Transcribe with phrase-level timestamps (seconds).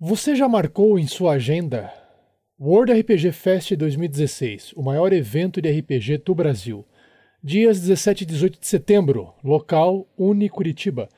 [0.00, 1.92] Você já marcou em sua agenda
[2.60, 6.86] World RPG Fest 2016, o maior evento de RPG do Brasil.
[7.42, 11.08] Dias 17 e 18 de setembro, local Uni Curitiba.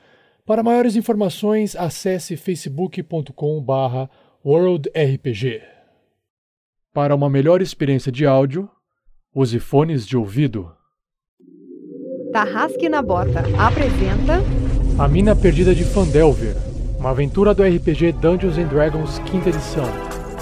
[0.47, 4.09] Para maiores informações, acesse facebook.com.br
[4.43, 5.61] worldrpg.
[6.91, 8.67] Para uma melhor experiência de áudio,
[9.31, 10.75] use fones de ouvido.
[12.33, 14.39] Tarrasque na Bota apresenta
[14.97, 16.70] A Mina Perdida de Fandelver,
[17.01, 19.89] uma aventura do RPG Dungeons and Dragons quinta edição.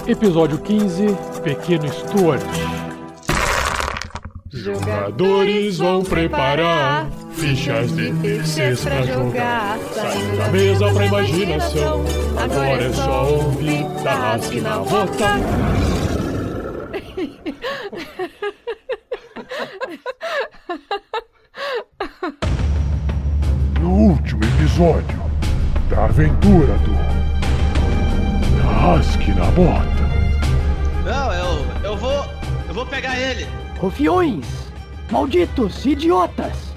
[0.06, 1.06] Episódio 15,
[1.42, 2.42] Pequeno Stuart.
[4.52, 9.78] Jogadores vão preparar fichas de PCs pra jogar.
[9.94, 12.04] Saindo da mesa pra imaginação.
[12.36, 15.36] Agora é só ouvir Tarrasque na Bota.
[23.80, 25.29] No último episódio
[25.90, 26.94] da aventura do
[28.62, 30.10] Tarrasque na Bota.
[31.04, 32.24] Não, eu, eu vou.
[32.68, 33.46] Eu vou pegar ele.
[33.78, 34.46] Rufiões!
[35.10, 35.84] Malditos!
[35.84, 36.70] Idiotas!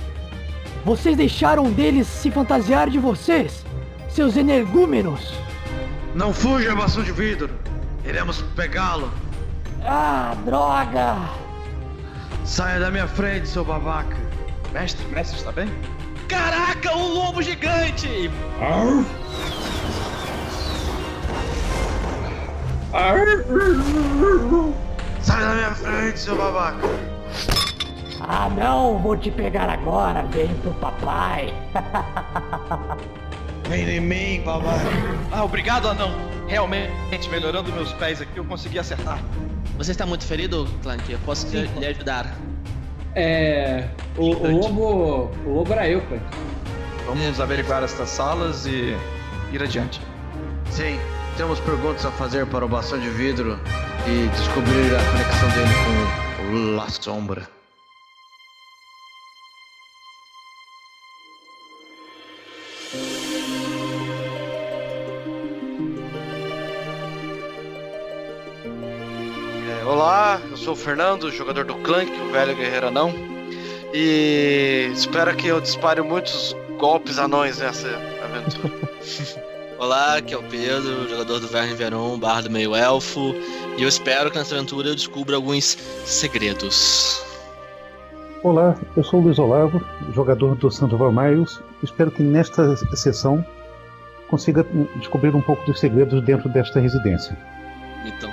[0.84, 3.64] Vocês deixaram deles se fantasiar de vocês,
[4.10, 5.32] seus energúmenos!
[6.16, 7.52] Não fuja, bastão de vidro.
[8.04, 9.12] Iremos pegá-lo.
[9.86, 11.18] Ah, droga!
[12.44, 14.18] Saia da minha frente, seu babaca.
[14.74, 15.70] Mestre, mestre, está bem?
[16.28, 18.30] Caraca, um lobo gigante!
[25.22, 26.88] Saia da minha frente, seu babaca.
[28.20, 29.00] Ah, não!
[29.00, 30.24] Vou te pegar agora!
[30.24, 31.54] Vem pro papai!
[33.70, 34.80] Vem em mim, babaca.
[35.32, 36.12] Ah, obrigado, anão.
[36.48, 39.20] Realmente, melhorando meus pés aqui, eu consegui acertar.
[39.78, 41.10] Você está muito ferido, Clank?
[41.12, 42.36] Eu posso te- lhe ajudar.
[43.16, 43.88] É.
[44.18, 45.32] O, o lobo.
[45.46, 46.22] O lobo era eu, cara.
[47.06, 48.96] Vamos averiguar estas salas e
[49.52, 50.02] ir adiante.
[50.72, 51.00] Sim,
[51.38, 53.60] temos perguntas a fazer para o bastão de vidro
[54.08, 55.74] e descobrir a conexão dele
[56.50, 57.48] com o La Sombra.
[69.70, 73.14] É, olá, sou o Fernando, jogador do Clank, o velho guerreiro anão.
[73.94, 77.90] E espero que eu dispare muitos golpes anões nessa
[78.24, 78.74] aventura.
[79.78, 83.36] Olá, aqui é o Pedro, jogador do Verne Veron, barra do meio elfo.
[83.78, 87.22] E eu espero que nessa aventura eu descubra alguns segredos.
[88.42, 91.60] Olá, eu sou o Luiz Olavo, jogador do Sandoval Miles.
[91.84, 93.46] Espero que nesta sessão
[94.30, 94.66] consiga
[94.96, 97.38] descobrir um pouco dos segredos dentro desta residência.
[98.06, 98.32] Então,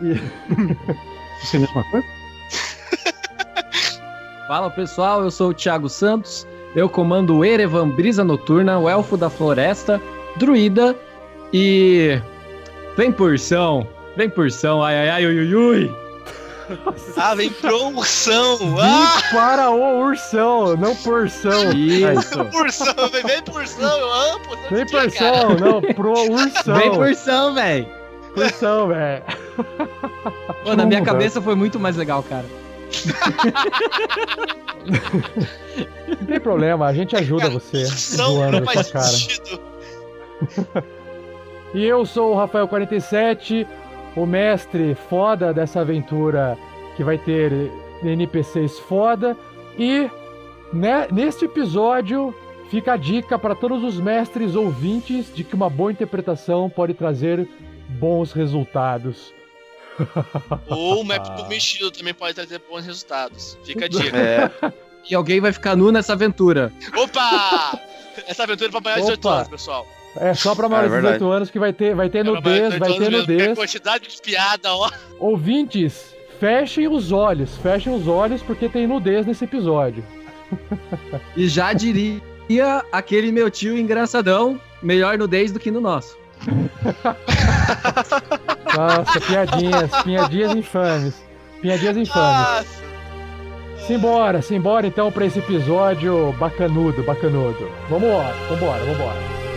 [1.40, 2.06] Você é a mesma coisa?
[4.48, 6.46] Fala pessoal, eu sou o Thiago Santos.
[6.74, 10.00] Eu comando o Erevan Brisa Noturna, o Elfo da Floresta,
[10.36, 10.96] Druida
[11.52, 12.20] e.
[12.96, 13.86] Vem porção!
[14.16, 14.82] Vem porção!
[14.82, 15.94] Ai ai ai ui ui ui!
[17.16, 18.56] Ah, vem promoção!
[18.80, 19.20] Ah!
[19.32, 21.72] Para o ursão, não porção.
[21.72, 22.44] Isso!
[22.44, 24.70] Porção, vem, vem porção, eu amo porção.
[24.70, 26.74] Vem porção, não, pro ursão.
[26.76, 27.99] Vem porção, véi!
[28.34, 29.22] Porção, velho.
[30.64, 32.46] Pô, na minha cabeça foi muito mais legal, cara.
[36.08, 38.16] Não tem problema, a gente ajuda Cara, você.
[38.16, 39.04] Não na faz cara.
[39.04, 39.60] sentido.
[41.72, 43.64] E eu sou o Rafael47,
[44.16, 46.58] o mestre foda dessa aventura
[46.96, 47.70] que vai ter
[48.02, 49.36] NPCs foda.
[49.78, 50.10] E
[50.72, 52.34] né, neste episódio
[52.70, 57.48] fica a dica para todos os mestres ouvintes de que uma boa interpretação pode trazer
[57.98, 59.32] bons resultados.
[60.68, 63.58] Ou o mapa mexido também pode trazer bons resultados.
[63.64, 64.16] Fica a dica.
[64.16, 64.50] É,
[65.08, 66.72] E alguém vai ficar nu nessa aventura.
[66.96, 67.78] Opa!
[68.26, 69.36] Essa aventura é pra maiores de 18 Opa.
[69.36, 69.86] anos, pessoal.
[70.16, 71.14] É só para maiores de verdade.
[71.18, 73.58] 18 anos que vai ter, vai ter É pra nudez, vai 18 ter nudez.
[73.58, 74.90] quantidade de piada, ó.
[75.18, 80.04] Ouvintes, fechem os olhos, fechem os olhos porque tem nudez nesse episódio.
[81.36, 82.20] E já diria
[82.90, 86.18] aquele meu tio engraçadão, melhor nudez do que no nosso.
[88.76, 91.22] Nossa, piadinhas, piadinhas infames.
[91.60, 92.80] Piadinhas infames.
[93.86, 97.70] Simbora, simbora então pra esse episódio bacanudo, bacanudo.
[97.88, 99.49] Vambora, vambora, vambora.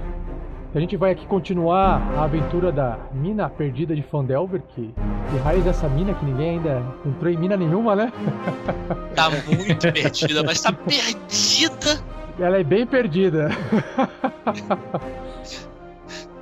[0.74, 4.94] A gente vai aqui continuar a aventura da mina perdida de Fandelver, que,
[5.30, 8.12] que raiz dessa mina que ninguém ainda entrou em mina nenhuma, né?
[9.14, 12.04] Tá muito perdida, mas tá perdida.
[12.38, 13.48] Ela é bem perdida.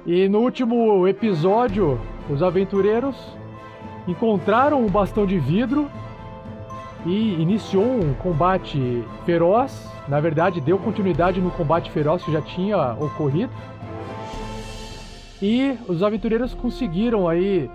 [0.05, 3.15] e no último episódio, os aventureiros
[4.09, 5.89] encontraram um bastão de vidro
[7.07, 9.89] e iniciou um combate feroz.
[10.09, 13.53] Na verdade, deu continuidade no combate feroz que já tinha ocorrido.
[15.41, 17.71] E os aventureiros conseguiram aí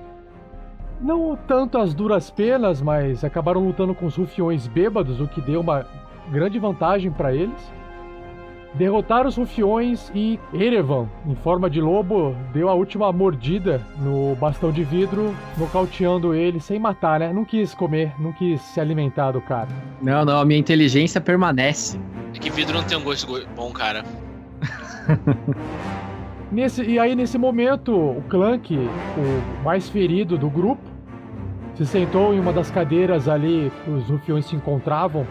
[1.01, 5.61] não tanto as duras penas, mas acabaram lutando com os rufiões bêbados, o que deu
[5.61, 5.85] uma
[6.31, 7.79] grande vantagem para eles.
[8.75, 14.71] Derrotaram os rufiões e Erevan, em forma de lobo, deu a última mordida no bastão
[14.71, 17.33] de vidro, nocauteando ele sem matar, né?
[17.33, 19.69] Não quis comer, não quis se alimentar do cara.
[19.99, 21.99] Não, não, a minha inteligência permanece.
[22.35, 24.03] É que vidro não tem um gosto bom, cara.
[26.51, 30.81] Nesse, e aí, nesse momento, o Clank, o mais ferido do grupo,
[31.79, 35.25] se sentou em uma das cadeiras ali que os rufiões se encontravam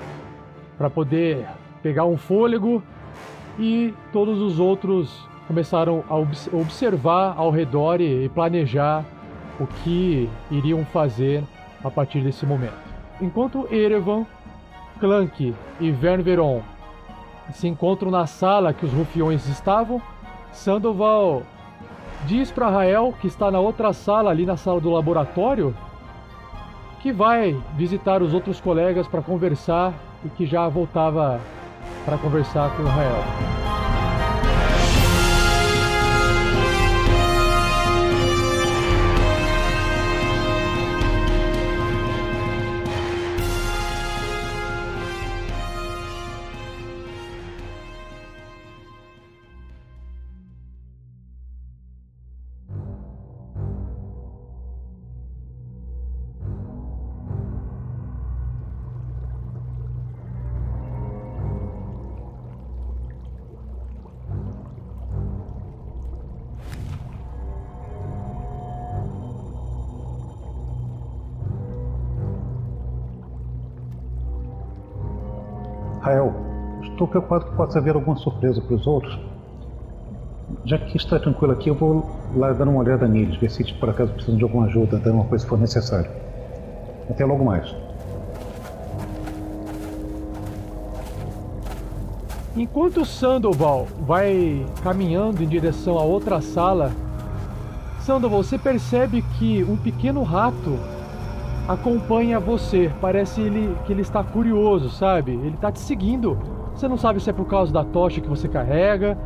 [0.78, 1.46] para poder
[1.82, 2.82] pegar um fôlego
[3.58, 9.04] e todos os outros começaram a obs observar ao redor e, e planejar
[9.60, 11.44] o que iriam fazer
[11.84, 12.78] a partir desse momento.
[13.20, 14.24] Enquanto Erevan,
[14.98, 16.62] Clank e Vernveron
[17.52, 20.00] se encontram na sala que os rufiões estavam,
[20.50, 21.42] Sandoval
[22.24, 25.74] diz para Rael, que está na outra sala, ali na sala do laboratório,
[27.00, 31.40] que vai visitar os outros colegas para conversar e que já voltava
[32.04, 33.87] para conversar com o Rael.
[76.98, 79.16] Estou preocupado que possa haver alguma surpresa para os outros.
[80.64, 82.04] Já que está tranquilo aqui, eu vou
[82.34, 85.24] lá dar uma olhada neles, ver se por acaso precisam de alguma ajuda, dar uma
[85.24, 86.10] coisa se for necessário.
[87.08, 87.72] Até logo mais.
[92.56, 96.90] Enquanto Sandoval vai caminhando em direção a outra sala,
[98.00, 100.76] Sandoval, você percebe que um pequeno rato
[101.68, 102.90] acompanha você.
[103.00, 105.32] Parece ele, que ele está curioso, sabe?
[105.32, 106.57] Ele está te seguindo.
[106.78, 109.18] Você não sabe se é por causa da tocha que você carrega,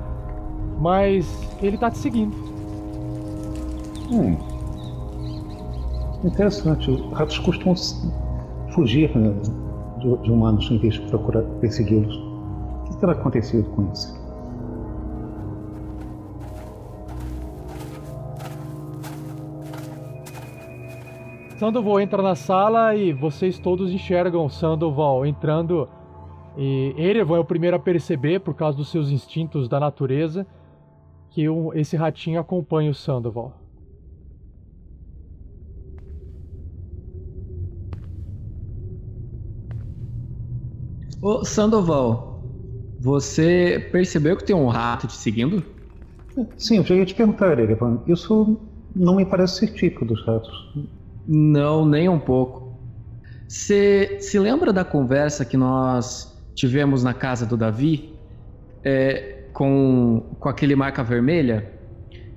[0.81, 2.35] mas ele está te seguindo.
[4.11, 4.39] Hum.
[6.25, 6.91] Interessante.
[6.91, 7.75] Os ratos costumam
[8.71, 9.35] fugir né,
[9.99, 12.17] de, de humanos em vez de procurar persegui-los.
[12.17, 14.19] O que terá acontecido com isso?
[21.59, 25.87] Sandoval entra na sala e vocês todos enxergam Sandoval entrando.
[26.57, 30.47] E Erevan é o primeiro a perceber, por causa dos seus instintos da natureza,
[31.31, 31.45] que
[31.75, 33.55] esse ratinho acompanha o Sandoval.
[41.21, 42.43] Ô, Sandoval,
[42.99, 45.65] você percebeu que tem um rato te seguindo?
[46.57, 48.03] Sim, eu já ia te perguntar, Erevan.
[48.07, 48.59] Isso
[48.95, 50.51] não me parece ser típico dos ratos.
[51.27, 52.81] Não, nem um pouco.
[53.49, 58.15] Você se lembra da conversa que nós tivemos na casa do Davi
[58.85, 61.71] é, com, com aquele marca vermelha?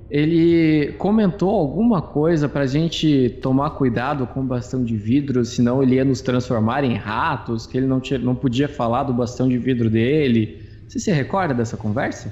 [0.10, 5.96] Ele comentou alguma coisa pra gente tomar cuidado com o bastão de vidro, senão ele
[5.96, 9.58] ia nos transformar em ratos, que ele não, tinha, não podia falar do bastão de
[9.58, 10.62] vidro dele.
[10.88, 12.32] Você se recorda dessa conversa?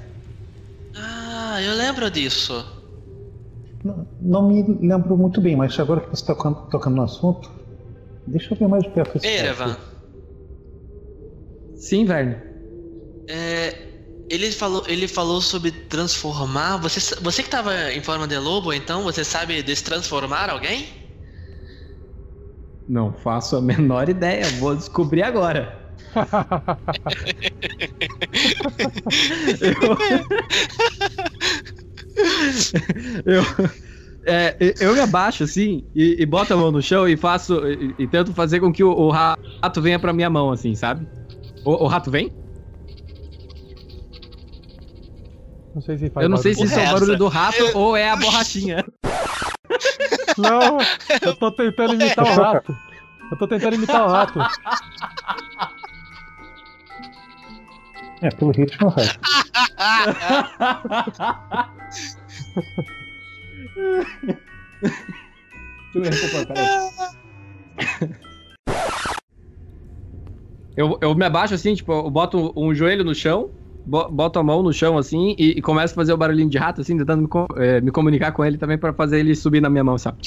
[0.96, 2.64] Ah, eu lembro disso.
[3.84, 7.50] Não, não me lembro muito bem, mas agora que você está tocando, tocando no assunto,
[8.26, 9.76] deixa eu ver mais de perto esse Erevan.
[11.84, 12.40] Sim, Verne.
[13.28, 13.76] É,
[14.30, 16.78] ele falou, ele falou sobre transformar.
[16.78, 20.88] Você, você que estava em forma de lobo, então você sabe destransformar alguém?
[22.88, 25.78] Não faço a menor ideia, vou descobrir agora.
[33.26, 33.42] eu, eu,
[34.26, 37.94] é, eu me abaixo assim e, e boto a mão no chão e faço e,
[37.98, 41.06] e tento fazer com que o, o, rato venha pra minha mão, assim, sabe?
[41.64, 42.32] O, o rato vem?
[45.74, 47.96] Não sei se faz Eu não sei se isso é o barulho do rato ou
[47.96, 48.84] é a borrachinha.
[50.38, 50.78] Não,
[51.22, 52.76] eu tô tentando imitar o rato.
[53.30, 54.38] Eu tô tentando imitar o rato.
[58.22, 59.02] É, pelo ritmo, é.
[65.94, 66.02] Eu,
[71.00, 73.50] eu me abaixo assim, tipo, eu boto um joelho no chão,
[73.84, 76.58] bo- boto a mão no chão assim e, e começo a fazer o barulhinho de
[76.58, 77.28] rato, assim, tentando me,
[77.64, 80.18] eh, me comunicar com ele também pra fazer ele subir na minha mão, sabe?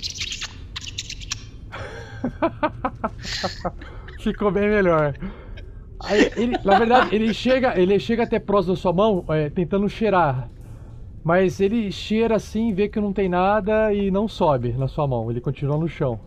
[4.17, 5.15] Ficou bem melhor.
[5.99, 9.89] Aí, ele- na verdade, ele chega, ele chega até próximo da sua mão, é, tentando
[9.89, 10.51] cheirar.
[11.23, 15.31] Mas ele cheira assim, vê que não tem nada e não sobe na sua mão.
[15.31, 16.19] Ele continua no chão.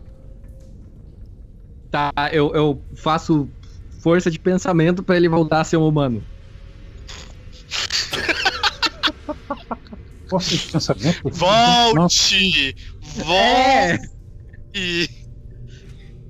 [1.91, 3.53] Tá, eu, eu faço
[4.01, 6.23] força de pensamento pra ele voltar a ser um humano.
[10.29, 11.29] Força de pensamento?
[11.31, 12.77] Volte!
[13.17, 14.01] Volte!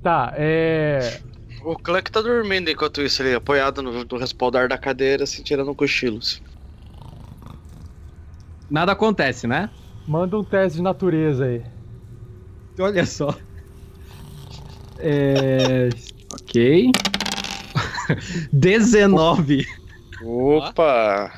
[0.01, 1.21] Tá, é.
[1.63, 5.69] O Clank tá dormindo enquanto isso, ele apoiado no, no respaldar da cadeira, assim, tirando
[5.69, 6.17] um cochilo.
[6.17, 6.41] assim.
[8.67, 9.69] Nada acontece, né?
[10.07, 11.61] Manda um teste de natureza aí.
[12.79, 13.35] Olha só.
[14.97, 15.89] É.
[16.33, 16.91] Ok.
[18.51, 19.65] 19.
[20.23, 21.31] Opa!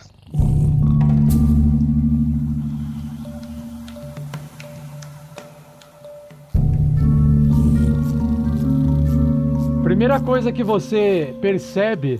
[9.83, 12.19] Primeira coisa que você percebe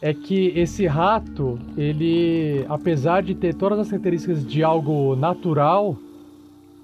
[0.00, 5.96] é que esse rato, ele, apesar de ter todas as características de algo natural,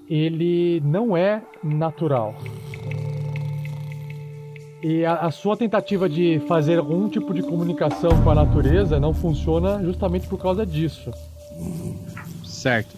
[0.09, 2.35] ele não é natural.
[4.83, 9.13] E a, a sua tentativa de fazer algum tipo de comunicação com a natureza não
[9.13, 11.09] funciona justamente por causa disso.
[12.43, 12.97] Certo.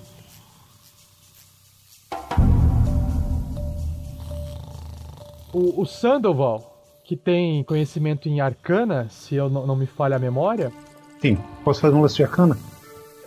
[5.53, 10.19] O, o Sandoval, que tem conhecimento em arcana, se eu não, não me falha a
[10.19, 10.73] memória,
[11.21, 12.57] Sim, posso fazer um lance de arcana?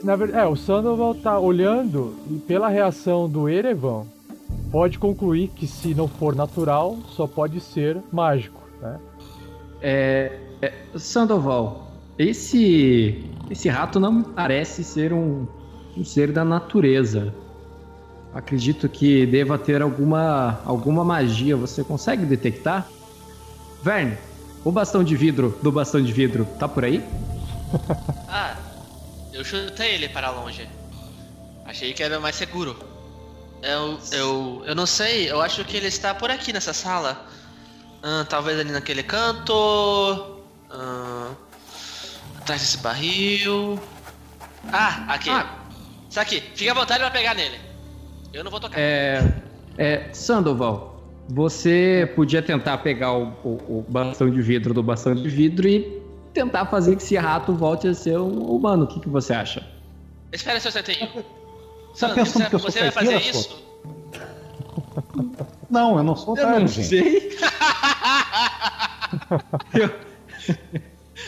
[0.02, 4.04] Na verdade, é, o Sandoval tá olhando e pela reação do Erevan,
[4.70, 9.00] pode concluir que se não for natural, só pode ser mágico, né?
[9.80, 15.46] É, é, Sandoval, esse esse rato não parece ser um,
[15.96, 17.34] um ser da natureza.
[18.34, 21.56] Acredito que deva ter alguma alguma magia.
[21.56, 22.86] Você consegue detectar?
[23.82, 24.18] Verne,
[24.64, 27.02] o bastão de vidro do bastão de vidro tá por aí?
[28.30, 28.56] Ah,
[29.32, 30.68] eu chutei ele para longe.
[31.64, 32.76] Achei que era mais seguro.
[33.62, 37.26] Eu, eu, eu não sei, eu acho que ele está por aqui nessa sala.
[38.02, 39.52] Ah, talvez ali naquele canto.
[40.70, 41.32] ah,
[42.38, 43.78] atrás desse barril.
[44.72, 45.30] Ah, aqui.
[46.08, 47.58] Isso aqui, fica à vontade pra pegar nele.
[48.32, 48.78] Eu não vou tocar.
[48.78, 49.22] É,
[49.76, 55.28] é Sandoval, você podia tentar pegar o, o- o bastão de vidro do bastão de
[55.28, 56.00] vidro e
[56.32, 58.84] tentar fazer que esse rato volte a ser um humano.
[58.84, 59.66] O que, que você acha?
[60.32, 61.24] Espera só um instantinho.
[61.90, 63.38] Tá Sandro, pensando você, que eu sou você vai fazer pô?
[63.38, 63.68] isso?
[65.70, 66.88] Não, eu não sou Eu otário, não gente.
[66.88, 67.28] sei.
[69.74, 69.90] eu,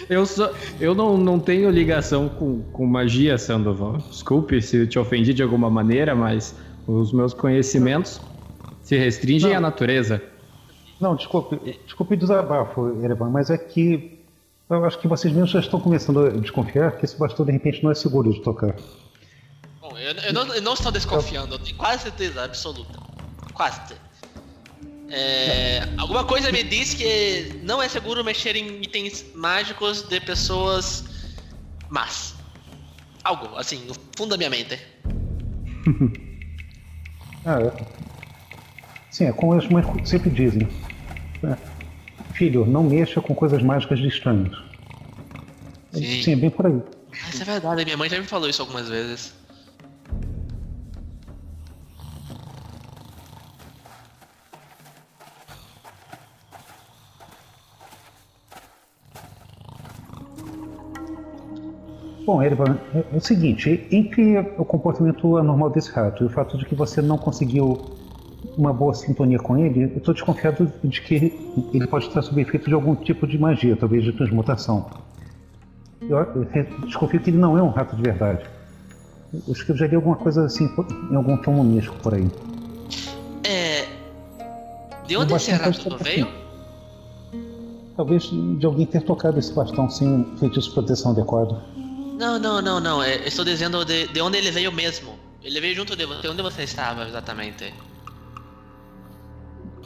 [0.08, 0.50] eu, sou,
[0.80, 3.98] eu não, não tenho ligação com, com magia, Sandoval.
[3.98, 6.54] Desculpe se eu te ofendi de alguma maneira, mas
[6.86, 8.20] os meus conhecimentos
[8.82, 9.58] se restringem Não.
[9.58, 10.22] à natureza.
[10.98, 14.18] Não, desculpe, desculpe o desabafo, Erevan, mas é que
[14.70, 17.82] eu acho que vocês mesmos já estão começando a desconfiar que esse bastão de repente
[17.82, 18.74] não é seguro de tocar.
[20.00, 22.98] Eu, eu não, eu não estou desconfiando, eu tenho quase certeza absoluta.
[23.52, 23.94] Quase.
[25.10, 31.04] É, alguma coisa me diz que não é seguro mexer em itens mágicos de pessoas
[31.90, 32.34] más.
[33.24, 34.78] Algo, assim, no fundo da minha mente.
[37.42, 37.72] Ah, é.
[39.10, 40.68] Sim, é como as mães sempre dizem.
[41.42, 41.56] É.
[42.34, 44.62] Filho, não mexa com coisas mágicas de estranhos.
[45.90, 46.22] Sim.
[46.22, 46.82] Sim, é bem por aí.
[47.30, 49.39] Isso é verdade, minha mãe já me falou isso algumas vezes.
[62.30, 66.56] Bom, Erevan, é, é o seguinte, entre o comportamento anormal desse rato e o fato
[66.56, 67.76] de que você não conseguiu
[68.56, 72.40] uma boa sintonia com ele, eu estou desconfiado de que ele, ele pode estar sob
[72.40, 74.88] efeito de algum tipo de magia, talvez de transmutação.
[76.02, 76.46] Eu,
[76.84, 78.44] desconfio que ele não é um rato de verdade.
[79.34, 80.70] Eu acho que eu já li alguma coisa assim
[81.10, 82.30] em algum tomo místico por aí.
[83.42, 83.88] É.
[85.04, 86.28] De onde esse rato veio?
[87.96, 91.60] Talvez de alguém ter tocado esse bastão sem um feitiço de proteção adequado.
[92.20, 93.02] Não, não, não, não.
[93.02, 95.18] é, eu estou dizendo de, de onde ele veio mesmo.
[95.42, 96.28] Ele veio junto de você.
[96.28, 97.72] Onde você estava exatamente?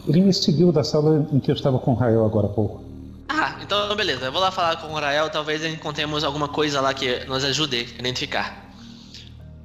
[0.09, 2.83] Ele me seguiu da sala em que eu estava com o Rael agora há pouco.
[3.29, 4.27] Ah, então beleza.
[4.27, 5.31] Eu vou lá falar com o Rael.
[5.31, 8.69] Talvez encontremos alguma coisa lá que nos ajude a identificar.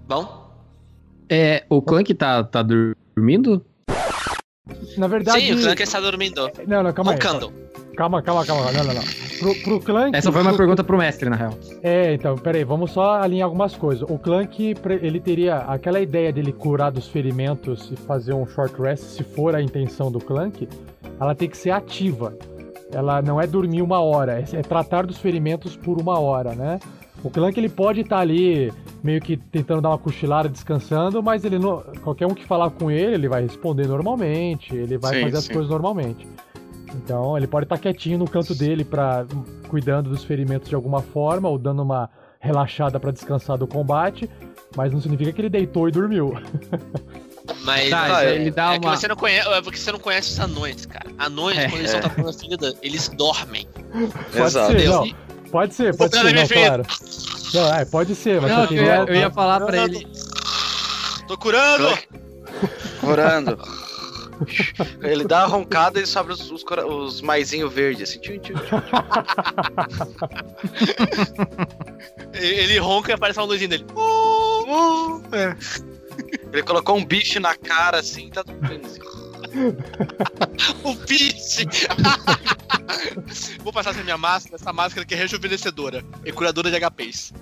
[0.08, 0.48] Bom?
[1.28, 3.66] É, o Clank tá, tá dormindo?
[4.96, 5.42] Na verdade.
[5.42, 6.52] Sim, o Clank está dormindo.
[6.68, 7.18] Não, não, calma aí.
[8.00, 8.72] Calma, calma, calma.
[8.72, 9.02] Não, não, não.
[9.40, 10.16] Pro, pro Clank.
[10.16, 11.54] Essa foi uma pro- pergunta pro mestre, na real.
[11.84, 14.10] É, então, peraí, vamos só alinhar algumas coisas.
[14.10, 19.04] O Clank, ele teria aquela ideia dele curar dos ferimentos e fazer um short rest,
[19.04, 20.66] se for a intenção do Clank,
[21.20, 22.34] ela tem que ser ativa.
[22.90, 26.80] Ela não é dormir uma hora, é, é tratar dos ferimentos por uma hora, né?
[27.22, 28.72] O Clank, ele pode estar ali
[29.04, 32.90] meio que tentando dar uma cochilada, descansando, mas ele não, qualquer um que falar com
[32.90, 35.54] ele, ele vai responder normalmente, ele vai Sim, fazer as sim.
[35.54, 36.26] coisas normalmente.
[36.96, 39.26] Então ele pode estar quietinho no canto dele para
[39.68, 44.30] cuidando dos ferimentos de alguma forma ou dando uma relaxada para descansar do combate,
[44.76, 46.34] mas não significa que ele deitou e dormiu.
[47.64, 50.32] Mas Tá, ele dá é que uma- você não conhece, é porque você não conhece
[50.34, 51.08] os anões, cara.
[51.18, 51.68] Anões, É.
[51.68, 53.68] quando eles estão tapando a ferida, eles dormem.
[54.32, 54.72] Pode Exato.
[54.72, 55.08] ser, não.
[55.52, 56.84] Pode ser, pode ser, não, claro.
[57.56, 59.62] Não, é, pode ser, mas Não, só eu que ia, não é- eu ia falar
[59.62, 60.08] pra ele.
[61.28, 61.98] Tô curando!
[63.02, 63.58] Orando.
[65.02, 68.20] Ele dá a roncada e sobe os, os, os maisinhos verdes, assim.
[68.20, 68.78] Tchum, tchum, tchum.
[72.34, 73.86] Ele ronca e aparece uma luzinha dele.
[73.96, 75.56] Uh, é.
[76.52, 78.82] Ele colocou um bicho na cara, assim, tá tudo bem.
[78.84, 79.00] assim.
[80.84, 81.66] O Peach!
[83.64, 87.34] Vou passar essa minha máscara, essa máscara que é rejuvenescedora e curadora de HPs.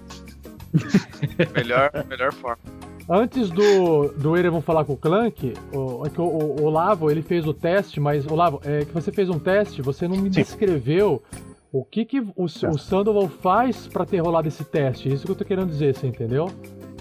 [1.53, 2.59] Melhor, melhor forma.
[3.09, 7.21] Antes do, do Erevan falar com o Clank, o, é que o, o Olavo ele
[7.21, 10.41] fez o teste, mas Olavo, é que você fez um teste, você não me Sim.
[10.41, 11.23] descreveu
[11.71, 15.11] o que, que o, o Sandoval faz pra ter rolado esse teste.
[15.11, 16.49] Isso que eu tô querendo dizer, você entendeu?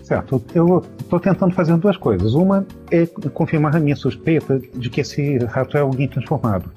[0.02, 2.34] Certo, eu estou tentando fazer duas coisas.
[2.34, 6.70] Uma é confirmar a minha suspeita de que esse rato é alguém transformado.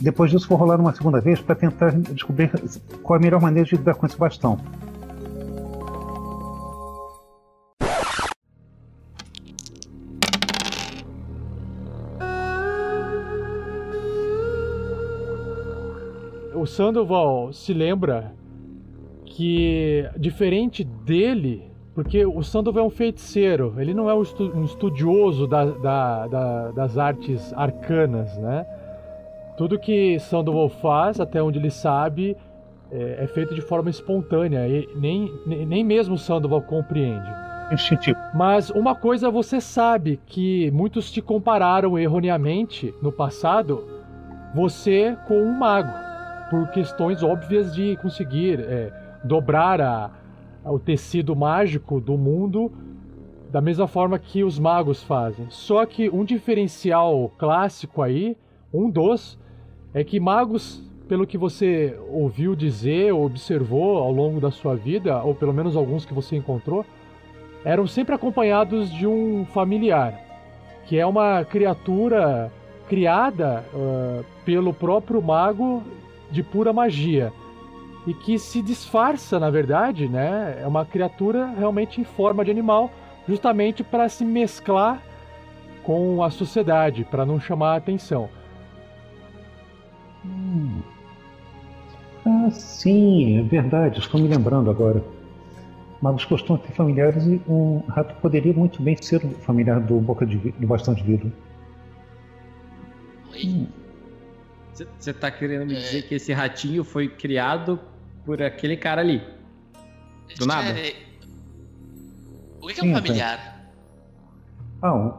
[0.00, 2.50] Depois disso, vou rolar uma segunda vez para tentar descobrir
[3.02, 4.58] qual é a melhor maneira de lidar com esse bastão.
[16.66, 18.32] O Sandoval se lembra
[19.24, 24.64] que, diferente dele, porque o Sandoval é um feiticeiro, ele não é um, estu- um
[24.64, 28.66] estudioso da- da- da- das artes arcanas, né?
[29.56, 32.36] Tudo que Sandoval faz, até onde ele sabe,
[32.90, 37.30] é, é feito de forma espontânea, e nem, nem mesmo Sandoval compreende.
[38.34, 43.86] Mas uma coisa você sabe que muitos te compararam erroneamente no passado,
[44.52, 46.05] você com um mago,
[46.50, 48.92] por questões óbvias de conseguir é,
[49.24, 50.10] dobrar a-
[50.64, 52.72] o tecido mágico do mundo
[53.50, 55.46] da mesma forma que os magos fazem.
[55.48, 58.36] Só que um diferencial clássico aí,
[58.74, 59.38] um dos,
[59.94, 65.22] é que magos, pelo que você ouviu dizer ou observou ao longo da sua vida,
[65.22, 66.84] ou pelo menos alguns que você encontrou,
[67.64, 70.20] eram sempre acompanhados de um familiar,
[70.86, 72.52] que é uma criatura
[72.88, 75.82] criada ah, pelo próprio mago
[76.30, 77.32] de pura magia
[78.06, 80.60] e que se disfarça, na verdade, né?
[80.62, 82.90] É uma criatura realmente em forma de animal,
[83.28, 85.02] justamente para se mesclar
[85.82, 88.28] com a sociedade, para não chamar a atenção.
[90.24, 90.80] Hum.
[92.24, 95.02] Ah, sim, é verdade, estou me lembrando agora.
[96.00, 100.26] Magos costumam ter familiares e um rato poderia muito bem ser um familiar do boca
[100.26, 101.32] de do bastão de vidro.
[104.98, 107.80] Você tá querendo me dizer que esse ratinho foi criado
[108.24, 109.22] por aquele cara ali?
[110.38, 110.68] Do nada?
[110.78, 110.94] É,
[112.60, 113.02] O que é Sim, um tá.
[113.02, 113.72] familiar?
[114.82, 115.14] Ah, um,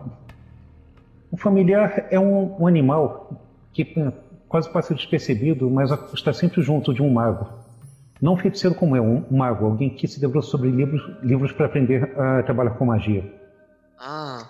[1.34, 3.42] um familiar é um, um animal
[3.74, 3.96] que
[4.48, 7.48] quase passa despercebido, mas está sempre junto de um mago.
[8.22, 11.68] Não um feiticeiro como é, um, mago, alguém que se debruça sobre livros, livros para
[11.68, 13.24] aprender a trabalhar com magia.
[14.00, 14.48] Ah,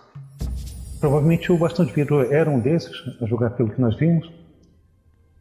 [1.00, 2.92] Provavelmente o bastão de vidro era um desses,
[3.22, 4.32] a julgar pelo que nós vimos.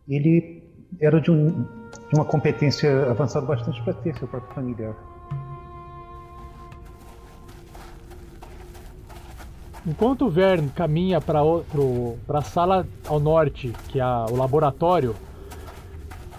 [0.08, 0.62] Ele
[1.00, 4.94] era de, um, de uma competência avançada bastante para ter seu próprio familiar.
[9.86, 15.14] enquanto o Vern caminha para a sala ao norte, que é o laboratório,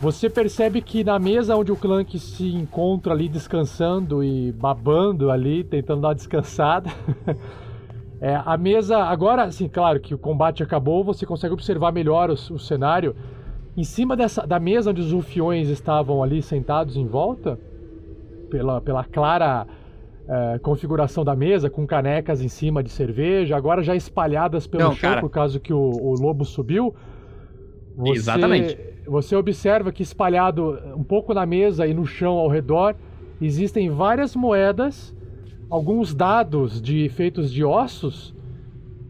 [0.02, 5.64] você percebe que na mesa onde o Clank se encontra ali descansando e babando ali,
[5.64, 6.92] tentando dar uma descansada.
[8.22, 12.34] é, a mesa, agora, assim, claro que o combate acabou, você consegue observar melhor o,
[12.34, 13.16] o cenário.
[13.78, 17.60] Em cima dessa, da mesa onde os rufiões estavam ali sentados em volta,
[18.50, 19.68] pela, pela clara
[20.28, 24.92] é, configuração da mesa, com canecas em cima de cerveja, agora já espalhadas pelo Não,
[24.94, 25.22] chão, cara.
[25.22, 26.94] por causa que o, o lobo subiu.
[27.96, 28.78] Você- Exatamente.
[29.08, 32.96] Você observa que espalhado um pouco na mesa e no chão ao redor
[33.40, 35.16] existem várias moedas,
[35.70, 38.36] alguns dados de feitos de ossos,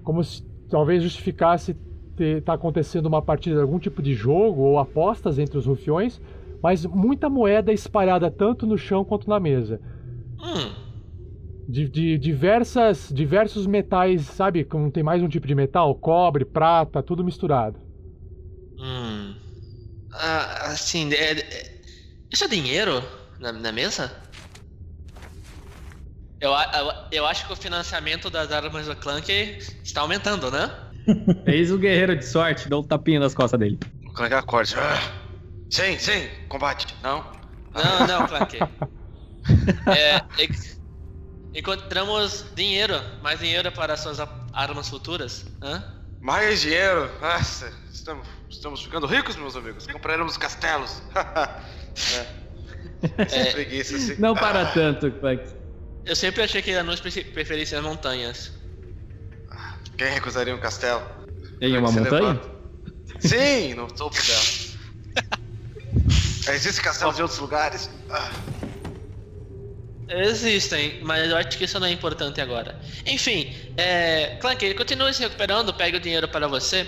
[0.03, 1.75] como se talvez justificasse
[2.23, 6.21] estar tá acontecendo uma partida de algum tipo de jogo ou apostas entre os rufiões,
[6.62, 9.82] mas muita moeda espalhada tanto no chão quanto na mesa.
[10.39, 10.75] Hum,
[11.67, 14.63] De, de diversas, diversos metais, sabe?
[14.63, 17.77] Como tem mais um tipo de metal, cobre, prata, tudo misturado.
[18.77, 19.36] hum.
[20.13, 21.82] Ah, assim, é, é-
[22.32, 23.01] isso é dinheiro
[23.39, 24.13] na, na mesa?
[26.39, 29.32] Eu, eu, eu acho que o financiamento das armas do Clank
[29.84, 30.71] está aumentando, né?
[31.46, 33.80] Eis o guerreiro de sorte, dá um tapinha nas costas dele.
[34.06, 34.76] O Clank acorde.
[34.78, 35.00] Ah,
[35.70, 36.88] sim, sim, combate.
[37.04, 37.26] Não?
[37.74, 38.60] Não, não, Clank.
[39.88, 40.22] É,
[41.54, 45.46] encontramos dinheiro, mais dinheiro para suas a- armas futuras.
[45.62, 45.84] Hã?
[46.20, 47.10] Mais dinheiro?
[47.22, 49.88] Nossa, estamos, estamos ficando ricos, meus amigos.
[49.88, 51.02] Compraremos castelos.
[51.15, 52.28] é.
[53.17, 54.15] Essa preguiça assim.
[54.20, 55.43] Não para tanto, Clank.
[56.06, 58.52] Eu sempre achei que anões pre- preferissem as montanhas.
[59.98, 61.04] Quem recusaria um castelo?
[61.60, 62.12] Em uma montanha?
[62.12, 62.50] levanta.
[63.20, 65.40] Sim, no topo dela.
[66.50, 67.90] Existem castelos em outros lugares?
[68.10, 68.32] Ah,
[70.10, 72.80] Existem, mas eu acho que isso não é importante agora.
[73.06, 76.88] Enfim, é, Clank, continue se recuperando, pegue o dinheiro para você.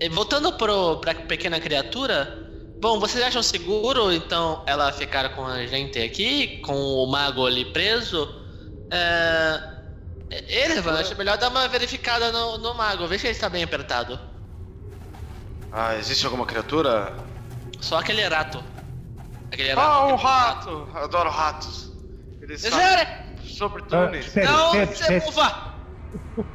[0.00, 2.34] E voltando pro, pra pequena criatura,
[2.80, 7.66] bom, vocês acham seguro então ela ficar com a gente aqui, com o mago ali
[7.66, 8.26] preso?
[8.90, 9.60] É,
[10.48, 14.18] Erevan, acho melhor dar uma verificada no, no mago, ver se ele está bem apertado.
[15.70, 17.12] ah, existe alguma criatura?
[17.80, 18.62] Só aquele rato.
[19.50, 19.80] Aquele rato.
[19.80, 20.88] Ah, um aquele rato!
[20.94, 21.90] Adoro ratos.
[22.40, 22.70] Eles Zé!
[22.70, 23.06] sabem
[23.44, 24.26] sobre Ah, túneis.
[24.26, 25.28] espere, Não, você espere.
[25.28, 25.62] uva!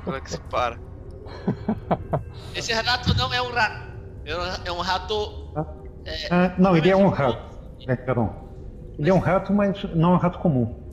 [0.04, 0.80] Como é que se para?
[2.56, 3.88] Esse rato não é um rato.
[4.26, 5.54] É um- É um rato.
[6.06, 7.16] é, Ah, não, ele é um mesmo.
[7.16, 7.58] rato.
[7.88, 8.48] É, perdão.
[8.98, 10.87] Ele é um rato, mas não é um rato comum.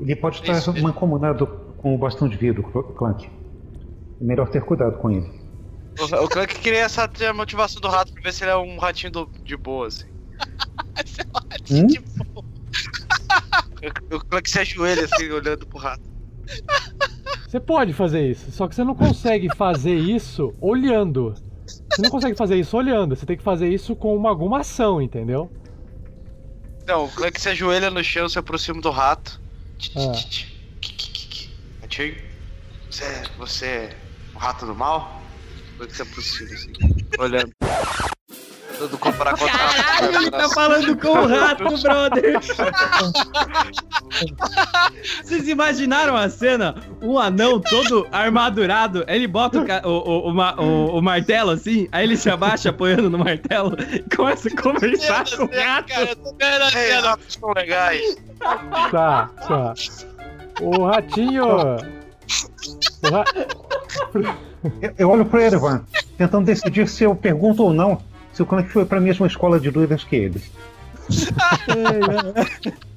[0.00, 0.82] Ele pode estar Isso, isso.
[0.82, 1.46] mancomunado
[1.78, 2.62] com o bastão de vidro,
[2.96, 3.26] Clank.
[4.20, 5.30] É melhor ter cuidado com ele.
[5.98, 8.78] O, o Clank queria saber a motivação do rato pra ver se ele é um
[8.78, 10.06] ratinho do- de boa, assim.
[11.70, 11.86] Hum?
[14.12, 16.02] O o Clank se ajoelha assim, olhando pro rato.
[17.48, 21.34] Você pode fazer isso, só que você não consegue fazer isso olhando.
[21.90, 25.00] Você não consegue fazer isso olhando, você tem que fazer isso com uma, alguma ação,
[25.00, 25.50] entendeu?
[26.86, 29.39] Não, o Clank se ajoelha no chão, se aproxima do rato.
[29.96, 30.12] Ah.
[31.82, 32.16] Ratinho,
[32.90, 33.96] você, você é
[34.34, 35.22] o rato do mal?
[35.74, 36.72] O Clank se aproxima assim,
[37.18, 37.52] olhando.
[38.80, 42.40] Tentando comparar com Caralho, ele tá falando com o rato, brother!
[45.22, 46.74] Vocês imaginaram a cena?
[47.02, 51.88] Um anão todo armadurado, ele bota o, o, o, o ma- o- o martelo assim,
[51.92, 55.88] aí ele se abaixa apoiando no martelo e começa a conversar com o rato.
[55.88, 57.08] Cara, eu tô vendo a Ei, cena.
[57.10, 58.16] ratos são legais.
[58.90, 59.74] Tá, tá.
[60.62, 61.44] O ratinho.
[61.44, 63.24] O ra...
[64.82, 65.84] Eu, eu olho pro Erevan,
[66.18, 68.02] tentando decidir se eu pergunto ou não
[68.42, 70.50] o Clank foi pra mesma escola de druidas que eles.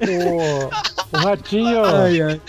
[0.00, 1.84] O, o ratinho.
[1.84, 2.40] Ai, ai.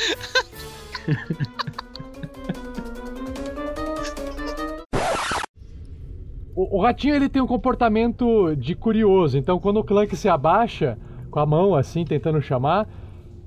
[6.55, 10.97] O, o ratinho ele tem um comportamento de curioso, então quando o Clank se abaixa
[11.31, 12.87] com a mão assim, tentando chamar,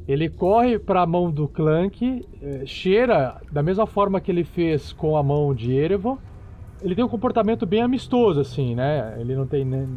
[0.09, 4.93] ele corre para a mão do Clank, eh, cheira da mesma forma que ele fez
[4.93, 6.19] com a mão de Erevan.
[6.83, 9.17] Ele tem um comportamento bem amistoso, assim, né?
[9.19, 9.89] Ele não tem nem.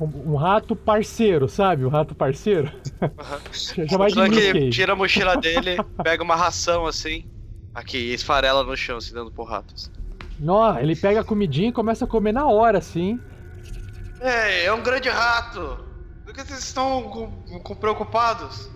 [0.00, 1.84] Um rato parceiro, sabe?
[1.84, 2.72] Um rato parceiro.
[3.88, 4.70] Já vai O de Nick Clank Cage.
[4.70, 7.24] tira a mochila dele, pega uma ração assim,
[7.72, 9.90] aqui, e esfarela no chão, se dando por ratos.
[10.40, 13.20] Nó, ele pega a comidinha e começa a comer na hora, assim.
[14.20, 15.78] É, é um grande rato.
[16.24, 18.68] Por que vocês estão com, com preocupados?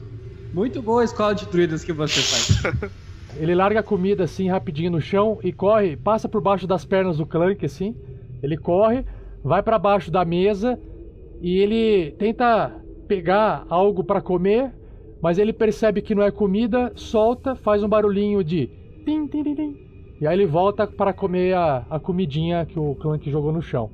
[0.52, 2.90] Muito boa a escola de druidas que você faz.
[3.38, 7.18] Ele larga a comida assim rapidinho no chão e corre, passa por baixo das pernas
[7.18, 7.94] do Clank assim.
[8.42, 9.04] Ele corre,
[9.44, 10.78] vai pra baixo da mesa
[11.40, 12.72] e ele tenta
[13.06, 14.72] pegar algo pra comer,
[15.22, 18.68] mas ele percebe que não é comida, solta, faz um barulhinho de
[19.04, 19.76] tim, tim, tim, tim,
[20.20, 23.90] e aí ele volta para comer a, a comidinha que o Clank jogou no chão.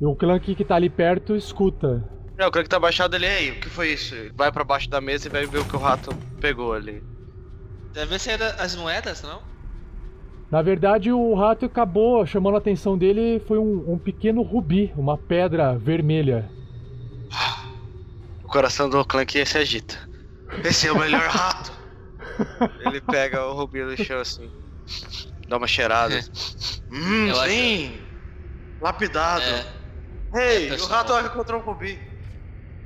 [0.00, 2.04] E o Clank que tá ali perto escuta.
[2.36, 4.14] É, o Clank tá baixado ali, aí, o que foi isso?
[4.34, 7.00] Vai pra baixo da mesa e vai ver o que o rato pegou ali.
[7.94, 9.42] Deve ser as moedas, não?
[10.50, 15.18] Na verdade, o rato acabou chamando a atenção dele foi um, um pequeno rubi, uma
[15.18, 16.54] pedra vermelha.
[18.42, 19.96] O coração do Clank se agita.
[20.62, 21.72] Esse é o melhor rato!
[22.78, 24.52] Ele pega o rubi do chão assim,
[25.48, 26.26] dá uma cheirada.
[26.90, 28.04] hum, Eu acho- sim!
[28.80, 29.66] Lapidado!
[30.34, 32.00] É, Ei, É, o rato encontrou um rubi.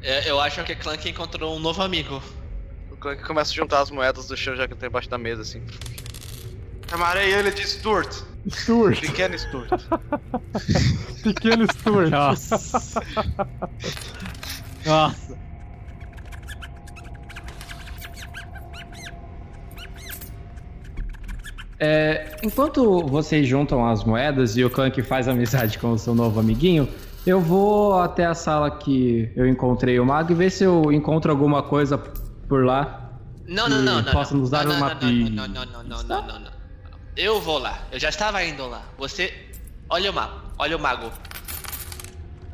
[0.00, 2.22] é, eu acho que Clank encontrou um novo amigo.
[2.98, 5.42] O Clank começa a juntar as moedas do chão já que tá embaixo da mesa,
[5.42, 5.62] assim.
[6.88, 8.24] Camarei ele de Stuart.
[8.48, 9.70] Stuart, Pequeno Stuart.
[11.22, 12.10] pequeno Stuart.
[12.10, 13.00] Nossa.
[14.84, 15.38] Nossa.
[21.78, 26.40] É, enquanto vocês juntam as moedas e o Clank faz amizade com o seu novo
[26.40, 26.88] amiguinho,
[27.24, 31.30] eu vou até a sala que eu encontrei o mago e ver se eu encontro
[31.30, 31.96] alguma coisa
[32.48, 33.12] por lá.
[33.46, 34.12] Não, não, não, não.
[34.12, 34.40] possa não.
[34.40, 36.52] nos dar não, uma não, não, não, não, não, não, não, não.
[37.16, 37.86] Eu vou lá.
[37.90, 38.82] Eu já estava indo lá.
[38.96, 39.32] Você.
[39.88, 40.40] Olha o mago.
[40.58, 41.10] Olha o mago.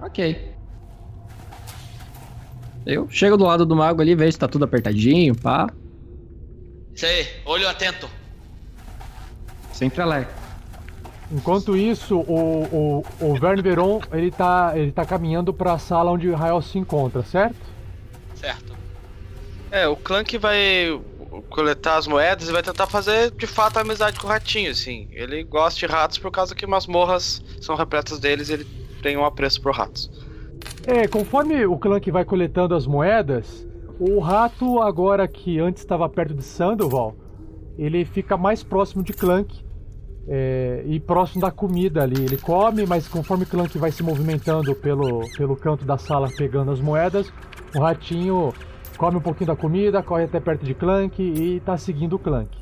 [0.01, 0.55] Ok.
[2.87, 5.69] Eu chego do lado do mago ali, vejo se tá tudo apertadinho, pá.
[6.95, 7.27] Isso aí.
[7.45, 8.09] Olho atento.
[9.73, 10.45] Sempre alerta.
[11.33, 16.11] Enquanto isso, o, o, o Verne Veron ele tá, ele tá caminhando para a sala
[16.11, 17.57] onde o Rael se encontra, certo?
[18.35, 18.75] Certo.
[19.75, 21.01] É, o Clank vai
[21.51, 25.09] coletar as moedas e vai tentar fazer de fato amizade com o ratinho, assim.
[25.11, 28.67] Ele gosta de ratos por causa que masmorras são repletas deles e ele
[29.03, 30.09] tem um apreço por ratos.
[30.87, 33.67] É, conforme o Clank vai coletando as moedas,
[33.99, 37.17] o rato, agora que antes estava perto de Sandoval,
[37.77, 39.61] ele fica mais próximo de Clank
[40.29, 42.25] é, e próximo da comida ali.
[42.25, 46.81] Ele come, mas conforme Clank vai se movimentando pelo, pelo canto da sala pegando as
[46.81, 47.33] moedas,
[47.75, 48.55] o ratinho
[48.97, 52.57] come um pouquinho da comida, corre até perto de Clank e tá seguindo o Clank.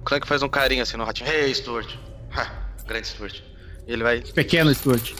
[0.00, 1.30] O Clank faz um carinho assim no ratinho.
[1.30, 1.94] Hey, Stuart.
[2.34, 2.50] Ha,
[2.86, 3.42] grande Stuart.
[3.86, 4.20] Ele vai.
[4.20, 5.12] Pequeno Stuart.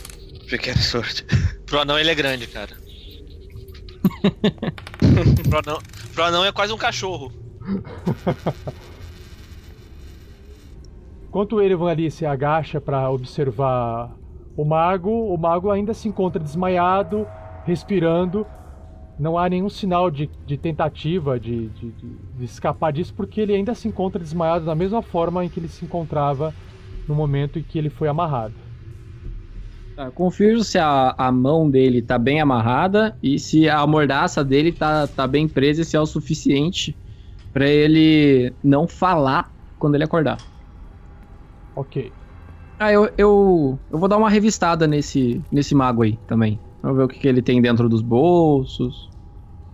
[0.49, 1.23] Pequeno Stuart.
[1.67, 2.77] Pro anão ele é grande, cara.
[5.49, 5.79] pro, anão,
[6.15, 7.33] pro anão é quase um cachorro.
[11.29, 14.11] Enquanto o Erevan ali se agacha para observar
[14.57, 17.25] o mago, o mago ainda se encontra desmaiado,
[17.65, 18.45] respirando.
[19.21, 23.75] Não há nenhum sinal de, de tentativa de, de- de- escapar disso, porque ele ainda
[23.75, 26.57] se encontra desmaiado da mesma forma em que ele se encontrava
[27.07, 28.61] no momento em que ele foi amarrado.
[29.95, 34.73] Tá, confiro se a, a mão dele tá bem amarrada e se a mordaça dele
[34.73, 36.99] tá, tá bem presa e se é o suficiente
[37.53, 40.45] pra ele não falar quando ele acordar.
[41.75, 41.97] Ok.
[42.79, 46.63] Ah, eu, eu, eu vou dar uma revistada nesse, nesse mago aí também.
[46.83, 49.10] Vamos ver o que, que ele tem dentro dos bolsos.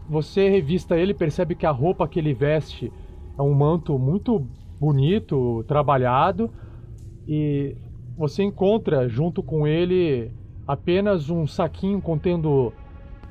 [0.09, 2.92] Você revista ele, percebe que a roupa que ele veste
[3.38, 4.47] é um manto muito
[4.79, 6.51] bonito, trabalhado,
[7.27, 7.77] e
[8.16, 10.31] você encontra junto com ele
[10.66, 12.73] apenas um saquinho contendo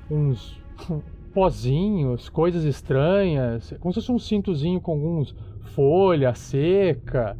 [0.10, 0.62] uns
[1.34, 5.36] pozinhos, coisas estranhas, como se fosse um cintozinho com alguns
[5.76, 7.38] folha seca.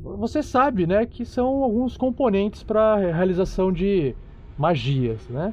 [0.00, 4.14] Você sabe, né, que são alguns componentes para realização de
[4.56, 5.52] magias, né?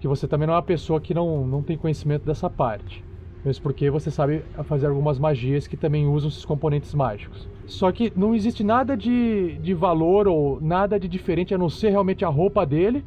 [0.00, 3.04] Que você também não é uma pessoa que não, não tem conhecimento dessa parte.
[3.44, 7.48] Mesmo porque você sabe fazer algumas magias que também usam esses componentes mágicos.
[7.66, 11.90] Só que não existe nada de, de valor ou nada de diferente a não ser
[11.90, 13.04] realmente a roupa dele,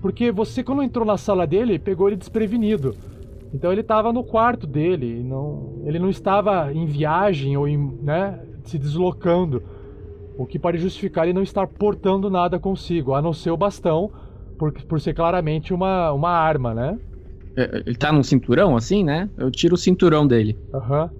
[0.00, 2.94] porque você, quando entrou na sala dele, pegou ele desprevenido.
[3.52, 8.40] Então ele estava no quarto dele, não, ele não estava em viagem ou em, né,
[8.64, 9.62] se deslocando.
[10.36, 14.10] O que pode justificar ele não estar portando nada consigo, a não ser o bastão,
[14.58, 16.98] por, por ser claramente uma, uma arma, né?
[17.56, 19.28] É, Ele tá num cinturão assim, né?
[19.36, 20.58] Eu tiro o cinturão dele.
[20.72, 21.10] Aham.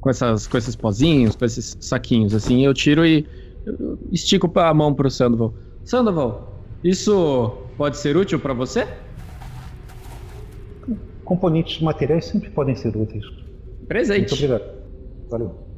[0.00, 2.64] Com, essas, com esses pozinhos, com esses saquinhos assim.
[2.64, 3.26] Eu tiro e
[3.66, 5.54] eu estico a mão pro Sandoval.
[5.84, 8.86] Sandoval, isso pode ser útil pra você?
[11.24, 13.24] Componentes materiais sempre podem ser úteis.
[13.88, 14.30] Presente.
[14.30, 14.74] Muito obrigado.
[15.30, 15.73] Valeu.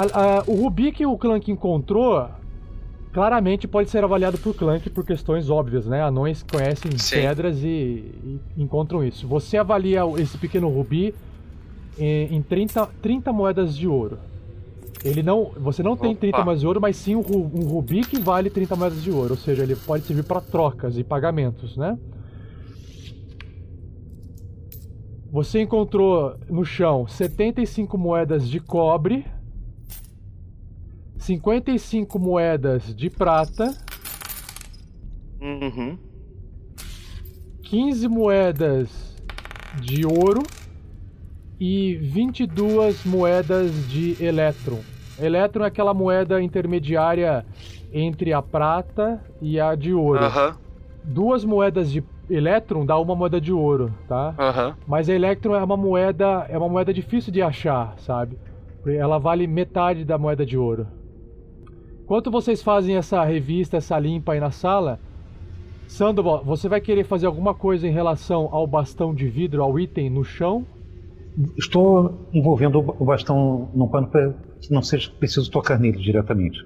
[0.00, 2.26] A- a- o rubi que o Clank encontrou
[3.12, 6.02] claramente pode ser avaliado por Clank por questões óbvias, né?
[6.02, 7.16] Anões conhecem Sim.
[7.16, 9.26] pedras e, e encontram isso.
[9.28, 11.14] Você avalia esse pequeno rubi
[11.98, 14.18] em, em 30, 30 moedas de ouro.
[15.04, 16.20] Ele não, você não tem Opa.
[16.20, 19.30] 30 moedas de ouro, mas sim um, um rubi que vale 30 moedas de ouro,
[19.32, 21.98] ou seja, ele pode servir para trocas e pagamentos, né?
[25.32, 29.24] Você encontrou no chão 75 moedas de cobre,
[31.20, 33.74] 55 moedas de prata,
[35.40, 35.96] Uhum.
[37.62, 39.16] 15 moedas
[39.80, 40.42] de ouro
[41.58, 44.80] e 22 moedas de elétron.
[45.18, 47.44] Elétron é aquela moeda intermediária
[47.92, 50.24] entre a prata e a de ouro.
[50.24, 50.56] Aham.
[51.04, 54.34] Duas moedas de elétron dá uma moeda de ouro, tá?
[54.38, 54.76] Aham.
[54.86, 58.38] Mas a elétron é uma moeda, é uma moeda difícil de achar, sabe?
[58.86, 60.86] Ela vale metade da moeda de ouro.
[62.10, 64.98] Enquanto vocês fazem essa revista, essa limpa aí na sala,
[65.86, 70.10] Sandoval, você vai querer fazer alguma coisa em relação ao bastão de vidro, ao item
[70.10, 70.66] no chão?
[71.56, 76.58] Estou envolvendo o bastão num pano para que não seja preciso tocar nele diretamente.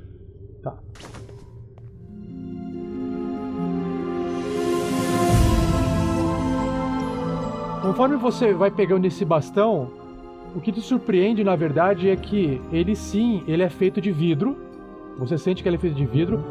[0.63, 0.79] Tá.
[7.83, 9.91] Conforme você vai pegando esse bastão,
[10.57, 14.64] o que te surpreende, na verdade, é que ele sim, ele é feito de vidro.
[15.19, 16.43] Você sente que ele é feito de vidro,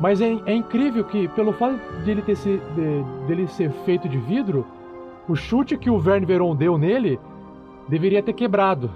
[0.00, 4.08] mas é, é incrível que, pelo fato de ele ter se, de- dele ser feito
[4.08, 4.66] de vidro,
[5.28, 7.18] o chute que o Verne Veron deu nele
[7.88, 8.90] deveria ter quebrado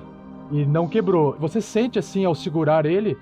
[0.51, 1.37] e não quebrou.
[1.39, 3.17] Você sente assim ao segurar ele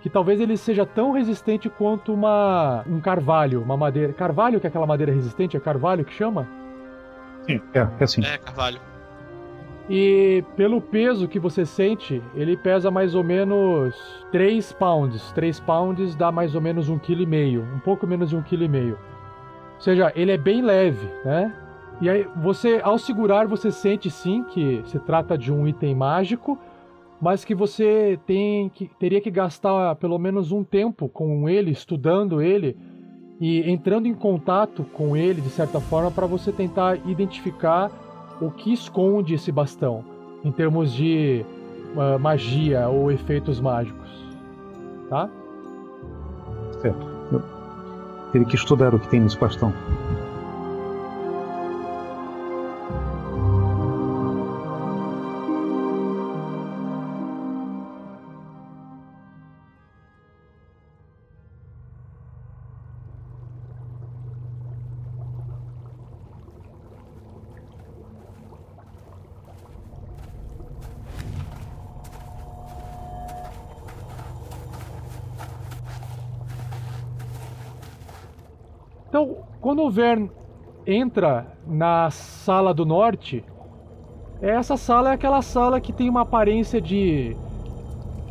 [0.00, 4.12] que talvez ele seja tão resistente quanto uma um carvalho, uma madeira.
[4.12, 6.46] Carvalho que é aquela madeira resistente, é carvalho que chama?
[7.46, 8.24] Sim, é, é assim.
[8.24, 8.80] É, Carvalho.
[9.88, 13.94] E pelo peso que você sente, ele pesa mais ou menos
[14.30, 15.32] 3 pounds.
[15.32, 18.92] 3 pounds dá mais ou menos 1,5 kg, um pouco menos de 1,5 kg.
[18.92, 21.52] Ou seja, ele é bem leve, né?
[22.00, 26.58] E aí você, ao segurar, você sente sim que se trata de um item mágico,
[27.20, 32.42] mas que você tem que teria que gastar pelo menos um tempo com ele, estudando
[32.42, 32.76] ele
[33.40, 37.90] e entrando em contato com ele de certa forma para você tentar identificar
[38.42, 40.04] o que esconde esse bastão
[40.44, 41.46] em termos de
[41.96, 44.10] ah, magia ou efeitos mágicos,
[45.08, 45.30] tá?
[46.80, 47.06] Certo.
[47.30, 47.42] Eu
[48.32, 49.72] teria que estudar o que tem nesse bastão.
[79.72, 80.30] Quando o Vern
[80.86, 83.42] entra na sala do norte,
[84.42, 87.34] essa sala é aquela sala que tem uma aparência de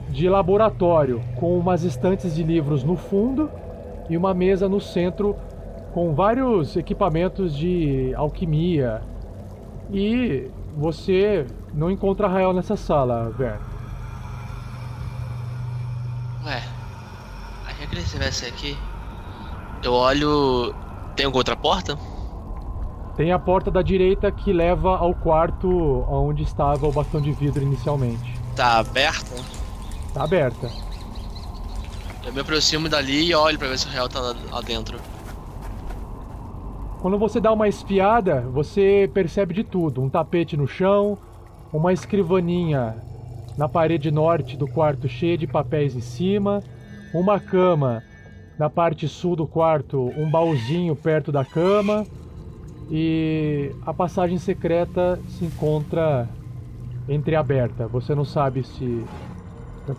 [0.10, 3.49] de laboratório, com umas estantes de livros no fundo
[4.08, 5.36] e uma mesa no centro
[5.95, 9.01] com vários equipamentos de alquimia.
[9.91, 13.60] E você não encontra Rael nessa sala, Vern.
[16.45, 16.62] Ué,
[17.67, 18.77] a regra se vai ser aqui.
[19.84, 20.90] Eu olho.
[21.15, 21.97] Tem alguma outra porta?
[23.15, 27.62] Tem a porta da direita que leva ao quarto onde estava o bastão de vidro
[27.62, 28.39] inicialmente.
[28.56, 29.36] Tá aberta?
[30.13, 30.71] Tá aberta.
[32.26, 35.00] Eu me aproximo dali e olho pra ver se o real tá lá, lá dentro.
[37.02, 41.17] Quando você dá uma espiada, você percebe de tudo: um tapete no chão,
[41.74, 42.95] uma escrivaninha
[43.58, 46.63] na parede norte do quarto cheia de papéis em cima,
[47.13, 48.04] uma cama
[48.62, 52.06] na parte sul do quarto, um baúzinho perto da cama
[52.91, 56.30] e a passagem secreta se encontra
[57.10, 57.88] entreaberta.
[57.88, 59.04] Você não sabe se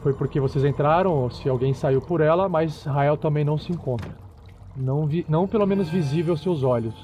[0.01, 3.73] foi porque vocês entraram ou se alguém saiu por ela, mas Rael também não se
[3.73, 4.17] encontra.
[4.77, 6.95] Não, vi, não pelo menos visível aos seus olhos.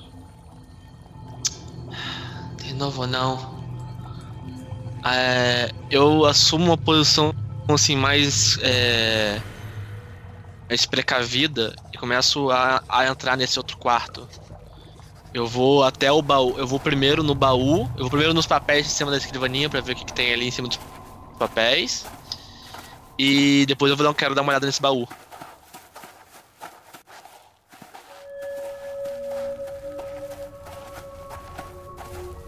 [2.62, 3.36] De novo não.
[5.04, 7.34] É, eu assumo uma posição
[7.68, 9.42] assim mais é,
[10.68, 14.28] mais precavida e começo a, a entrar nesse outro quarto.
[15.32, 16.58] Eu vou até o baú.
[16.58, 17.88] Eu vou primeiro no baú.
[17.96, 20.32] Eu vou primeiro nos papéis em cima da escrivaninha pra ver o que, que tem
[20.32, 20.78] ali em cima dos
[21.38, 22.06] papéis.
[23.18, 25.08] E depois eu vou dar, quero dar uma olhada nesse baú.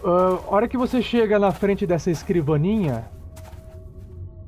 [0.03, 3.09] A hora que você chega na frente dessa escrivaninha,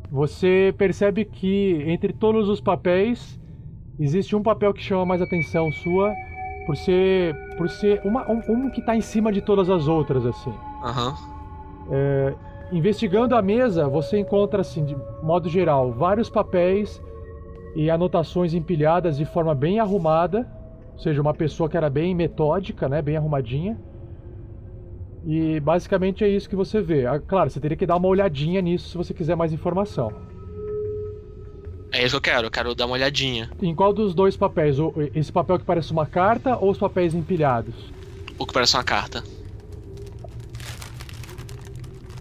[0.09, 3.39] você percebe que entre todos os papéis
[3.99, 6.13] existe um papel que chama mais atenção sua
[6.65, 10.25] por ser por ser uma, um, um que está em cima de todas as outras
[10.25, 10.53] assim.
[10.83, 11.15] Aham.
[11.91, 12.33] É,
[12.71, 17.01] investigando a mesa, você encontra assim, de modo geral, vários papéis
[17.75, 20.47] e anotações empilhadas de forma bem arrumada,
[20.93, 23.77] ou seja, uma pessoa que era bem metódica, né, bem arrumadinha.
[25.25, 27.05] E basicamente é isso que você vê.
[27.05, 30.11] Ah, Claro, você teria que dar uma olhadinha nisso se você quiser mais informação.
[31.93, 33.51] É isso que eu quero, eu quero dar uma olhadinha.
[33.61, 34.77] Em qual dos dois papéis?
[35.13, 37.75] Esse papel que parece uma carta ou os papéis empilhados?
[38.35, 39.23] O que parece uma carta.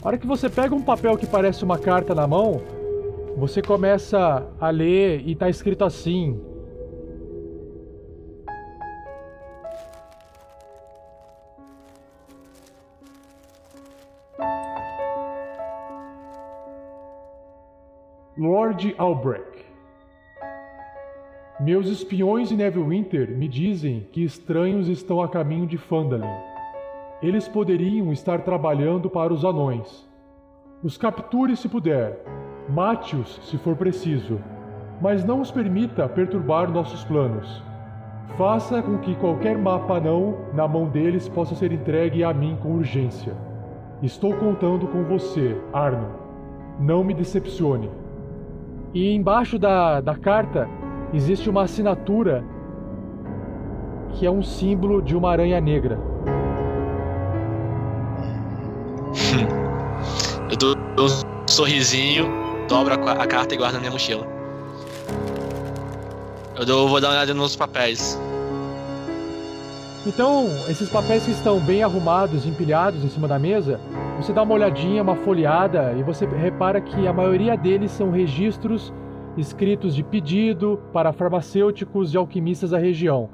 [0.03, 2.61] A hora que você pega um papel que parece uma carta na mão,
[3.39, 6.39] você começa a ler e tá escrito assim:
[18.37, 19.52] Lord Albrecht.
[21.63, 26.27] Meus espiões em Neverwinter me dizem que estranhos estão a caminho de Phandalin.
[27.23, 30.05] Eles poderiam estar trabalhando para os anões.
[30.83, 32.21] Os capture se puder,
[32.69, 34.41] mate-os se for preciso,
[35.01, 37.63] mas não os permita perturbar nossos planos.
[38.37, 42.73] Faça com que qualquer mapa anão na mão deles possa ser entregue a mim com
[42.73, 43.37] urgência.
[44.03, 46.09] Estou contando com você, Arno.
[46.81, 47.89] Não me decepcione.
[48.93, 50.69] E embaixo da, da carta
[51.13, 52.45] existe uma assinatura
[54.15, 55.99] que é um símbolo de uma aranha negra.
[60.51, 62.27] Eu dou um sorrisinho,
[62.69, 64.27] dobro a carta e guardo na minha mochila.
[66.57, 68.19] Eu dou, vou dar uma olhada nos papéis.
[70.07, 73.81] Então, esses papéis que estão bem arrumados, empilhados em cima da mesa,
[74.21, 78.93] você dá uma olhadinha, uma folheada e você repara que a maioria deles são registros
[79.37, 83.31] escritos de pedido para farmacêuticos e alquimistas da região.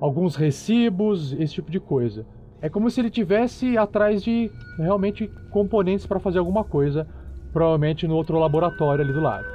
[0.00, 2.26] Alguns recibos, esse tipo de coisa.
[2.60, 7.06] É como se ele tivesse atrás de realmente componentes para fazer alguma coisa,
[7.52, 9.46] provavelmente no outro laboratório ali do lado.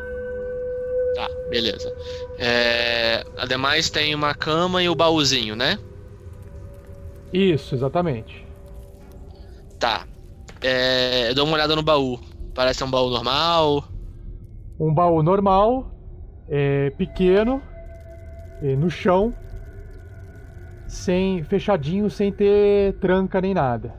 [1.16, 1.92] Tá, beleza.
[2.38, 5.78] É, ademais tem uma cama e o baúzinho, né?
[7.34, 8.46] Isso, exatamente.
[9.80, 10.06] Tá.
[10.62, 12.20] É, eu dou uma olhada no baú.
[12.54, 13.89] Parece um baú normal.
[14.80, 15.92] Um baú normal,
[16.48, 17.62] é, pequeno,
[18.62, 19.34] é, no chão,
[20.88, 23.94] sem fechadinho, sem ter tranca nem nada.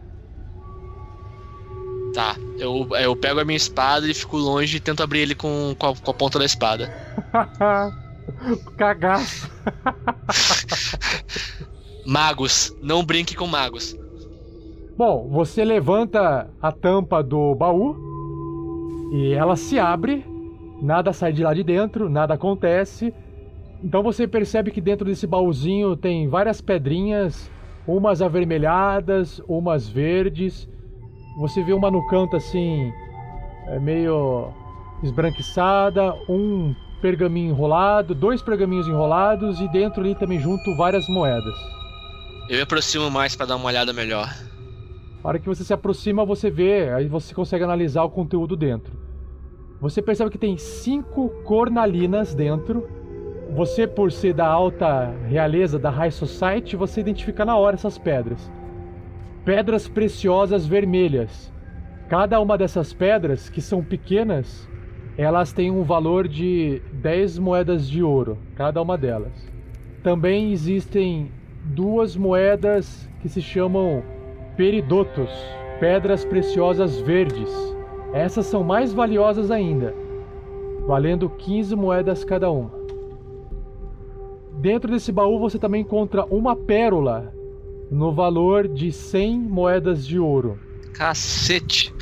[2.15, 2.35] Tá.
[2.59, 5.87] Eu, eu pego a minha espada e fico longe e tento abrir ele com, com,
[5.87, 6.93] a, com a ponta da espada.
[8.77, 9.51] Cagaço.
[12.07, 13.97] Magos, não brinque com magos.
[14.97, 17.97] Bom, você levanta a tampa do baú
[19.13, 20.25] e ela se abre,
[20.81, 23.13] nada sai de lá de dentro, nada acontece.
[23.83, 27.51] Então você percebe que dentro desse baúzinho tem várias pedrinhas,
[27.87, 30.69] umas avermelhadas, umas verdes.
[31.39, 32.93] Você vê uma no canto assim,
[33.69, 34.53] é meio
[35.03, 41.55] esbranquiçada, um pergaminho enrolado, dois pergaminhos enrolados e dentro ali também junto várias moedas.
[42.49, 44.29] Eu me aproximo mais pra dar uma olhada melhor.
[45.23, 48.93] A hora que você se aproxima, você vê, aí você consegue analisar o conteúdo dentro.
[49.81, 52.87] Você percebe que tem cinco cornalinas dentro.
[53.55, 58.53] Você, por ser da alta realeza da High Society, você identifica na hora essas pedras.
[59.45, 61.51] Pedras preciosas vermelhas.
[62.09, 64.69] Cada uma dessas pedras, que são pequenas,
[65.17, 69.33] elas têm um valor de 10 moedas de ouro, cada uma delas.
[70.03, 71.31] Também existem
[71.65, 74.03] duas moedas que se chamam
[74.57, 75.31] peridotos,
[75.79, 77.80] pedras preciosas verdes.
[78.13, 79.95] Essas são mais valiosas ainda,
[80.87, 82.73] valendo 15 moedas cada uma.
[84.55, 87.33] Dentro desse baú você também encontra uma pérola
[87.91, 90.59] no valor de 100 moedas de ouro.
[90.93, 91.95] Cacete!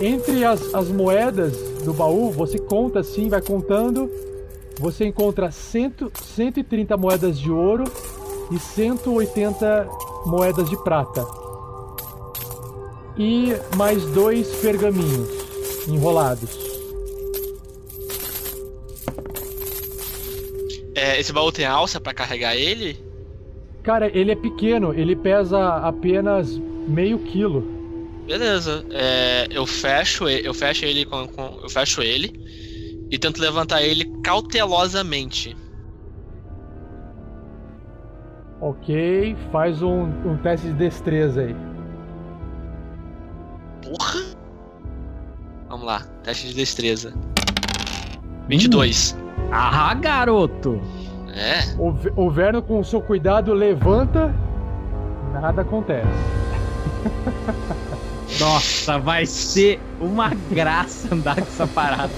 [0.00, 4.10] Entre as, as moedas do baú, você conta assim, vai contando.
[4.78, 7.84] Você encontra 100, 130 moedas de ouro
[8.50, 9.88] e 180
[10.24, 11.26] moedas de prata.
[13.18, 15.39] E mais dois pergaminhos
[15.90, 16.58] enrolados.
[20.94, 22.98] É, esse baú tem alça pra carregar ele?
[23.82, 27.62] Cara, ele é pequeno, ele pesa apenas meio quilo.
[28.26, 28.84] Beleza.
[28.90, 32.32] É, eu fecho ele, eu fecho ele com, com- eu fecho ele
[33.10, 35.56] e tento levantar ele cautelosamente.
[38.60, 41.56] Ok, faz um, um teste de destreza aí.
[45.80, 47.14] Vamos lá, teste de destreza.
[48.48, 49.16] 22.
[49.50, 50.78] Ah, garoto!
[51.34, 51.60] É?
[51.78, 51.94] O,
[52.26, 54.34] o Verno, com o seu cuidado, levanta.
[55.32, 56.06] Nada acontece.
[58.38, 62.12] Nossa, vai ser uma graça andar com essa parada.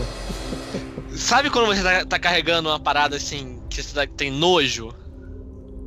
[1.10, 4.92] Sabe quando você tá, tá carregando uma parada assim que você tá- tem nojo?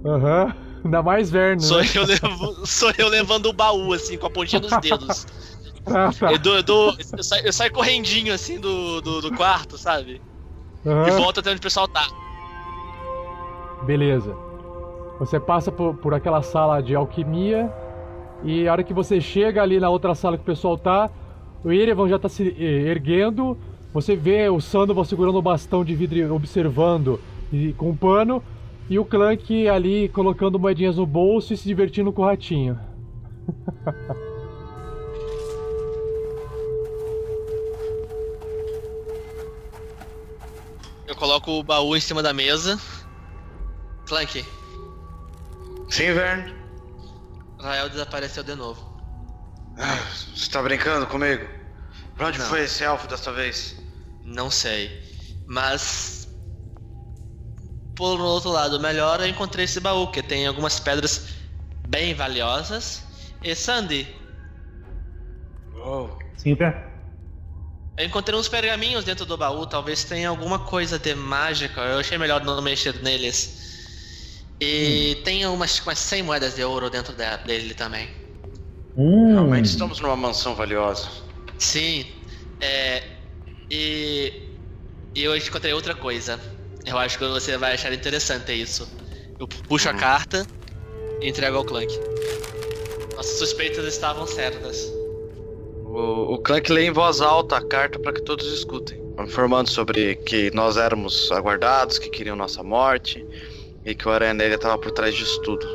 [0.06, 0.56] Aham.
[0.86, 1.60] Ainda mais Verno.
[1.62, 1.90] Sou, né?
[1.94, 5.28] eu levo- sou eu levando o baú, assim, com a pontinha dos dedos.
[5.88, 6.32] Ah, tá.
[6.32, 10.22] Eu, dou, eu, dou- eu saio, eu saio correndinho, assim, do, do, do quarto, sabe?
[10.84, 11.18] E Aham.
[11.18, 12.06] volto até onde o pessoal tá.
[13.86, 14.36] Beleza.
[15.20, 17.72] Você passa por, por aquela sala de alquimia
[18.44, 21.10] e a hora que você chega ali na outra sala que o pessoal tá,
[21.64, 23.58] o Erevan já tá se eh, erguendo.
[23.94, 27.20] Você vê o Sandoval segurando o bastão de vidro e observando
[27.52, 28.44] e, com um pano.
[28.90, 32.78] E o Clank ali colocando moedinhas no bolso e se divertindo com o ratinho.
[41.08, 42.80] Eu coloco o baú em cima da mesa.
[44.08, 44.46] Clank,
[45.90, 46.54] Sim, Vern?
[47.60, 48.84] Rael desapareceu de novo.
[49.78, 49.96] Ah,
[50.36, 51.48] você tá brincando comigo?
[52.16, 52.46] Pra onde Não.
[52.46, 53.76] foi esse elfo dessa vez?
[54.24, 54.92] Não sei.
[55.48, 56.28] Mas.
[57.96, 61.36] Por outro lado, melhor eu encontrei esse baú, que tem algumas pedras
[61.88, 63.04] bem valiosas.
[63.42, 64.08] E Sandy,
[65.78, 66.95] Oh, Sim, Ver?
[67.98, 71.82] Eu encontrei uns pergaminhos dentro do baú, talvez tenha alguma coisa de mágica.
[71.82, 73.64] Eu achei melhor não mexer neles.
[74.60, 78.10] E tem umas, umas 100 moedas de ouro dentro de- dele também.
[78.98, 81.10] Hum, realmente estamos numa mansão valiosa.
[81.58, 82.06] Sim,
[82.62, 83.04] é.
[83.70, 84.42] E.
[85.14, 86.40] E eu encontrei outra coisa.
[86.86, 88.88] Eu acho que você vai achar interessante isso.
[89.40, 90.46] Eu puxo a carta
[91.22, 91.94] e entrego ao Clank.
[93.16, 94.78] Nossas suspeitas estavam certas.
[95.86, 100.16] O, o Clank lê em voz alta a carta para que todos escutem, informando sobre
[100.16, 103.26] que nós éramos aguardados, que queriam nossa morte
[103.86, 105.66] e que o Aranha Negra estava por trás disso tudo.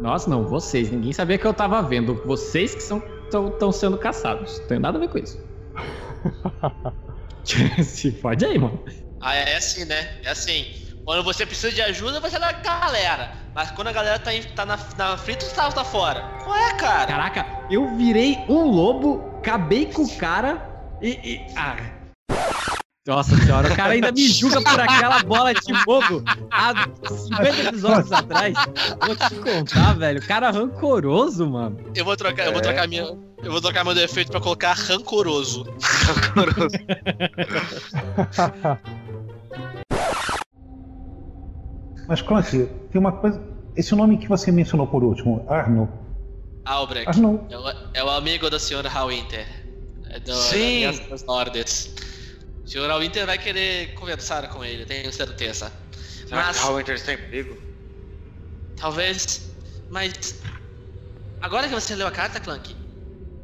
[0.00, 0.90] Nossa, não, vocês.
[0.90, 2.14] Ninguém sabia que eu tava vendo.
[2.24, 4.60] Vocês que são estão sendo caçados.
[4.60, 5.38] Não tem nada a ver com isso.
[7.82, 8.82] Se fode aí, mano.
[9.20, 10.08] Ah, é assim, né?
[10.24, 10.66] É assim.
[11.06, 13.30] Quando você precisa de ajuda, você é da galera.
[13.54, 16.22] Mas quando a galera tá, em- tá na, na frente, você tá, tá fora.
[16.42, 17.06] Qual é, cara?
[17.06, 20.68] Caraca, eu virei um lobo, acabei com o cara
[21.00, 21.10] e.
[21.10, 21.76] e- ah.
[23.06, 26.72] Nossa senhora, o cara ainda me julga por aquela bola de fogo há
[27.08, 28.52] 50 episódios atrás.
[29.06, 30.20] Vou te contar, velho.
[30.26, 31.78] Cara rancoroso, mano.
[31.94, 32.64] Eu vou trocar, eu vou É.
[32.64, 33.04] trocar minha.
[33.44, 35.64] Eu vou trocar meu defeito pra colocar rancoroso.
[42.08, 43.42] Mas, Clancy, tem uma coisa.
[43.76, 45.88] Esse nome que você mencionou por último, Arno.
[46.64, 47.08] Albrecht.
[47.08, 47.46] Arno.
[47.50, 49.46] É o, é o amigo da senhora Hallwinter.
[50.10, 50.82] É do, Sim.
[51.10, 51.94] Das Nordes.
[52.64, 55.70] O senhor Hallwinter vai querer conversar com ele, tenho certeza.
[56.26, 57.56] Será Mas- que Hallwinter está em perigo?
[58.76, 59.50] Talvez.
[59.90, 60.40] Mas.
[61.40, 62.74] Agora que você leu a carta, Clank,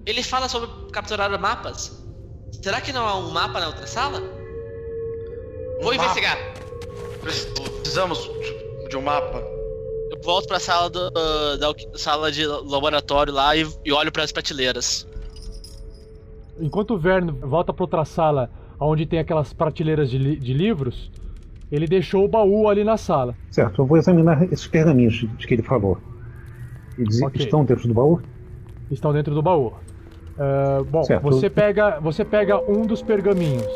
[0.07, 2.03] ele fala sobre capturar mapas.
[2.63, 4.21] Será que não há um mapa na outra sala?
[5.81, 6.05] Vou Um mapa?
[6.05, 6.39] investigar.
[7.23, 8.31] Precisamos
[8.89, 9.39] de- um mapa.
[10.11, 11.11] Eu volto pra sala do,
[11.59, 15.09] da sala de laboratório lá e, e olho para as prateleiras.
[16.61, 21.11] Enquanto o Vern volta para outra sala, onde tem aquelas prateleiras de, li- de livros,
[21.71, 23.35] ele deixou o baú ali na sala.
[23.51, 25.97] Certo, eu vou examinar esses pergaminhos de, de que ele falou.
[26.99, 27.43] Eles Ok.
[27.43, 28.21] estão dentro do baú?
[28.91, 29.73] Estão dentro do baú.
[30.39, 31.23] Ah, bom, Certo.
[31.23, 33.67] você pega, você pega um dos pergaminhos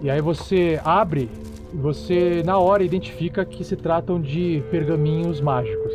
[0.00, 1.28] e aí você abre
[1.72, 5.92] você na hora identifica que se tratam de pergaminhos mágicos.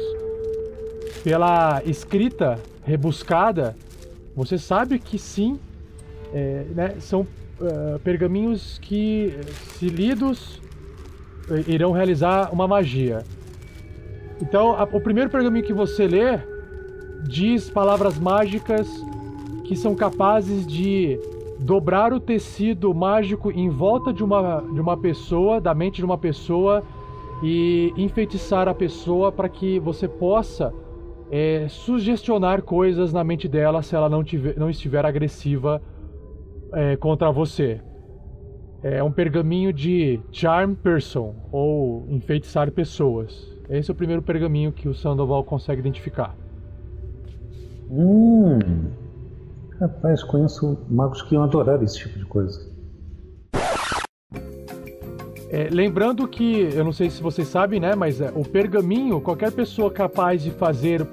[1.24, 3.76] Pela escrita rebuscada,
[4.36, 5.60] você sabe que sim,
[6.34, 7.26] é, né, são
[7.62, 9.34] ah, pergaminhos que,
[9.78, 10.60] se lidos,
[11.50, 13.24] eh, irão realizar uma magia.
[14.42, 16.40] Então, a- o primeiro pergaminho que você lê
[17.24, 18.88] diz palavras mágicas
[19.66, 21.20] que são capazes de
[21.62, 26.18] dobrar o tecido mágico em volta de uma, de uma pessoa, da mente de uma
[26.18, 26.84] pessoa,
[27.44, 30.74] e enfeitiçar a pessoa para que você possa
[31.30, 35.82] é, sugestionar coisas na mente dela se ela não, tiver, não estiver agressiva
[36.74, 37.80] é, contra você.
[38.84, 43.48] É um pergaminho de Charm Person, ou enfeitiçar pessoas.
[43.70, 46.36] Esse é o primeiro pergaminho que o Sandoval consegue identificar.
[47.90, 48.60] Hum.
[49.82, 52.70] Rapaz, conheço magos que iam adorar esse tipo de coisa.
[55.50, 59.52] É, lembrando que, eu não sei se vocês sabem, né, mas é, o pergaminho, qualquer
[59.52, 61.06] pessoa capaz de fazer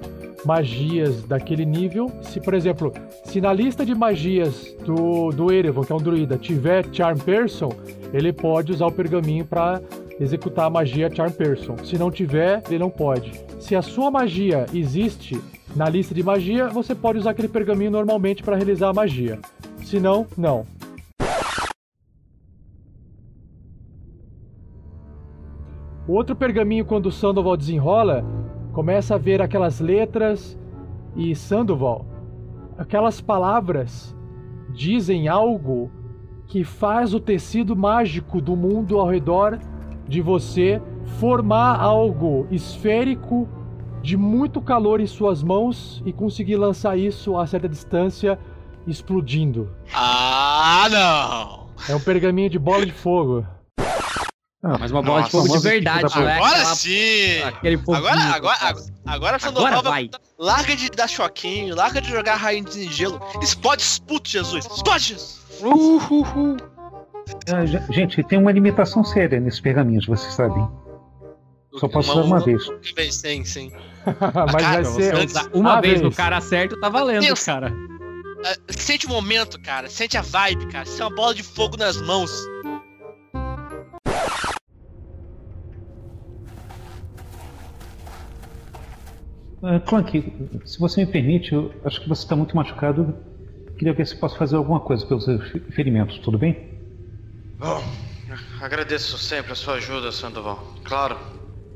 [0.45, 2.93] magias daquele nível, se por exemplo,
[3.25, 7.71] se na lista de magias do, do Erevan, que é um druida, tiver Charm Person,
[8.13, 9.81] ele pode usar o pergaminho para
[10.21, 11.77] executar a magia Charm Person.
[11.85, 13.33] Se não tiver, ele não pode.
[13.59, 15.41] Se a sua magia existe
[15.75, 19.39] na lista de magia, você pode usar aquele pergaminho normalmente para realizar a magia.
[19.85, 20.67] Se não, não.
[26.07, 28.25] O outro pergaminho, quando o Sandoval desenrola,
[28.73, 30.59] começa a ver aquelas letras
[31.15, 32.07] e Sandoval,
[32.79, 34.17] aquelas palavras
[34.71, 35.91] dizem algo
[36.47, 39.59] que faz o tecido mágico do mundo ao redor
[40.09, 40.81] de você
[41.19, 43.47] formar algo esférico
[44.03, 48.39] de muito calor em suas mãos e conseguir lançar isso a certa distância
[48.87, 49.71] explodindo.
[49.95, 51.69] Ah, não!
[51.89, 53.47] É um pergaminho de bola de fogo.
[54.81, 57.43] Mas uma bola de fogo de Nossa, verdade, não é Agora aquela- sim!
[57.45, 57.97] aquele foguinho.
[58.09, 60.11] Agora, agora, agora, agora, Agora Sandoval vai.
[60.39, 63.21] larga de dar choquinho, larga de jogar rainha de gelo.
[63.41, 64.67] Explode, explode, Jesus!
[64.67, 65.05] Explode!
[65.05, 65.41] Jesus.
[67.53, 70.67] Ah, ge- gente, tem uma limitação séria nesses pergaminhos, vocês sabem.
[71.79, 72.69] Só posso usar uma vez.
[72.69, 73.73] Uma vez, sim, sim.
[74.05, 77.45] Mas cara, vai ser Uma vez no cara certo, tá valendo, Deus.
[77.45, 77.73] cara.
[78.45, 79.89] Ah, sente o momento, cara.
[79.89, 80.87] Sente a vibe, cara.
[80.87, 82.31] Sente uma bola de fogo nas mãos.
[89.63, 90.23] Ah, Clank,
[90.65, 93.17] se você me permite, eu acho que você está muito machucado.
[93.77, 96.79] Queria ver se posso fazer alguma coisa pelos seus ferimentos, tudo bem?
[97.59, 97.83] Bom,
[98.61, 100.75] agradeço sempre a sua ajuda, Sandoval.
[100.85, 101.19] Claro,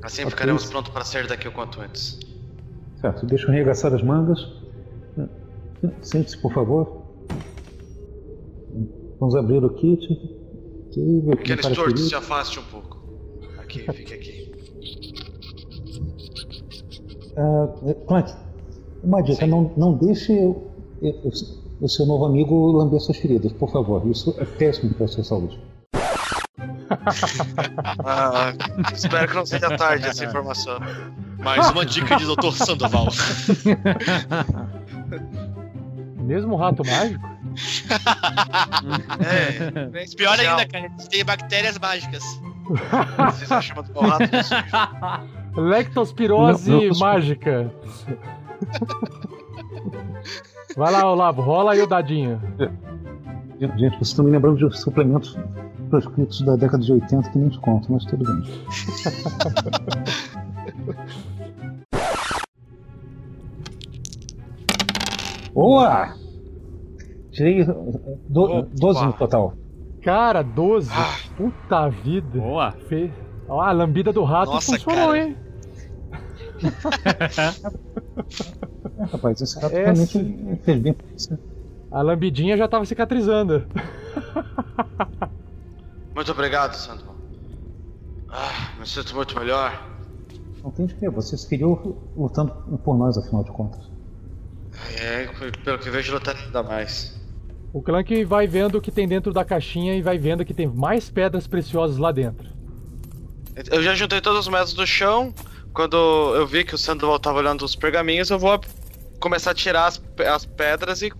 [0.03, 2.18] assim ficaremos prontos para sair daqui o quanto antes.
[3.00, 4.38] Certo, deixa eu arregaçar as mangas.
[6.00, 7.03] Sente-se, por favor.
[9.18, 10.07] Vamos abrir o kit.
[11.36, 12.98] Pequeno para Stuart, se afaste um pouco.
[13.59, 14.53] Aqui, fique aqui.
[18.07, 18.32] Clank,
[19.03, 20.50] uma dica, não, não deixe o,
[21.00, 21.32] o-
[21.80, 24.07] o seu novo amigo lamber suas feridas, por favor.
[24.07, 25.59] Isso é péssimo para a sua saúde.
[28.05, 28.53] Ah,
[28.92, 30.78] espero que não seja tarde essa informação.
[31.38, 32.53] Mais uma dica de Dr.
[32.53, 33.09] Sandoval.
[36.18, 37.28] mesmo rato mágico.
[39.20, 40.90] É, Pior ainda, cara.
[41.11, 42.22] Tem bactérias mágicas.
[43.16, 45.68] Vocês estão chamando o rato de sujo.
[45.68, 47.70] Lectospirose Não, não, mágica.
[50.76, 52.40] Vai lá, Olavo, rola aí o dadinho.
[53.61, 55.36] Gente, vocês estão me lembrando de suplementos
[55.93, 58.43] proscritos da década de 80 que nem te conto, mas tudo bem.
[65.53, 66.14] Boa!
[67.30, 67.62] Tirei
[68.28, 68.68] do, Opa.
[68.74, 69.55] 12 no total.
[70.03, 70.90] Cara, 12.
[70.93, 71.14] Ah.
[71.36, 72.38] Puta vida.
[72.38, 72.72] Boa.
[72.72, 73.12] Fe...
[73.49, 75.18] Ó, a lambida do rato Nossa, funcionou, cara.
[75.18, 75.36] hein?
[78.99, 80.59] É, rapaz, esse rato É, realmente sim.
[80.62, 80.97] fez bem.
[81.90, 83.66] A lambidinha já tava cicatrizando.
[86.14, 87.16] Muito obrigado, Sandoval.
[88.28, 89.88] Ah, me sinto muito melhor.
[90.62, 92.52] Não tem de quê, você seguiu lutando
[92.84, 93.90] por nós, afinal de contas.
[94.98, 95.26] É,
[95.64, 97.20] pelo que vejo, lutar ainda mais.
[97.72, 100.66] O Clank vai vendo o que tem dentro da caixinha e vai vendo que tem
[100.66, 102.48] mais pedras preciosas lá dentro.
[103.70, 105.34] Eu já juntei todos os metros do chão.
[105.72, 105.96] Quando
[106.34, 108.60] eu vi que o Sandoval tava olhando os pergaminhos, eu vou
[109.18, 111.10] começar a tirar as, as pedras e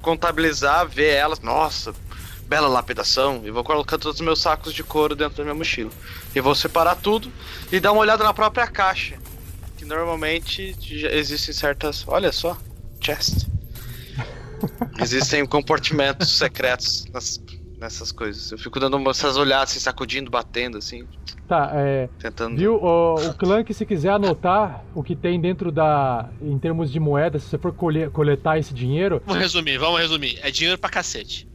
[0.00, 1.40] contabilizar, ver elas.
[1.40, 1.92] Nossa,
[2.50, 3.42] bela lapidação.
[3.44, 5.90] E vou colocar todos os meus sacos de couro dentro da minha mochila.
[6.34, 7.30] E vou separar tudo
[7.70, 9.16] e dar uma olhada na própria caixa.
[9.78, 10.76] Que normalmente
[11.12, 12.04] existem certas.
[12.08, 12.58] Olha só,
[13.00, 13.46] chest.
[15.00, 17.40] Existem compartimentos secretos nas-
[17.78, 18.52] nessas coisas.
[18.52, 21.06] Eu fico dando essas olhadas, assim, sacudindo, batendo, assim,
[21.48, 22.08] Tá, é.
[22.18, 22.56] tentando.
[22.58, 22.74] Viu?
[22.76, 26.28] O, o Clank, se quiser anotar o que tem dentro da.
[26.42, 30.38] em termos de moeda, se você for colher- coletar esse dinheiro, Vamos resumir, vamos resumir.
[30.42, 31.48] É dinheiro pra cacete.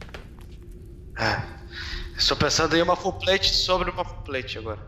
[1.18, 1.42] Ah,
[2.16, 4.78] Estou pensando em uma full plate sobre uma full plate agora.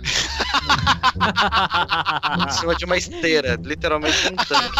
[2.46, 4.78] em cima de uma esteira, literalmente um tanque.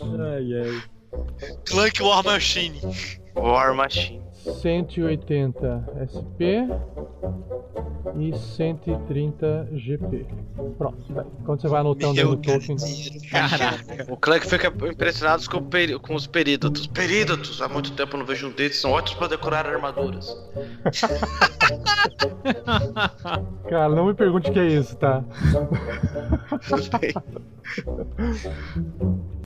[0.00, 0.82] Ai, ai.
[1.66, 2.80] Clank War Machine.
[3.34, 4.22] War Machine.
[4.44, 6.68] 180 SP
[8.18, 10.26] e 130 GP.
[10.78, 10.96] Pronto.
[11.44, 12.76] Quando você vai anotando aí no token.
[13.30, 14.12] Caraca.
[14.12, 16.86] O Clank fica impressionado com, peri- com os perídotos.
[16.86, 17.60] Perídotos!
[17.62, 20.36] Há muito tempo eu não vejo um deles, são ótimos para decorar armaduras.
[23.68, 25.22] Cara, não me pergunte o que é isso, tá?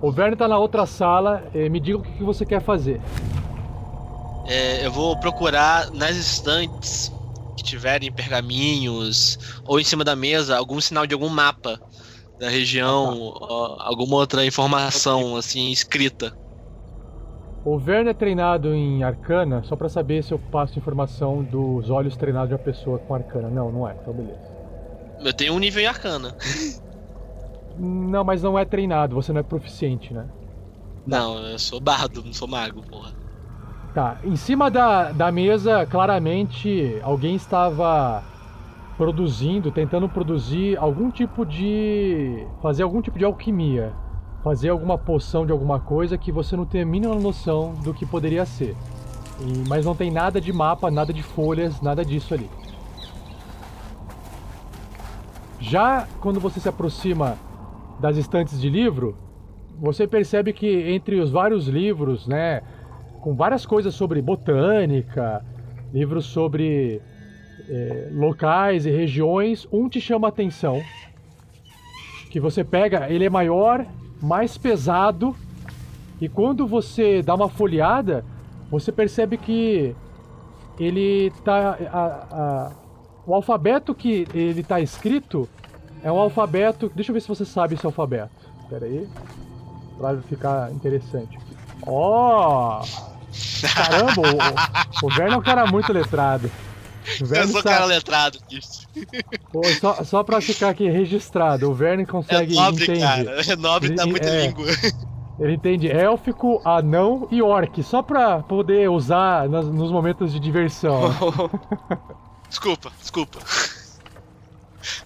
[0.00, 1.44] O Verne tá na outra sala.
[1.54, 3.00] eh, me diga o que, que você quer fazer.
[4.46, 7.12] É, eu vou procurar nas estantes
[7.56, 11.78] que tiverem pergaminhos ou em cima da mesa algum sinal de algum mapa
[12.38, 16.32] da região, ó, alguma outra informação assim escrita.
[17.64, 22.16] O Verne é treinado em arcana, só pra saber se eu passo informação dos olhos
[22.16, 23.50] treinados de uma pessoa com arcana.
[23.50, 24.48] Não, não é, então beleza.
[25.20, 26.34] Eu tenho um nível em arcana.
[27.78, 30.26] Não, mas não é treinado, você não é proficiente, né?
[31.06, 33.12] Não, eu sou bardo, não sou mago, porra.
[33.94, 38.22] Tá, em cima da, da mesa, claramente alguém estava
[38.96, 42.46] produzindo, tentando produzir algum tipo de.
[42.60, 43.92] fazer algum tipo de alquimia.
[44.42, 48.04] Fazer alguma poção de alguma coisa que você não tem a mínima noção do que
[48.04, 48.76] poderia ser.
[49.40, 52.48] E, mas não tem nada de mapa, nada de folhas, nada disso ali.
[55.60, 57.36] Já quando você se aproxima
[58.00, 59.16] das estantes de livro,
[59.80, 62.62] você percebe que entre os vários livros, né,
[63.20, 65.44] com várias coisas sobre botânica,
[65.92, 67.00] livros sobre
[67.68, 70.82] é, locais e regiões, um te chama a atenção.
[72.30, 73.84] Que você pega, ele é maior,
[74.20, 75.34] mais pesado,
[76.20, 78.24] e quando você dá uma folheada,
[78.70, 79.94] você percebe que
[80.78, 81.78] ele tá.
[81.90, 82.72] A, a,
[83.26, 85.48] o alfabeto que ele tá escrito
[86.02, 86.90] é um alfabeto.
[86.94, 88.30] Deixa eu ver se você sabe esse alfabeto.
[88.62, 89.08] Espera aí.
[89.96, 91.38] Pra ficar interessante.
[91.86, 92.82] Ó!
[92.82, 93.18] Oh!
[93.74, 94.22] Caramba,
[95.02, 96.50] o, o Verne é um cara muito letrado.
[97.20, 97.74] O Verne eu sou sabe...
[97.74, 98.86] cara letrado disso.
[99.52, 103.00] Pô, só, só pra ficar aqui registrado, o Verne consegue é nobre, entender.
[103.00, 103.52] Cara.
[103.52, 104.66] É nobre, dá muita é, língua.
[105.38, 111.14] Ele entende élfico, anão e orc, só pra poder usar nos momentos de diversão.
[112.48, 113.38] desculpa, desculpa.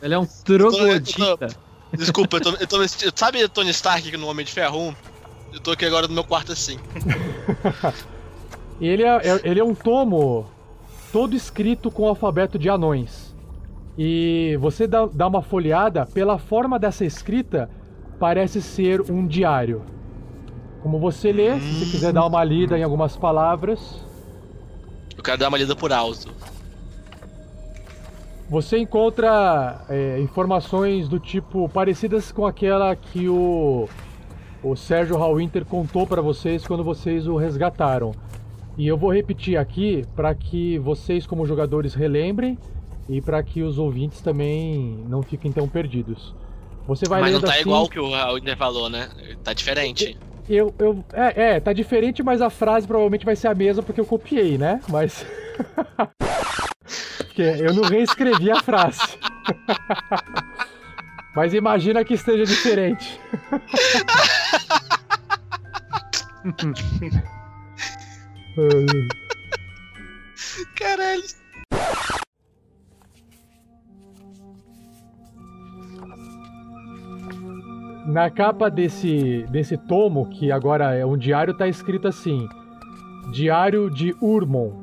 [0.01, 1.49] Ele é um troglodita.
[1.93, 2.79] Desculpa, eu tô, eu tô,
[3.15, 4.95] sabe Tony Stark no Homem de Ferro 1?
[5.55, 6.79] Eu tô aqui agora no meu quarto assim.
[8.81, 10.51] ele, é, é, ele é um tomo
[11.13, 13.35] todo escrito com o alfabeto de anões.
[13.99, 17.69] E você dá, dá uma folheada, pela forma dessa escrita,
[18.19, 19.85] parece ser um diário.
[20.83, 23.79] Como você lê, se você quiser dar uma lida em algumas palavras.
[25.17, 26.33] Eu quero dar uma lida por alto.
[28.53, 33.89] Você encontra é, informações do tipo parecidas com aquela que o
[34.63, 38.13] o Sérgio Hallwinter contou para vocês quando vocês o resgataram.
[38.77, 42.59] E eu vou repetir aqui para que vocês, como jogadores, relembrem
[43.09, 46.35] e para que os ouvintes também não fiquem tão perdidos.
[46.87, 47.61] Você vai mas não tá assim...
[47.63, 49.09] igual que o Hallwinter falou, né?
[49.43, 50.19] Tá diferente.
[50.47, 54.01] Eu, eu, é, é, tá diferente, mas a frase provavelmente vai ser a mesma porque
[54.01, 54.79] eu copiei, né?
[54.91, 55.25] Mas.
[57.33, 59.01] porque eu não reescrevi a frase.
[61.35, 63.19] Mas imagina que esteja diferente.
[70.77, 71.23] Caralho.
[78.07, 82.47] Na capa desse, desse tomo, que agora é um diário, tá escrito assim:
[83.33, 84.82] Diário de Urmon,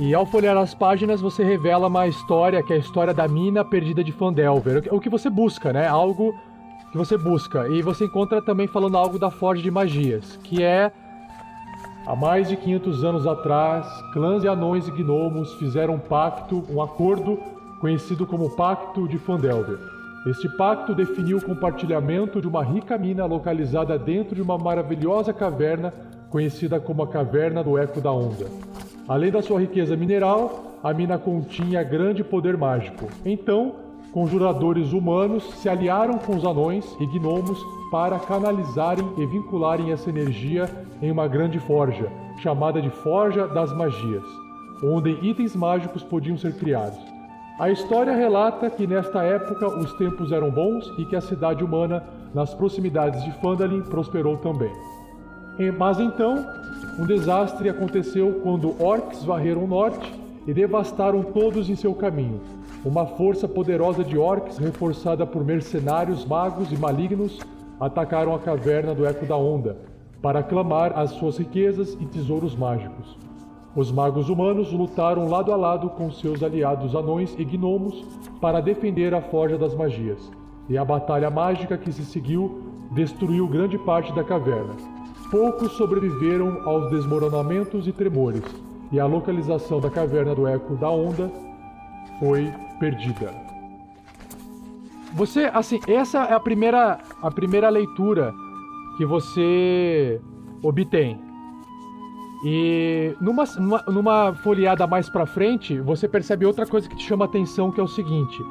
[0.00, 3.62] e ao folhear as páginas, você revela uma história, que é a história da mina
[3.62, 4.88] perdida de Fandelver.
[4.90, 5.86] O que você busca, né?
[5.86, 6.34] Algo
[6.90, 7.68] que você busca.
[7.68, 10.90] E você encontra também falando algo da Forja de Magias, que é.
[12.06, 16.80] Há mais de 500 anos atrás, clãs e anões e gnomos fizeram um pacto, um
[16.80, 17.38] acordo
[17.78, 19.78] conhecido como Pacto de Fandelver.
[20.26, 25.92] Este pacto definiu o compartilhamento de uma rica mina localizada dentro de uma maravilhosa caverna
[26.30, 28.46] conhecida como a Caverna do Eco da Onda.
[29.10, 33.08] Além da sua riqueza mineral, a mina continha grande poder mágico.
[33.26, 33.74] Então,
[34.12, 40.70] conjuradores humanos se aliaram com os anões e gnomos para canalizarem e vincularem essa energia
[41.02, 42.06] em uma grande forja,
[42.38, 44.22] chamada de Forja das Magias,
[44.80, 47.00] onde itens mágicos podiam ser criados.
[47.58, 52.04] A história relata que nesta época os tempos eram bons e que a cidade humana,
[52.32, 54.70] nas proximidades de Phandalin, prosperou também.
[55.76, 56.46] Mas então,
[57.00, 60.12] um desastre aconteceu quando orcs varreram o norte
[60.46, 62.42] e devastaram todos em seu caminho.
[62.84, 67.38] Uma força poderosa de orcs, reforçada por mercenários, magos e malignos,
[67.80, 69.78] atacaram a caverna do Eco da Onda
[70.20, 73.16] para clamar as suas riquezas e tesouros mágicos.
[73.74, 78.04] Os magos humanos lutaram lado a lado com seus aliados anões e gnomos
[78.42, 80.30] para defender a Forja das Magias,
[80.68, 84.99] e a batalha mágica que se seguiu destruiu grande parte da caverna.
[85.30, 88.42] Poucos sobreviveram aos desmoronamentos e tremores,
[88.90, 91.30] e a localização da caverna do Eco da Onda
[92.18, 93.32] foi perdida.
[95.12, 98.32] Você, assim, essa é a primeira, a primeira leitura
[98.96, 100.20] que você
[100.62, 101.20] obtém.
[102.44, 107.24] E numa, numa, numa folheada mais para frente, você percebe outra coisa que te chama
[107.24, 108.42] atenção, que é o seguinte: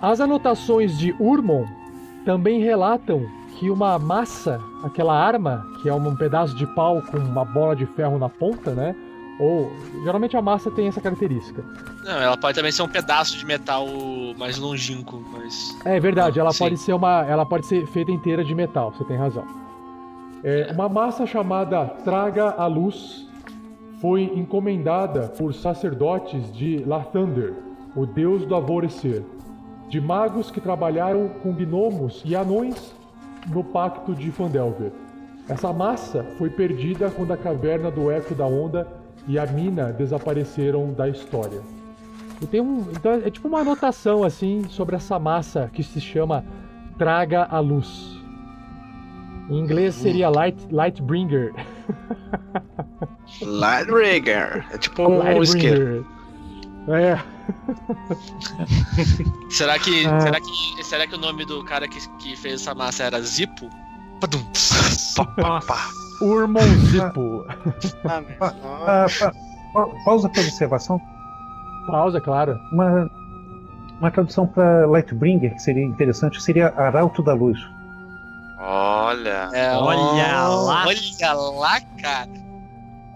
[0.00, 1.64] as anotações de Urmon
[2.24, 3.26] também relatam
[3.58, 7.86] que uma massa, aquela arma, que é um pedaço de pau com uma bola de
[7.86, 8.94] ferro na ponta, né?
[9.40, 9.72] Ou
[10.04, 11.64] geralmente a massa tem essa característica.
[12.04, 13.86] Não, ela pode também ser um pedaço de metal
[14.36, 15.76] mais longínquo, mas.
[15.84, 16.58] É verdade, ela Sim.
[16.64, 18.92] pode ser uma, ela pode ser feita inteira de metal.
[18.92, 19.44] Você tem razão.
[20.44, 23.26] É, uma massa chamada Traga a Luz
[24.00, 27.54] foi encomendada por sacerdotes de Lathander,
[27.96, 29.24] o deus do alvorecer,
[29.88, 32.96] de magos que trabalharam com gnomos e anões
[33.46, 34.92] no pacto de Fandelver.
[35.48, 38.86] Essa massa foi perdida quando a caverna do Eco da Onda
[39.26, 41.60] e a mina desapareceram da história.
[42.40, 46.44] E tem um, então é tipo uma anotação assim sobre essa massa que se chama
[46.98, 48.16] Traga a Luz.
[49.48, 51.54] Em inglês seria Light Lightbringer.
[53.42, 54.66] Lightrigger.
[54.72, 56.06] É tipo um isqueiro.
[56.88, 57.18] É.
[59.50, 60.20] Será que, Ah.
[60.20, 60.84] será que.
[60.84, 63.68] Será que o nome do cara que, que fez essa massa era Zippo?
[64.20, 64.42] Padum.
[66.20, 67.44] Urmon Zippo.
[68.08, 68.36] Ah, meu.
[68.40, 69.30] Ah, ah,
[69.72, 71.00] pa- pausa para observação.
[71.86, 72.58] Pausa, claro.
[72.72, 73.10] Uma,
[74.00, 77.58] uma tradução para Lightbringer que seria interessante seria Arauto da Luz.
[78.58, 79.48] Olha.
[79.52, 80.84] É, Olha ó, lá.
[80.86, 82.28] Olha lá, cara.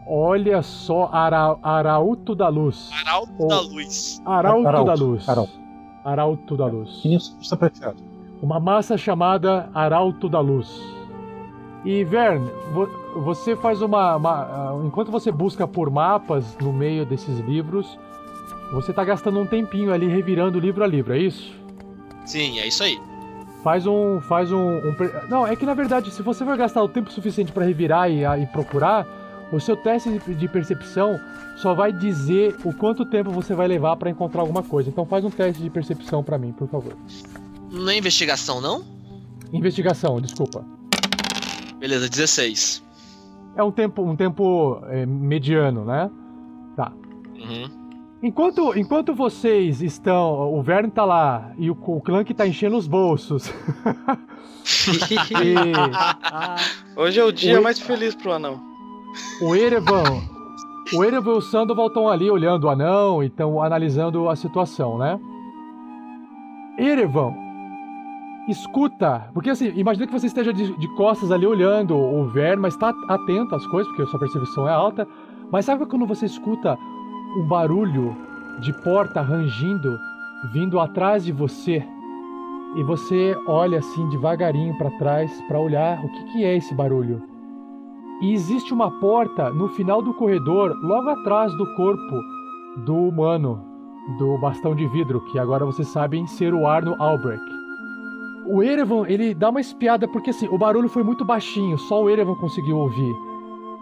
[0.07, 2.91] Olha só, Ara, Arauto da Luz.
[3.05, 4.23] Arauto da Luz.
[4.25, 5.29] Arauto, Arauto, da Luz.
[5.29, 5.53] Arauto.
[6.05, 7.01] Arauto da Luz.
[7.03, 7.97] Que surfista prateado.
[8.43, 10.69] Uma massa chamada Arauto da Luz.
[11.85, 12.89] E Vern, vo-
[13.23, 17.99] você faz uma, uma- ah, enquanto você busca por mapas no meio desses livros,
[18.73, 21.53] você tá gastando um tempinho ali revirando livro a livro, é isso?
[22.25, 23.01] Sim, é isso aí.
[23.63, 24.97] Faz um, faz um, um
[25.29, 28.25] não é que na verdade se você for gastar o tempo suficiente para revirar e,
[28.25, 29.07] ah, e procurar,
[29.53, 31.21] o seu teste de- percepção
[31.57, 34.89] só vai dizer o quanto tempo você vai levar para encontrar alguma coisa.
[34.89, 36.97] Então faz um teste de percepção para mim, por favor.
[37.71, 38.83] Não é investigação, não?
[39.53, 40.65] Investigação, desculpa.
[41.79, 42.83] Beleza, 16.
[43.55, 46.11] É um tempo, um tempo é, mediano, né?
[46.75, 46.93] Tá.
[47.35, 47.83] Uhum.
[48.23, 50.55] Enquanto, enquanto vocês estão.
[50.55, 53.53] O Verne tá lá e o, o Clank tá enchendo os bolsos.
[55.37, 55.65] e
[56.97, 57.61] Hoje é o dia Oi?
[57.61, 58.72] mais feliz pro anão.
[59.41, 60.23] O Erevan.
[60.95, 64.99] O Erevan e o Sandoval estão ali olhando o anão e estão analisando a situação,
[64.99, 65.19] né?
[66.79, 67.33] Erevan,
[68.49, 69.29] escuta.
[69.33, 72.93] Porque assim, imagina que você esteja de, de costas ali olhando o Verne, mas tá
[73.09, 75.07] atento às coisas, porque a sua percepção é alta.
[75.51, 76.79] Mas sabe quando você escuta
[77.37, 78.17] um barulho
[78.61, 79.99] de porta rangindo
[80.53, 81.85] vindo atrás de você?
[82.75, 87.32] E você olha assim devagarinho para trás para olhar o que, que é esse barulho.
[88.23, 92.21] E existe uma porta no final do corredor, logo atrás do corpo
[92.85, 93.61] do humano,
[94.19, 97.45] do bastão de vidro, que agora vocês sabem ser o Arno Albrecht.
[98.47, 102.09] O Erevan, ele dá uma espiada porque assim, o barulho foi muito baixinho, só o
[102.11, 103.15] Erevan conseguiu ouvir.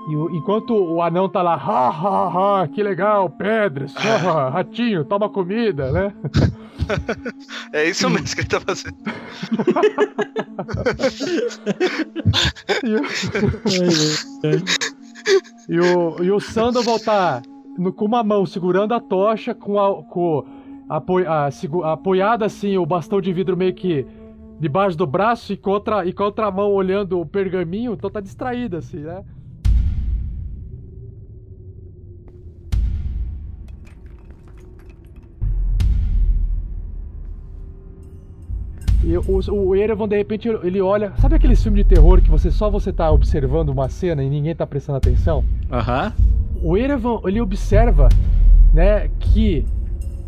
[0.08, 3.94] E o- enquanto o anão tá lá, ha ha ha, que legal, pedras,
[4.52, 6.14] ratinho, toma comida, né?
[7.72, 8.96] É isso mesmo que ele tá fazendo.
[15.68, 17.42] E o, e o Sandoval tá
[17.78, 20.44] no- com uma mão segurando a tocha, com a, com
[20.88, 24.06] a, apoiada assim, o bastão de vidro meio que
[24.58, 28.10] debaixo do braço e com, outra, e com a outra mão olhando o pergaminho, então
[28.10, 29.22] tá distraído assim, né?
[39.10, 41.12] E o, o Erevan, de repente, ele olha.
[41.20, 44.54] Sabe aqueles filmes de terror que você só você tá observando uma cena e ninguém
[44.54, 45.44] tá prestando atenção?
[45.68, 46.12] Aham.
[46.62, 48.08] O Erevan, ele observa,
[48.72, 49.66] né, que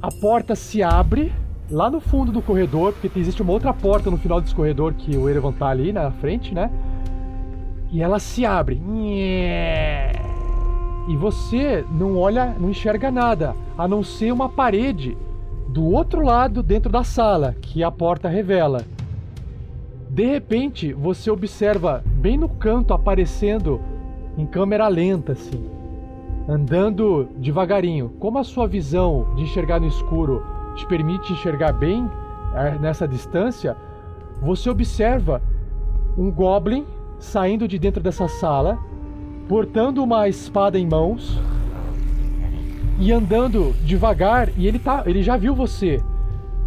[0.01, 1.33] a porta se abre
[1.71, 5.17] lá no fundo do corredor, porque existe uma outra porta no final desse corredor que
[5.17, 6.69] o Erevan tá ali na frente, né?
[7.93, 8.83] E ela se abre.
[11.09, 15.17] E você não olha, não enxerga nada, a não ser uma parede
[15.73, 18.85] do outro lado dentro da sala, que a porta revela.
[20.11, 23.81] De repente, você observa bem no canto aparecendo
[24.37, 25.65] em câmera lenta assim,
[26.47, 28.11] andando devagarinho.
[28.21, 30.45] Como a sua visão de enxergar no escuro
[30.77, 32.07] te permite enxergar bem
[32.55, 33.75] eh, nessa distância,
[34.43, 35.41] você observa
[36.19, 36.85] um goblin
[37.19, 38.79] saindo de dentro dessa sala,
[39.49, 41.41] portando uma espada em mãos
[43.03, 46.01] e andando devagar, e ele tá, ele já viu você.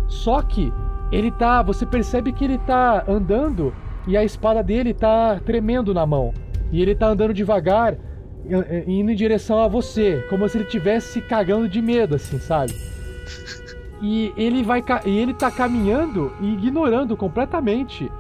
[0.06, 0.70] Só que
[1.10, 3.74] ele tá, você percebe que ele tá andando
[4.06, 6.34] e a espada dele tá tremendo na mão.
[6.74, 7.96] E ele tá andando devagar,
[8.86, 12.74] indo em direção a você, como se ele tivesse cagando de medo assim, sabe?
[14.02, 18.12] E ele vai e ele tá caminhando e ignorando completamente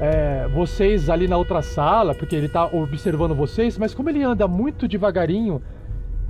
[0.00, 4.48] é, vocês ali na outra sala, porque ele tá observando vocês, mas como ele anda
[4.48, 5.62] muito devagarinho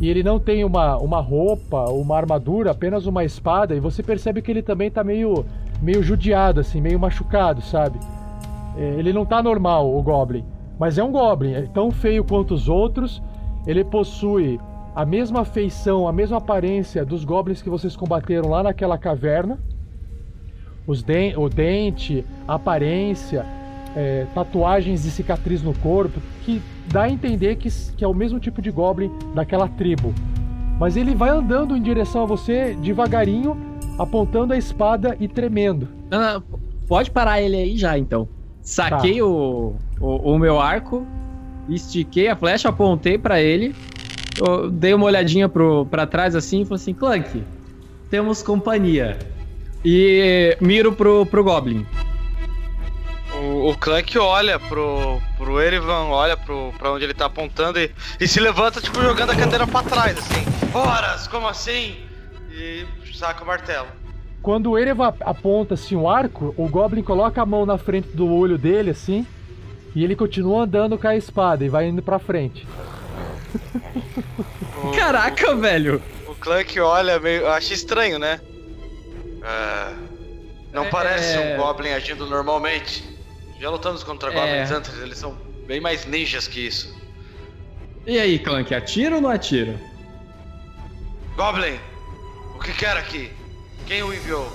[0.03, 4.43] e ele não tem uma, uma roupa, uma armadura, apenas uma espada, e você percebe
[4.43, 5.47] que ele também tá meio,
[5.81, 8.01] meio judiado, assim, meio machucado, sabe?
[8.77, 10.45] É, ele não tá normal, o Goblin.
[10.77, 13.23] Mas é um Goblin, é tão feio quanto os outros.
[13.65, 14.59] Ele possui
[14.93, 19.57] a mesma feição, a mesma aparência dos Goblins que vocês combateram lá naquela caverna.
[20.85, 23.47] Os den o dente, a aparência,
[23.95, 28.39] é, tatuagens de cicatriz no corpo, que dá a entender que, que é o mesmo
[28.39, 30.15] tipo de Goblin daquela tribo.
[30.79, 33.57] Mas ele vai andando em direção a você devagarinho,
[33.99, 35.89] apontando a espada e tremendo.
[36.11, 36.43] Não, não,
[36.89, 38.29] pode parar ele aí já, então.
[38.63, 39.25] Saquei Tá.
[39.25, 41.07] o, o, o meu arco,
[41.69, 43.75] estiquei a flecha, apontei pra ele,
[44.73, 47.43] dei uma olhadinha pro, pra trás assim e falei assim: Clank,
[48.11, 49.19] temos companhia.
[49.85, 51.85] E miro pro, pro Goblin.
[53.43, 57.91] O, o Clank olha pro, pro Erivan, olha pro, pra onde ele tá apontando e,
[58.21, 60.45] e se levanta, tipo, jogando a cadeira pra trás, assim.
[60.73, 61.97] Horas, como assim?
[62.51, 63.89] E saca o martelo.
[64.43, 68.29] Quando o Ereva aponta assim o arco, o Goblin coloca a mão na frente do
[68.33, 69.27] olho dele assim,
[69.95, 72.67] e ele continua andando com a espada e vai indo pra frente.
[74.97, 76.03] Caraca, velho!
[76.27, 77.47] O Clank olha meio.
[77.49, 78.41] Acha estranho, né?
[79.43, 79.93] Ah,
[80.73, 83.05] não É- parece um Goblin agindo normalmente.
[83.63, 84.35] Já lutamos contra É.
[84.35, 85.39] Goblins antes, eles são
[85.69, 86.93] bem mais ninjas que isso.
[88.05, 89.81] E aí, Clank, atira ou não atira?
[91.37, 91.79] Goblin!
[92.57, 93.31] O que quer aqui?
[93.87, 94.51] Quem o enviou?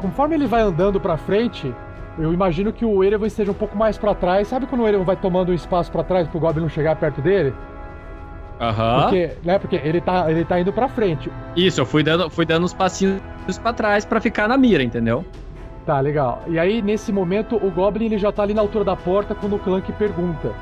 [0.00, 1.72] Conforme ele vai andando pra frente,
[2.18, 4.48] eu imagino que o Erevan esteja um pouco mais pra trás.
[4.48, 7.22] Sabe quando o Erevan vai tomando um espaço pra trás pro Goblin não chegar perto
[7.22, 7.54] dele?
[8.60, 9.02] Aham.
[9.02, 11.30] Porque, né, porque ele tá, ele tá indo pra frente.
[11.54, 13.22] Isso, eu fui dando, fui dando uns passinhos
[13.62, 15.24] pra trás pra ficar na mira, entendeu?
[15.84, 16.42] Tá, legal.
[16.46, 19.56] E aí, nesse momento, o Goblin ele já tá ali na altura da porta quando
[19.56, 20.54] o Clank pergunta.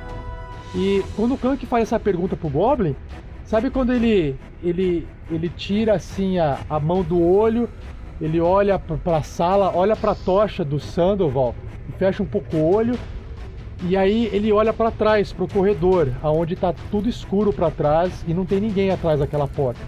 [0.74, 2.96] E quando o Clank faz essa pergunta pro Goblin,
[3.44, 7.68] sabe quando ele ele ele tira assim a, a mão do olho,
[8.20, 11.54] ele olha pra, pra sala, olha pra tocha do Sandoval
[12.00, 12.98] fecha um pouco o olho.
[13.82, 18.34] E aí ele olha pra trás, pro corredor, aonde tá tudo escuro pra trás e
[18.34, 19.80] não tem ninguém atrás daquela porta.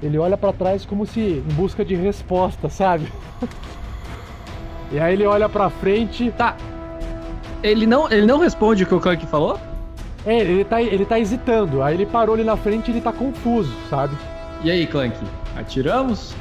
[0.00, 3.06] Ele olha pra trás como se em busca de resposta, sabe?
[4.92, 6.30] E aí ele olha pra frente.
[6.32, 6.56] Tá.
[7.62, 9.58] Ele não, ele não responde o que o Clank falou?
[10.26, 11.82] É, ele tá, ele tá hesitando.
[11.82, 14.16] Aí ele parou ali na frente e ele tá confuso, sabe?
[14.62, 15.16] E aí, Clank?
[15.56, 16.34] Atiramos?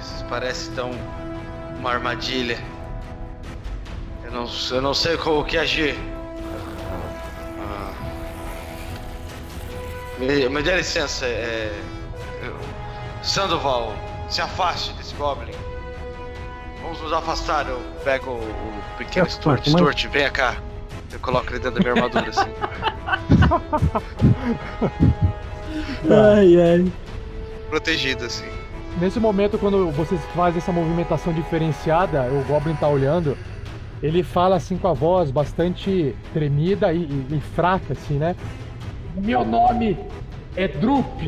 [0.00, 0.90] Isso parece tão
[1.78, 2.58] uma armadilha.
[4.24, 5.96] Eu não, eu não sei como que agir.
[7.58, 7.92] Ah.
[10.18, 11.72] Me, me dê licença, é.
[12.44, 12.56] eu-
[13.22, 13.92] Sandoval,
[14.28, 15.52] se afaste desse Goblin.
[16.82, 17.66] Vamos nos afastar.
[17.68, 19.58] Eu pego o, pequeno Que Sturt.
[19.60, 20.56] afasta, mas- Sturt, venha cá.
[21.12, 22.50] Eu coloco ele dentro da minha armadura, assim.
[26.10, 26.92] Ai, ai.
[27.68, 28.46] Protegido, assim.
[29.00, 33.36] Nesse momento, quando vocês fazem essa movimentação diferenciada, o Goblin tá olhando,
[34.02, 38.34] ele fala assim com a voz bastante tremida e, e- e fraca, assim, né?
[39.16, 39.96] Meu nome
[40.56, 41.22] é Drup.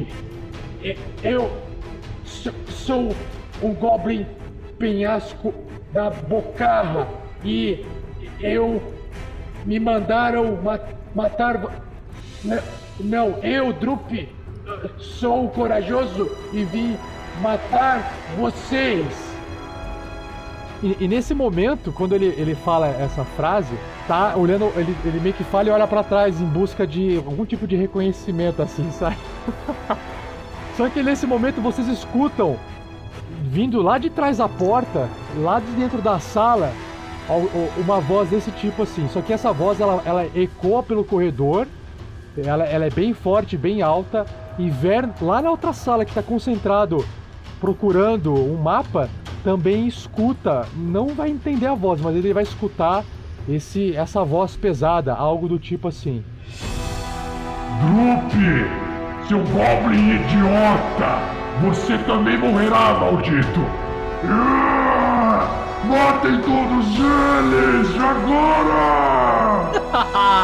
[0.83, 1.51] E- Eu
[2.25, 3.15] so- sou
[3.61, 4.27] o Goblin
[4.87, 5.55] Penhasco
[5.93, 7.07] da Bocarra
[7.45, 7.85] e
[8.41, 8.83] eu
[9.65, 10.81] me mandaram ma-
[11.15, 11.57] matar.
[11.57, 11.71] vo-
[12.99, 14.29] Não, eu, Drup,
[14.99, 16.97] sou corajoso e vim
[17.41, 19.07] matar vocês.
[20.83, 23.73] E, e nesse momento, quando ele, ele fala essa frase,
[24.09, 27.47] tá olhando, ele, ele meio que fala e olha pra trás em busca de algum
[27.47, 29.17] tipo de reconhecimento, assim, sabe?
[30.77, 32.57] Só que nesse momento vocês escutam,
[33.53, 36.73] vindo lá de trás da porta, lá de dentro da sala,
[37.77, 39.07] uma voz desse tipo assim.
[39.09, 41.67] Só que essa voz ela, ela ecoa pelo corredor,
[42.35, 44.25] ela, ela é bem forte, bem alta,
[44.59, 47.05] e Ver lá na outra sala que está concentrado
[47.61, 49.11] procurando um mapa
[49.45, 53.05] também escuta, não vai entender a voz, mas ele vai escutar
[53.47, 56.25] esse essa voz pesada, algo do tipo assim.
[57.83, 61.42] Drup, seu Goblin idiota!
[61.61, 63.61] Você também morrerá, maldito!
[64.25, 65.49] Ah,
[65.85, 69.71] Matem todos eles agora!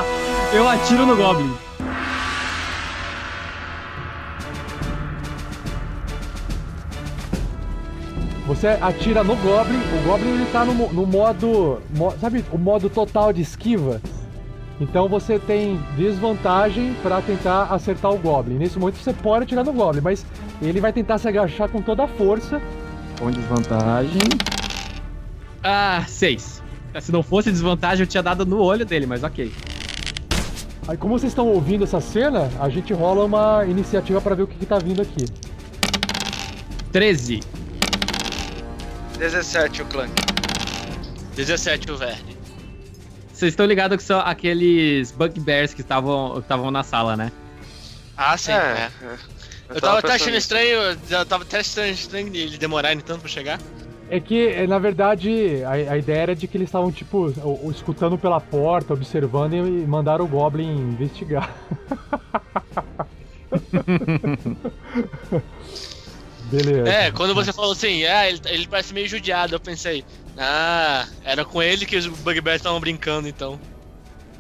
[0.53, 1.55] Eu atiro no Goblin.
[8.47, 12.89] Você atira no Goblin, o Goblin ele tá no, no modo, mo- sabe, o modo
[12.89, 14.01] total de esquiva.
[14.81, 18.59] Então você tem desvantagem para tentar acertar o Goblin.
[18.59, 20.25] Nesse momento você pode atirar no Goblin, mas
[20.63, 22.61] ele vai tentar se agachar com toda a força.
[23.19, 24.23] Com desvantagem.
[25.63, 26.63] Ah, seis.
[27.01, 29.53] Se não fosse desvantagem, eu tinha dado no olho dele, mas ok.
[30.87, 34.47] Aí, como vocês estão ouvindo essa cena, a gente rola uma iniciativa pra ver o
[34.47, 35.27] que, que tá vindo aqui.
[36.93, 37.41] 13.
[39.19, 40.13] 17 o Clank.
[41.37, 42.38] 17 o Verne.
[43.39, 47.31] Vocês estão ligados que são aqueles bugbears que estavam que estavam na sala, né?
[48.17, 48.51] Ah, sim.
[48.51, 48.91] É, é.
[49.07, 49.17] é.
[49.77, 50.39] Eu tava até achando nisso.
[50.39, 53.61] estranho, eu tava até achando estranho ele demorarem tanto pra chegar.
[54.11, 57.69] É que, é, na verdade, a, a ideia era de que eles estavam, tipo, o-
[57.69, 61.55] o- escutando pela porta, observando e mandaram o Goblin investigar.
[66.51, 66.89] Beleza.
[66.89, 70.05] É, quando você falou assim, ah, ele, ele parece meio judiado, eu pensei,
[70.39, 73.59] ah, era com ele que os Bugbears estavam brincando então.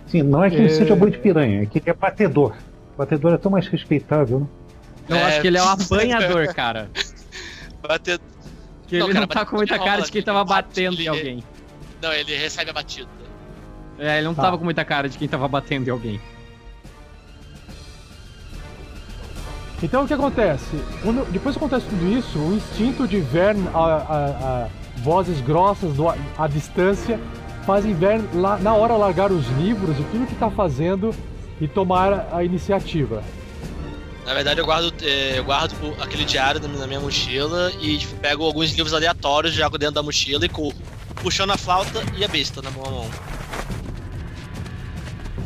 [0.06, 0.70] Sim, não é que ele É.
[0.70, 2.54] seja boi de piranha, é que ele é batedor.
[2.96, 4.46] Batedor é tão mais respeitável, né?
[5.08, 5.22] Eu É.
[5.24, 6.90] acho que ele é um apanhador, cara.
[7.82, 8.18] Bater.
[8.86, 10.44] Que ele Não, não, cara, tá bateu com muita de cara de quem ele tava
[10.44, 11.44] bate, batendo em alguém.
[12.00, 13.08] Não, ele recebe a batida.
[13.98, 14.42] É, ele não Tá.
[14.42, 16.20] tava com muita cara de quem tava batendo em alguém.
[19.82, 20.82] Então o que acontece?
[21.02, 24.68] Quando- depois que acontece tudo isso, o instinto de Vern, a, a- a
[25.08, 27.18] vozes grossas do, à distância,
[27.64, 31.14] fazem Vern lá, na hora largar os livros e tudo que tá fazendo
[31.58, 33.22] e tomar a iniciativa.
[34.26, 38.44] Na verdade, eu guardo, eh, eu guardo aquele diário na minha- mochila e tipo, pego
[38.44, 40.74] alguns livros aleatórios, jogo dentro da mochila e corro,
[41.22, 42.84] puxando a flauta e a besta na mão.
[42.90, 43.10] mão.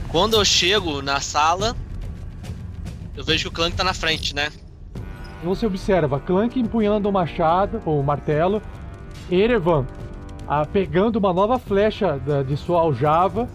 [0.09, 1.77] Quando eu chego na sala,
[3.17, 4.51] eu vejo que o Clank tá na frente, né?
[5.45, 8.61] Você observa Clank empunhando o machado, ou o martelo,
[9.31, 9.87] Erevan
[10.49, 13.49] ah, pegando uma nova flecha da- de sua aljava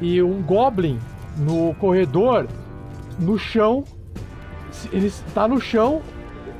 [0.00, 0.98] e um Goblin
[1.36, 2.46] no corredor,
[3.18, 3.84] no chão.
[4.92, 6.00] Ele está no chão,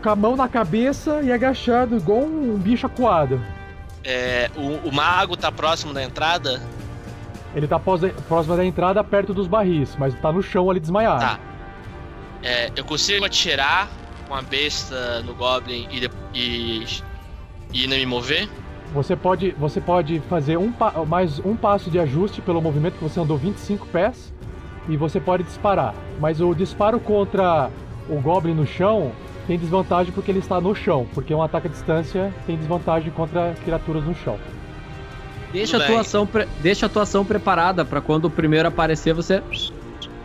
[0.03, 3.41] com a mão na cabeça e agachado, igual um bicho acuado.
[4.03, 6.61] É, o, o mago tá próximo da entrada.
[7.55, 11.21] Ele tá pós- próximo da entrada, perto dos barris, mas tá no chão ali desmaiado.
[11.21, 11.39] Tá.
[12.43, 13.89] É, eu consigo atirar
[14.27, 16.87] com a besta no Goblin e, e,
[17.73, 18.49] e não me mover?
[18.93, 23.03] Você pode, você pode fazer um pa- mais um passo de ajuste pelo movimento que
[23.05, 24.33] você andou 25 pés
[24.89, 25.95] e você pode disparar.
[26.19, 27.71] Mas o disparo contra
[28.09, 29.13] o Goblin no chão
[29.47, 33.55] tem desvantagem porque ele está no chão, porque um ataque à distância tem desvantagem contra
[33.65, 34.37] criaturas no chão.
[35.53, 39.13] Deixa a, tua ação pre- Deixa a tua ação preparada pra quando o primeiro aparecer
[39.15, 39.43] você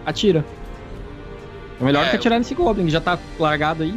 [0.06, 0.44] atira.
[1.80, 3.94] É melhor É, que eu- atirar nesse Goblin, que já tá largado aí.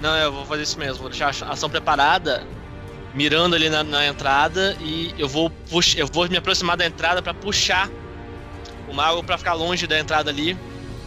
[0.00, 0.98] Não, eu vou fazer isso mesmo.
[1.00, 2.42] Vou deixar a ação preparada,
[3.14, 7.20] mirando ali na, na entrada e eu vou pux- eu vou me aproximar da entrada
[7.22, 7.90] pra puxar
[8.88, 10.56] o mago pra ficar longe da entrada ali,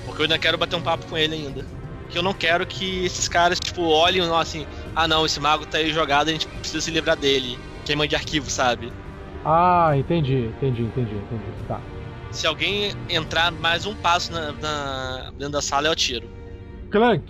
[0.05, 1.65] porque eu ainda quero bater um papo com ele ainda.
[2.09, 5.65] Que eu não quero que esses caras tipo olhem não, assim, ah não, esse mago
[5.65, 7.57] tá aí jogado, a gente precisa se livrar dele.
[7.85, 8.93] Queima de arquivo, sabe?
[9.43, 11.43] Ah, entendi, entendi, entendi, entendi.
[11.67, 11.81] Tá.
[12.31, 16.29] Se alguém entrar mais um passo na, na- dentro da sala, eu tiro.
[16.89, 17.23] Clank,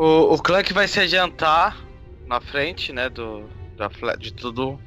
[0.00, 1.76] O, o Clank vai se adiantar
[2.26, 3.44] na frente, né, do,
[3.76, 4.80] da, de tudo.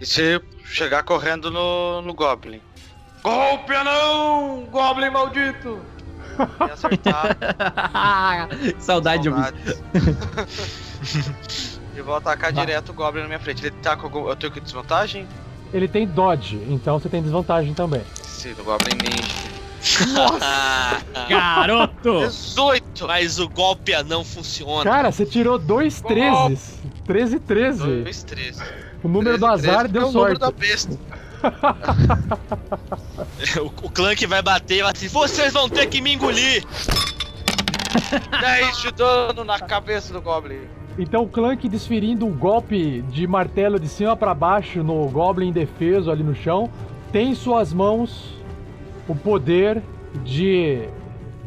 [0.00, 2.60] E se chegar correndo no, no Goblin.
[3.22, 4.64] Golpe não!
[4.64, 5.78] Goblin maldito!
[6.66, 7.36] E acertar.
[8.80, 9.28] Saudade
[11.96, 12.60] e vou atacar Tá.
[12.60, 13.64] direto o Goblin na minha frente.
[13.64, 14.28] Ele tá com algum.
[14.28, 15.24] Eu tenho que desvantagem?
[15.72, 18.02] ele tem dodge, então você tem desvantagem também.
[18.24, 19.57] Sim, o Goblin Ninja.
[21.28, 22.20] Garoto!
[22.26, 23.06] 18!
[23.06, 24.84] Mas o golpe não funciona.
[24.84, 26.58] Cara, você tirou dois 13.
[27.06, 28.02] 13 13.
[28.02, 28.58] 2, 3.
[29.02, 30.40] O número do azar deu é o número sorte.
[30.40, 30.98] da besta.
[33.62, 36.64] O, o Clank vai bater e vai assim, vocês vão ter que me engolir!
[38.40, 40.60] 10 de dano na cabeça do Goblin.
[40.98, 46.10] Então o Clank desferindo um golpe de martelo de cima pra baixo no Goblin indefeso
[46.10, 46.68] ali no chão,
[47.12, 48.37] tem em suas mãos
[49.08, 49.82] o poder
[50.24, 50.88] de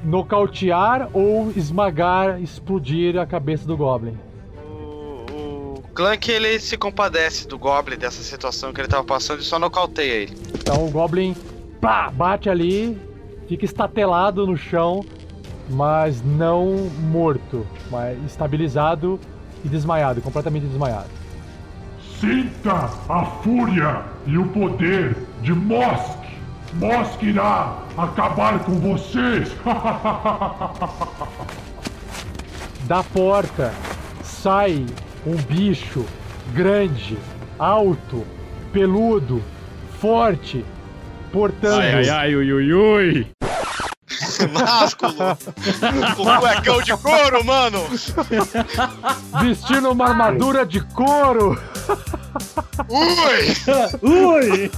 [0.04, 4.18] nocautear ou esmagar, explodir a cabeça do Goblin.
[4.66, 9.44] O, o Clank ele se compadece do Goblin dessa situação que ele tava passando e
[9.44, 10.38] só nocauteia ele.
[10.56, 11.36] Então o Goblin
[11.80, 13.00] pá, bate ali,
[13.48, 15.06] fica estatelado no chão,
[15.70, 19.20] mas não morto, mas estabilizado
[19.64, 21.10] e desmaiado, completamente desmaiado.
[22.20, 26.21] Sinta a fúria e o poder de Mosk.
[26.74, 29.50] Mosk irá acabar com vocês.
[32.86, 33.74] Da porta
[34.22, 34.86] sai
[35.26, 36.06] um bicho
[36.54, 37.18] grande,
[37.58, 38.26] alto,
[38.74, 39.42] peludo,
[40.02, 40.66] forte,
[41.32, 43.28] portando ai, ui, ui, ui.
[44.52, 45.38] Másculo!
[46.18, 47.80] Com cuecão de couro, mano!
[49.42, 51.62] vestindo uma armadura de couro.
[52.90, 53.56] Ui!
[54.02, 54.72] Ui!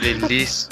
[0.00, 0.68] Delícia.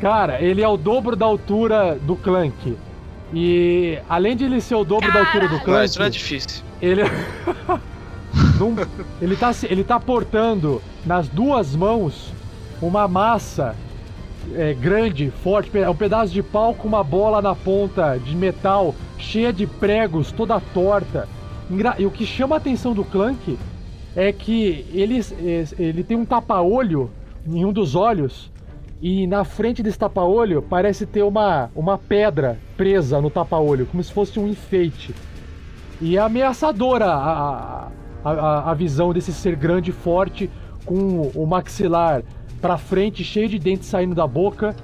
[0.00, 2.76] Cara, ele é o dobro da altura do Clank.
[3.32, 5.70] E além de ele ser o dobro da altura do Clank.
[5.70, 6.62] Mas isso não é difícil.
[6.80, 7.02] Ele.
[8.58, 8.76] Num-
[9.20, 12.32] ele, tá, ele tá portando nas duas mãos
[12.80, 13.74] uma massa
[14.54, 18.94] é, grande, forte, é um pedaço de pau com uma bola na ponta de metal,
[19.18, 21.28] cheia de pregos, toda torta.
[21.98, 23.58] E o que chama a atenção do Clank
[24.14, 27.10] é que ele, é, ele tem um tapa-olho
[27.46, 28.50] em um dos olhos.
[29.00, 34.12] E na frente desse tapa-olho parece ter uma, uma pedra presa no tapa-olho, como se
[34.12, 35.14] fosse um enfeite.
[36.00, 37.88] E é ameaçadora a,
[38.24, 40.50] a, a, a visão desse ser grande e forte,
[40.84, 42.22] com o maxilar
[42.60, 44.74] pra frente, cheio de dentes saindo da boca.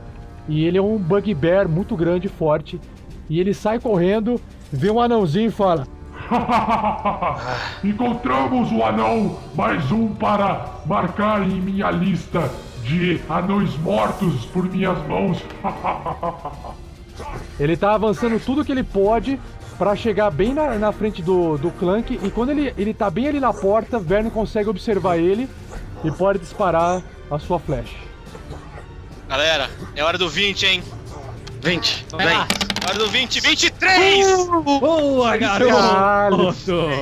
[0.49, 2.81] E ele é um bugbear muito grande e forte.
[3.33, 4.39] E ele sai correndo,
[4.71, 5.89] vê um anãozinho e fala:
[7.83, 12.51] Encontramos o anão, mais um para marcar em minha lista
[12.85, 15.43] de anões mortos por minhas mãos.
[17.59, 19.41] Ele tá avançando tudo que ele pode
[19.79, 22.19] pra chegar bem na, na frente do, do Clank.
[22.23, 25.49] E quando ele, ele tá bem ali na porta, Verne consegue observar ele
[26.03, 27.97] e pode disparar a sua flecha.
[29.29, 30.83] Galera, é hora do 20, hein?
[31.63, 32.07] 20.
[32.19, 32.37] Vem.
[32.85, 34.27] Hora do 20, 23!
[34.81, 36.51] Boa, Caralho!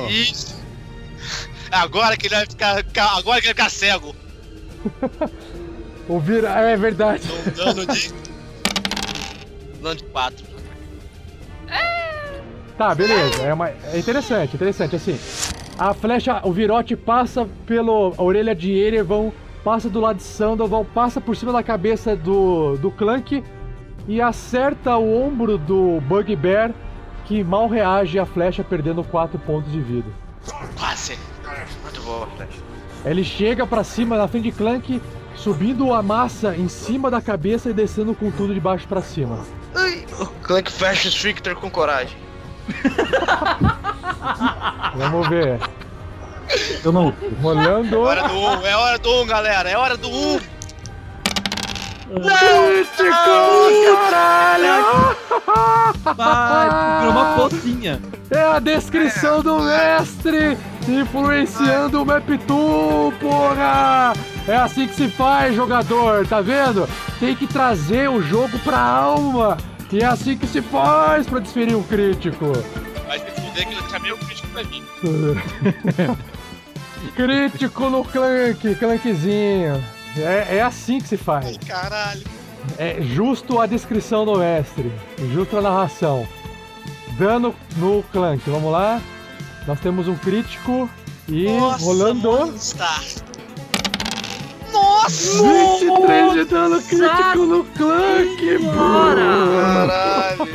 [0.09, 0.55] Isso.
[1.71, 2.83] Agora que ele vai ficar.
[2.83, 4.15] ca- Agora que ele vai ficar cego.
[6.09, 6.49] O vira...
[6.49, 7.23] É verdade.
[7.55, 8.11] Dano de.
[9.81, 10.45] Dano de 4.
[12.77, 13.43] Tá, beleza.
[13.43, 13.69] É, uma...
[13.69, 14.95] é interessante, interessante.
[14.95, 15.17] Assim,
[15.77, 19.31] a flecha, o virote passa pela orelha de Erevan,
[19.63, 23.41] passa do lado de Sandoval, passa por cima da cabeça do, do Clank
[24.07, 26.71] e acerta o ombro do Bugbear,
[27.25, 30.09] que mal reage à flecha, perdendo 4 pontos de vida.
[30.77, 31.17] Quase.
[31.83, 32.59] Muito boa, flecha.
[33.05, 35.01] Ele chega pra cima, na frente de Clank,
[35.35, 39.39] subindo a massa em cima da cabeça e descendo com tudo de baixo pra cima.
[39.75, 42.17] Ai, o Clank fecha o Stricter com coragem.
[44.95, 45.59] Vamos ver.
[46.83, 47.13] Eu não.
[47.41, 47.95] Rolando.
[47.95, 49.69] É hora do 1, é hora do 1, galera.
[49.69, 50.39] É hora do 1.
[53.95, 55.15] Caralho!
[56.15, 58.01] Vai, virou uma pocinha.
[58.29, 60.57] É a descrição do mestre
[60.87, 64.13] influenciando o Maptu, porra!
[64.47, 66.87] É assim que se faz, jogador, tá vendo?
[67.19, 69.57] Tem que trazer o jogo pra alma.
[69.91, 72.53] E é assim que se faz pra desferir um crítico.
[73.05, 74.83] Vai se fuder que eu chamei o crítico pra mim.
[77.15, 80.00] crítico no Clank, Clankzinho.
[80.17, 81.57] É, é assim que se faz.
[81.67, 82.23] Caralho.
[82.77, 84.91] É justo a descrição do mestre,
[85.33, 86.27] justo a narração.
[87.17, 89.01] Dano no Clank, vamos lá.
[89.67, 90.89] Nós temos um crítico
[91.27, 92.85] e Nossa, rolando Monster.
[94.71, 95.43] Nossa!
[95.79, 100.47] 23 de dano crítico no Clank, Caralho.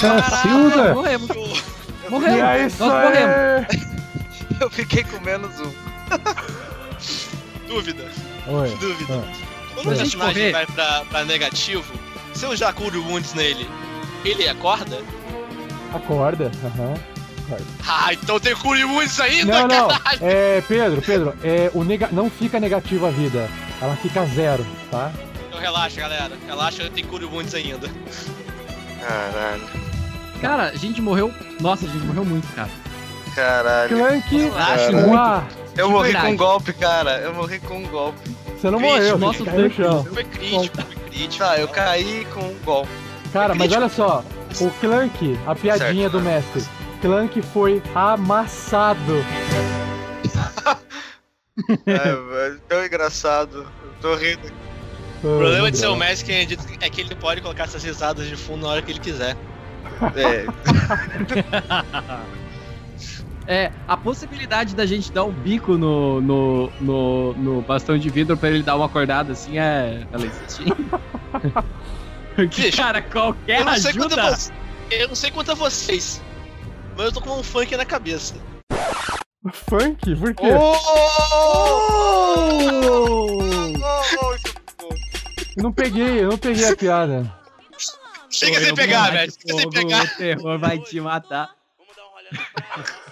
[0.00, 0.94] Cacilda!
[0.94, 1.30] Morremos.
[1.30, 2.38] E Morremos.
[2.40, 3.36] é Nós morremos.
[3.66, 3.66] aí!
[4.60, 5.70] Eu fiquei com menos um.
[7.66, 8.04] Dúvida,
[8.46, 8.68] Oi.
[8.80, 9.14] dúvida.
[9.14, 9.46] Ah.
[9.74, 11.84] Quando o Se a gente personagem correr- vai pra, pra negativo,
[12.34, 13.68] se eu usar Cure Wounds nele,
[14.24, 15.00] ele acorda?
[15.94, 16.50] Acorda.
[16.64, 16.94] aham.
[17.86, 19.88] Ah, então tem Cure Wounds ainda, Não, não.
[19.88, 20.18] caralho!
[20.22, 22.08] É, Pedro, Pedro, é, o nega...
[22.10, 23.48] não fica negativa a vida.
[23.80, 25.12] Ela fica zero, tá?
[25.48, 26.32] Então relaxa, galera.
[26.46, 27.88] Relaxa, eu tenho Cure Wounds ainda.
[29.00, 29.62] Caralho.
[30.40, 31.32] Cara, a gente morreu.
[31.60, 32.68] Nossa, a gente morreu muito, cara.
[33.34, 33.96] Caralho.
[33.96, 35.46] Clank, Relaxa, uma...
[35.76, 36.26] Eu morri verdade.
[36.26, 37.18] com um golpe, cara.
[37.18, 38.30] Eu morri com um golpe.
[38.56, 40.04] Você não Crítico, morreu, nosso você caiu no chão.
[40.04, 41.44] Foi crítico, foi crítico.
[41.44, 42.90] Tá, eu caí com um golpe.
[43.32, 44.24] Cara, mas olha só,
[44.60, 46.12] o Clank, a piadinha Certo.
[46.12, 46.64] do mestre,
[47.00, 49.24] Clank foi amassado.
[51.86, 53.66] É, tão engraçado.
[53.82, 54.46] Eu tô rindo.
[55.24, 56.46] O problema de ser o Magic é
[56.82, 59.34] é que ele pode colocar essas risadas de fundo na hora que ele quiser.
[60.14, 60.44] É,
[63.48, 68.36] É, a possibilidade da gente dar um bico no, no, no, no bastão de vidro
[68.36, 70.04] pra ele dar uma acordada assim é.
[70.12, 70.64] Ela existe.
[72.36, 74.34] Bicho, cara, qualquer Eu não sei quanto ajuda.
[74.34, 74.52] a vo-
[74.90, 76.20] Eu não sei quanto a vocês,
[76.96, 78.34] mas eu tô com um funk na cabeça.
[79.52, 80.14] Funk?
[80.16, 80.46] Por quê?
[85.56, 87.32] Eu não peguei, eu não peguei a piada.
[88.30, 89.32] Chega sem pegar, velho.
[89.32, 90.04] Chega sem pegar.
[90.04, 91.50] O terror vai te matar.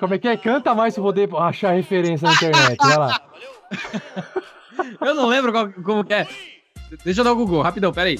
[0.00, 0.36] Como é que é?
[0.36, 2.76] Canta mais pra eu poder achar referência na internet.
[2.78, 3.20] Vai lá.
[5.00, 6.26] Eu não lembro qual- como que é.
[7.04, 8.18] Deixa eu dar o Google, rapidão, peraí.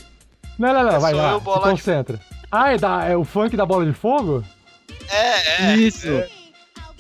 [0.59, 1.31] Não, não, não, vai só lá.
[1.32, 2.20] eu, Se bola de- concentra.
[2.51, 4.44] Ah, é, da, é o funk da bola de fogo?
[5.10, 5.76] É, é.
[5.76, 6.09] Isso.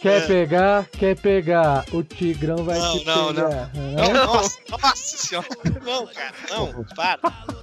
[0.04, 1.84] Quer pegar, quer pegar.
[1.90, 3.48] O Tigrão vai Não, te não, não.
[3.48, 3.70] pegar.
[3.74, 5.48] Não, nossa, nossa senhora.
[5.82, 7.18] Não, cara, não, para.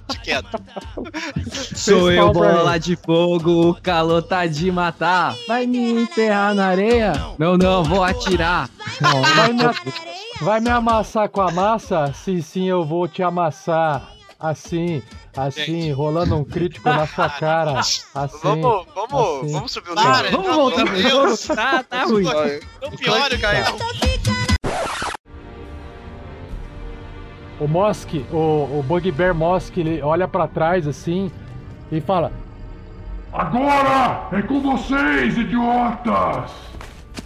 [0.08, 0.48] De quieto.
[1.76, 5.36] Sou Fez eu, bola de fogo, o calor tá de matar.
[5.46, 7.12] Vai me enterrar na areia?
[7.38, 8.68] Não, não, vou atirar.
[9.00, 9.74] Não, vai, me, a-
[10.40, 12.12] vai me amassar com a massa?
[12.12, 14.10] Sim, sim, eu vou te amassar.
[14.40, 15.00] Assim,
[15.36, 17.78] assim, rolando um crítico na sua cara.
[17.80, 18.38] Assim.
[18.42, 19.52] Vamos, vamos, assim.
[19.52, 20.42] vamos subir o Para, nível.
[20.42, 21.36] Vamos voltar pro jogo?
[21.56, 22.24] Tá, tá ruim.
[22.82, 23.74] Não piora, cara.
[27.60, 28.36] O Mosk, o,
[28.78, 31.30] o Bugbear Mosk, ele olha pra trás assim
[31.92, 32.32] e fala:
[33.32, 36.50] Agora é com vocês, idiotas!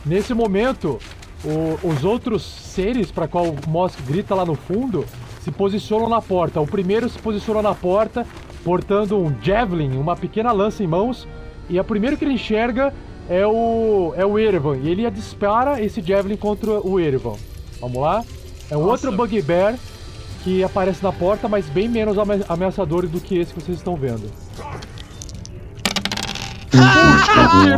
[0.04, 0.98] Nesse momento,
[1.44, 5.06] o- os outros seres para qual o Mosk grita lá no fundo
[5.46, 6.60] se posicionam na porta.
[6.60, 8.26] O primeiro se posiciona na porta,
[8.64, 11.24] portando um javelin, uma pequena lança em mãos,
[11.70, 12.92] e o primeiro que ele enxerga
[13.28, 14.76] é o é o Erevan.
[14.78, 17.36] E ele dispara esse javelin contra o Erevan.
[17.80, 18.24] Vamos lá?
[18.68, 19.76] É um outro Bugbear
[20.42, 23.94] que aparece na porta, mas bem menos ame- ameaçador do que esse que vocês estão
[23.94, 24.28] vendo.
[26.72, 27.76] Tirou,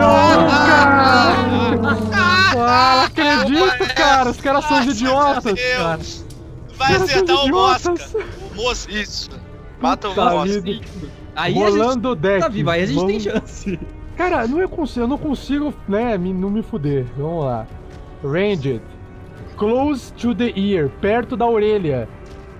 [0.48, 1.28] cara!
[2.14, 4.30] Ah, não acredito, cara!
[4.30, 6.27] Os caras são os idiotas, cara!
[6.78, 7.86] Vai são acertar o idiotas.
[7.88, 8.18] Mosca.
[8.52, 8.92] O Mosca.
[8.92, 9.30] Isso.
[9.80, 10.62] Mata o Puta monstro.
[10.62, 10.86] vida.
[11.36, 12.40] Aí a gente Rolando o deck.
[12.40, 13.78] tá vivo, aí a gente tem Vamos- chance.
[14.16, 17.06] Cara, não eu consigo, eu não consigo, né, me, não me fuder.
[17.16, 17.66] Vamos lá.
[18.24, 18.80] Ranged.
[19.56, 22.08] Close to the ear, perto da orelha.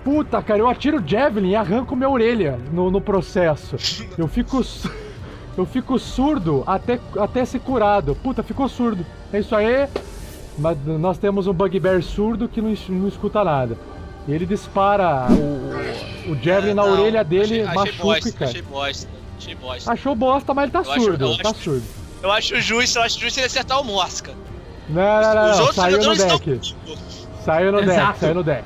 [0.05, 3.77] Puta, cara, eu atiro Javelin e arranco minha orelha no, no processo.
[4.16, 4.62] Eu fico.
[5.57, 8.15] Eu fico surdo até, até ser curado.
[8.15, 9.05] Puta, ficou surdo.
[9.32, 9.89] É isso aí.
[10.57, 13.77] Mas nós temos um Bugbear surdo que não, não escuta nada.
[14.28, 18.50] E ele dispara o, o Javelin na Não, orelha dele, achei, achei machuca, bosta, cara.
[18.50, 19.09] achei bosta.
[19.38, 19.92] Achei bosta.
[19.92, 21.24] Achou bosta, mas ele tá Eu acho- surdo.
[21.24, 21.82] eu tá acho- surdo.
[22.22, 24.32] Eu acho justo, eu acho justo ele acertar o Mosca.
[24.88, 25.72] Não, não, não, Os não.
[25.72, 26.74] Saiu no jogadores estão deck.
[27.44, 28.18] Saiu no deck, Exato.
[28.18, 28.64] saiu no deck.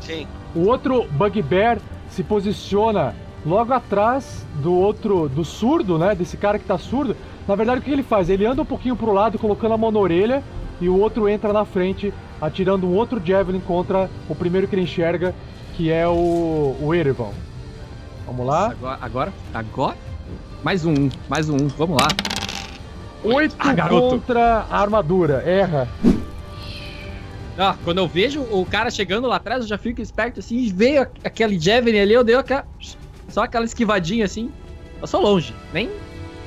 [0.00, 0.26] Sim.
[0.54, 1.78] O outro Bugbear
[2.10, 3.14] se posiciona
[3.46, 6.14] logo atrás do outro, do surdo, né?
[6.14, 7.16] Desse cara que tá surdo.
[7.48, 8.28] Na verdade, o que ele faz?
[8.28, 10.42] Ele anda um pouquinho pro lado, colocando a mão na orelha,
[10.82, 14.82] e o outro entra na frente, atirando um outro Javelin contra o primeiro que ele
[14.82, 15.32] enxerga,
[15.74, 17.30] que é o, o Erevan.
[18.26, 18.72] Vamos lá.
[18.72, 19.96] Agora, agora, agora.
[20.62, 22.08] Mais um, mais um, vamos lá.
[23.22, 25.42] Oito Ah, contra a armadura.
[25.46, 25.88] Erra.
[27.56, 30.72] Ah, quando eu vejo o cara chegando lá atrás, eu já fico esperto assim, e
[30.72, 32.64] veio aquele Javelin ali, eu dei aquela,
[33.28, 34.50] só aquela esquivadinha assim.
[35.00, 35.88] Eu sou longe, nem.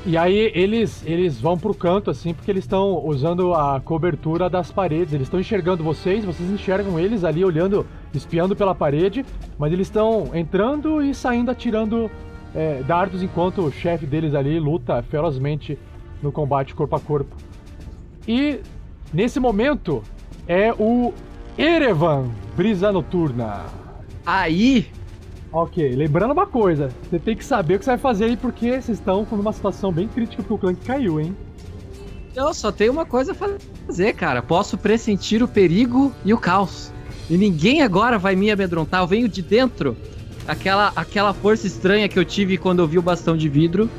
[0.08, 4.72] E aí eles, eles vão pro canto, assim, porque eles estão usando a cobertura das
[4.72, 5.14] paredes.
[5.14, 9.26] Eles estão enxergando vocês, vocês enxergam eles ali olhando, espiando pela parede,
[9.58, 12.12] mas eles estão entrando e saindo atirando
[12.54, 15.78] é, dardos enquanto o chefe deles ali luta ferozmente
[16.22, 17.36] no combate corpo a corpo.
[18.28, 18.60] E
[19.12, 20.04] nesse momento
[20.48, 21.14] é o
[21.58, 23.66] Erevan, Brisa Noturna.
[24.24, 24.88] Aí,
[25.58, 28.72] Ok, lembrando uma coisa, você tem que saber o que você vai fazer aí, porque
[28.72, 31.34] vocês estão numa situação bem crítica porque o clã que caiu, hein?
[32.36, 34.42] eu só tenho uma coisa a fazer, cara.
[34.42, 36.92] Posso pressentir o perigo e o caos.
[37.30, 39.02] E ninguém agora vai me amedrontar.
[39.02, 39.96] Eu venho de dentro.
[40.46, 43.90] Aquela, aquela força estranha que eu tive quando eu vi o bastão de vidro.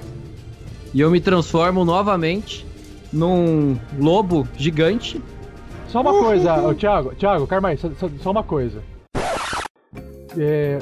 [0.93, 2.67] E eu me transformo novamente
[3.11, 5.19] num lobo gigante.
[5.89, 8.83] Só uma coisa, Thiago, Thiago, calma aí, só, só- só uma coisa.
[10.37, 10.79] É,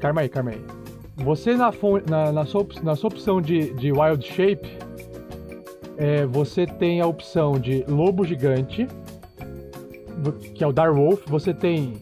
[0.00, 0.60] calma aí, calma aí.
[1.16, 1.70] Você na,
[2.08, 4.68] na, na sua, na sua opção de, de Wild Shape,
[5.96, 8.88] é, você tem a opção de Lobo Gigante,
[10.54, 11.94] que é o Darwolf, você tem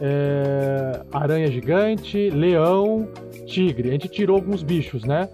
[0.00, 3.08] é, Aranha Gigante, Leão,
[3.46, 3.88] Tigre.
[3.88, 5.28] A gente tirou alguns bichos, né?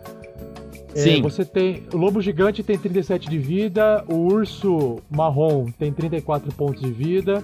[0.94, 1.22] É, Sim.
[1.22, 1.84] você tem.
[1.92, 7.42] O lobo gigante tem 37 de vida, o urso marrom tem 34 pontos de vida.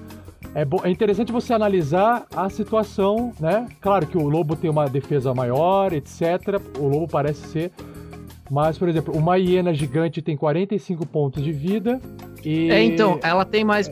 [0.54, 3.66] É, bo- é interessante você analisar a situação, né?
[3.80, 6.60] Claro que o lobo tem uma defesa maior, etc.
[6.78, 7.70] O lobo parece ser.
[8.50, 12.00] Mas, por exemplo, uma hiena gigante tem 45 pontos de vida.
[12.42, 12.70] E...
[12.70, 13.90] É, então, ela tem mais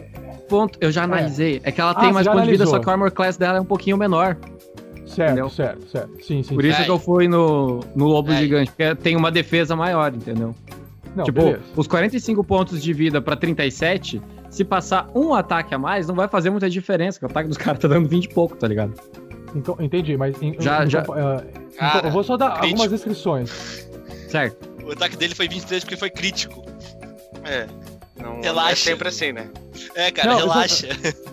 [0.48, 0.78] ponto.
[0.80, 1.60] Eu já analisei.
[1.62, 3.10] É que ela Ah, tem você mais já ponto de vida, só que o armor
[3.12, 4.36] class dela é um pouquinho menor.
[5.04, 5.50] Certo, entendeu?
[5.50, 6.24] certo, certo.
[6.24, 6.54] Sim, sim.
[6.54, 6.70] Por sim.
[6.70, 6.84] isso É.
[6.84, 8.36] que eu fui no, no lobo É.
[8.38, 10.54] gigante, porque tem uma defesa maior, entendeu?
[11.14, 11.60] Não, tipo, beleza.
[11.76, 14.20] os 45 pontos de vida pra 37,
[14.50, 17.58] se passar um ataque a mais, não vai fazer muita diferença, porque o ataque dos
[17.58, 18.94] caras tá dando 20 e pouco, tá ligado?
[19.54, 20.40] Então, entendi, mas.
[20.42, 21.16] em- Já- em- já- então,
[21.78, 22.66] Cara, eu vou só dar crítico.
[22.82, 23.88] algumas descrições.
[24.28, 24.68] Certo.
[24.84, 26.64] O ataque dele foi 23 porque foi crítico.
[27.44, 27.66] É.
[28.20, 28.52] Não, Relaxa.
[28.64, 29.48] não é sempre assim, né?
[29.94, 30.88] É, cara, Não, relaxa.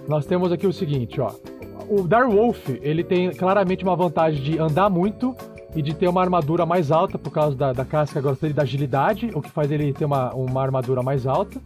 [0.08, 1.32] Nós temos aqui o seguinte, ó.
[1.90, 5.36] O Darwolf, ele tem claramente uma vantagem de andar muito
[5.76, 9.32] e de ter uma armadura mais alta por causa da, da casca dele, da agilidade,
[9.34, 11.60] o que faz ele ter uma, uma armadura mais alta.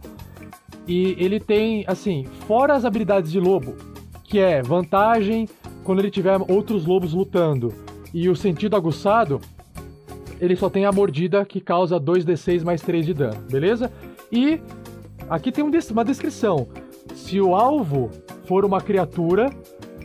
[0.88, 3.76] E ele tem, assim, fora as habilidades de lobo,
[4.24, 5.46] que é vantagem
[5.84, 7.74] quando ele tiver outros lobos lutando,
[8.12, 9.38] e o sentido aguçado,
[10.40, 13.92] ele só tem a mordida que causa 2d6 mais 3 de dano, beleza?
[14.32, 14.60] E
[15.28, 16.66] aqui tem um uma descrição.
[17.14, 18.10] Se o alvo
[18.46, 19.50] for uma criatura,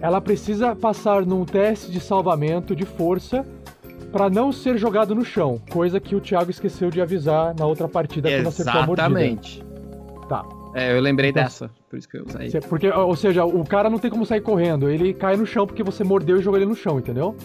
[0.01, 3.45] ela precisa passar num teste de salvamento de força
[4.11, 7.87] para não ser jogado no chão, coisa que o Thiago esqueceu de avisar na outra
[7.87, 9.07] partida quando acertou a mordida.
[9.07, 9.72] Exatamente.
[10.73, 12.49] É, eu lembrei Então- dessa, por isso que eu usei.
[12.61, 15.83] Porque, ou seja, o cara não tem como sair correndo, ele cai no chão porque
[15.83, 17.35] você mordeu e jogou ele no chão, entendeu?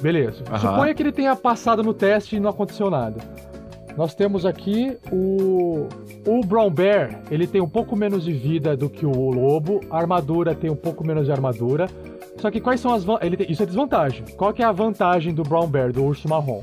[0.00, 0.44] Beleza.
[0.60, 3.20] Suponha que ele tenha passado no teste e não aconteceu nada.
[3.96, 5.86] Nós temos aqui o.
[6.26, 9.96] O Brown Bear, ele tem um pouco menos de vida do que o lobo, a
[9.98, 11.88] armadura tem um pouco menos de armadura.
[12.38, 13.04] Só que quais são as.
[13.22, 14.24] Ele tem- Isso é desvantagem.
[14.36, 16.62] Qual que é a vantagem do Brown Bear, do urso marrom?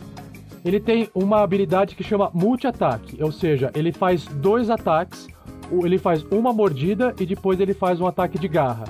[0.63, 5.27] Ele tem uma habilidade que chama multi-ataque, ou seja, ele faz dois ataques,
[5.71, 8.85] ele faz uma mordida e depois ele faz um ataque de garra.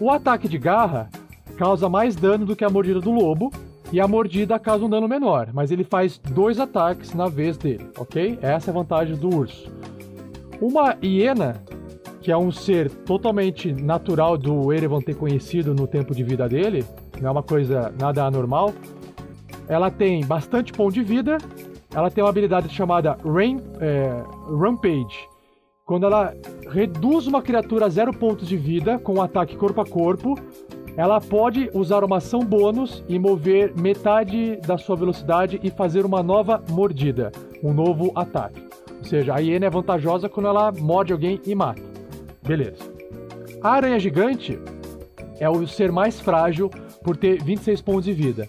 [0.00, 1.08] O ataque de garra
[1.56, 3.52] causa mais dano do que a mordida do lobo,
[3.92, 7.86] e a mordida causa um dano menor, mas ele faz dois ataques na vez dele,
[7.98, 8.38] ok?
[8.40, 9.70] Essa é a vantagem do urso.
[10.62, 11.62] Uma hiena,
[12.22, 16.86] que é um ser totalmente natural do Erevan ter conhecido no tempo de vida dele,
[17.20, 18.72] não é uma coisa nada anormal,
[19.68, 21.36] ela tem bastante ponto de vida,
[21.94, 24.22] ela tem uma habilidade chamada Rain, é,
[24.58, 25.31] Rampage.
[25.84, 26.32] Quando ela
[26.70, 30.36] reduz uma criatura a zero pontos de vida com um ataque corpo a corpo,
[30.96, 36.22] ela pode usar uma ação bônus e mover metade da sua velocidade e fazer uma
[36.22, 37.32] nova mordida,
[37.62, 38.62] um novo ataque.
[38.98, 41.82] Ou seja, a hiena é vantajosa quando ela morde alguém e mata.
[42.46, 42.92] Beleza.
[43.60, 44.58] A aranha gigante
[45.40, 46.70] é o ser mais frágil
[47.02, 48.48] por ter 26 pontos de vida.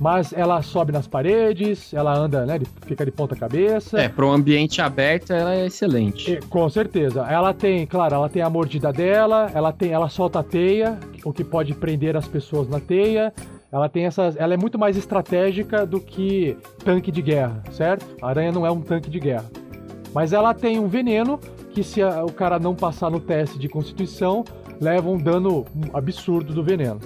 [0.00, 2.60] Mas ela sobe nas paredes, ela anda, né?
[2.86, 3.98] Fica de ponta cabeça.
[4.00, 6.32] É, para um ambiente aberto ela é excelente.
[6.32, 7.22] E, com certeza.
[7.28, 11.32] Ela tem, claro, ela tem a mordida dela, ela tem, ela solta a teia, o
[11.32, 13.32] que pode prender as pessoas na teia.
[13.72, 18.06] Ela tem essas, ela é muito mais estratégica do que tanque de guerra, certo?
[18.22, 19.44] A aranha não é um tanque de guerra.
[20.14, 21.38] Mas ela tem um veneno
[21.72, 24.44] que se a- o cara não passar no teste de constituição,
[24.80, 26.98] leva um dano absurdo do veneno.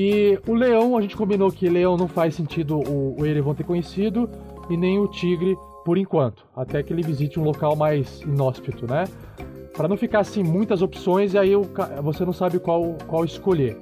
[0.00, 3.64] E o leão, a gente combinou que leão não faz sentido o, o Erevan ter
[3.64, 4.30] conhecido,
[4.70, 9.06] e nem o tigre por enquanto, até que ele visite um local mais inóspito, né?
[9.76, 11.50] Para não ficar assim muitas opções e aí
[12.00, 13.76] você não sabe qual, qual escolher.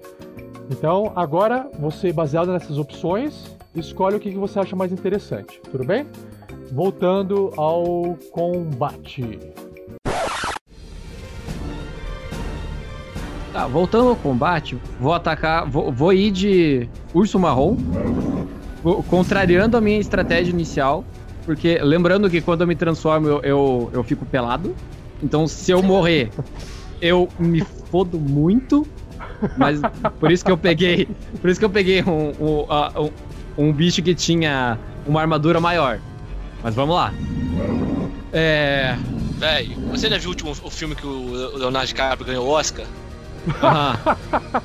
[0.70, 6.06] Então, agora você, baseado nessas opções, escolhe o que você acha mais interessante, tudo bem?
[6.72, 9.38] Voltando ao combate.
[13.56, 17.78] Tá, voltando ao combate, vou atacar, vou, vou ir de urso marrom,
[19.08, 21.02] contrariando a minha estratégia inicial,
[21.46, 24.76] porque lembrando que quando eu me transformo eu, eu, eu fico pelado,
[25.22, 26.30] então se eu morrer,
[27.00, 28.86] eu me fodo muito,
[29.56, 29.80] mas
[30.20, 31.08] por isso que eu peguei,
[31.40, 32.66] por isso que eu peguei um, um,
[33.56, 35.98] um, um bicho que tinha uma armadura maior.
[36.62, 37.10] Mas vamos lá.
[38.34, 38.98] É.
[39.38, 42.84] Véi, você já viu o último o filme que o Leonardo DiCaprio ganhou o Oscar?
[43.62, 43.98] Aham.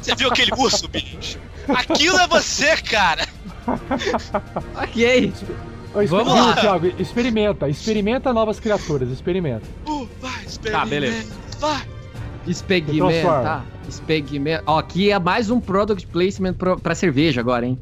[0.01, 1.37] Você viu aquele urso, bicho?
[1.67, 3.27] Aquilo é você, cara!
[4.75, 5.33] ok.
[6.07, 6.55] Vamos lá.
[6.55, 9.67] Thiago, experimenta, experimenta novas criaturas, experimenta.
[9.85, 10.79] Uh, vai, espera.
[10.79, 11.33] Tá, beleza.
[11.59, 11.81] Vai!
[12.47, 13.11] Expegimenta.
[13.11, 13.65] Transforma.
[13.87, 14.63] Expegimenta.
[14.65, 17.77] Ó, aqui é mais um product placement pro, pra cerveja agora, hein?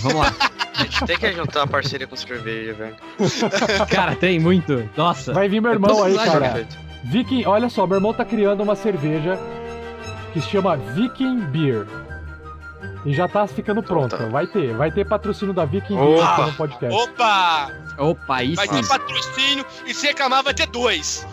[0.00, 0.34] Vamos lá.
[0.74, 2.96] A gente tem que juntar a parceria com cerveja, velho.
[3.88, 4.88] Cara, tem muito.
[4.96, 5.32] Nossa.
[5.32, 6.40] Vai vir meu irmão aí, cara.
[6.40, 6.78] perfeito.
[7.04, 9.38] Viking, olha só, meu irmão tá criando uma cerveja
[10.32, 11.86] que se chama Viking Beer.
[13.04, 14.16] E já tá ficando pronta.
[14.16, 14.26] tá.
[14.26, 16.06] Vai ter, vai ter patrocínio da Viking Opa!
[16.06, 16.94] Beer aqui no podcast.
[17.02, 17.70] Opa!
[17.98, 21.26] Opa, aí Vai ter patrocínio e se reclamar vai ter dois.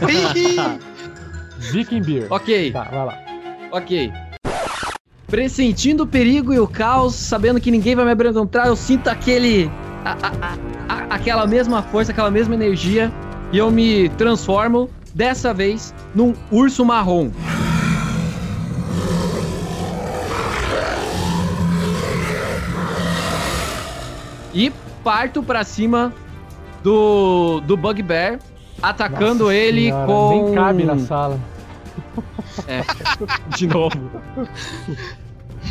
[1.58, 2.26] Viking Beer.
[2.30, 3.18] Ok, Tá, vai lá.
[3.72, 4.12] ok.
[5.26, 9.70] Pressentindo o perigo e o caos, sabendo que ninguém vai me amedrontar, eu sinto aquele.
[10.04, 13.10] a- a- a- aquela mesma força, aquela mesma energia.
[13.54, 17.30] E eu me transformo, dessa vez, num urso marrom.
[24.52, 24.72] E
[25.04, 26.12] parto pra cima
[26.82, 28.40] do, do Bugbear,
[28.82, 30.30] atacando Nossa ele senhora, com.
[30.30, 31.38] Nem cabe na sala.
[32.66, 32.82] É,
[33.54, 34.20] de novo.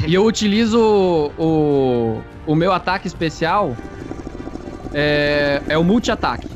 [0.07, 0.79] E eu utilizo
[1.37, 3.75] o, o meu ataque especial.
[4.93, 6.52] É, é o multi-ataque.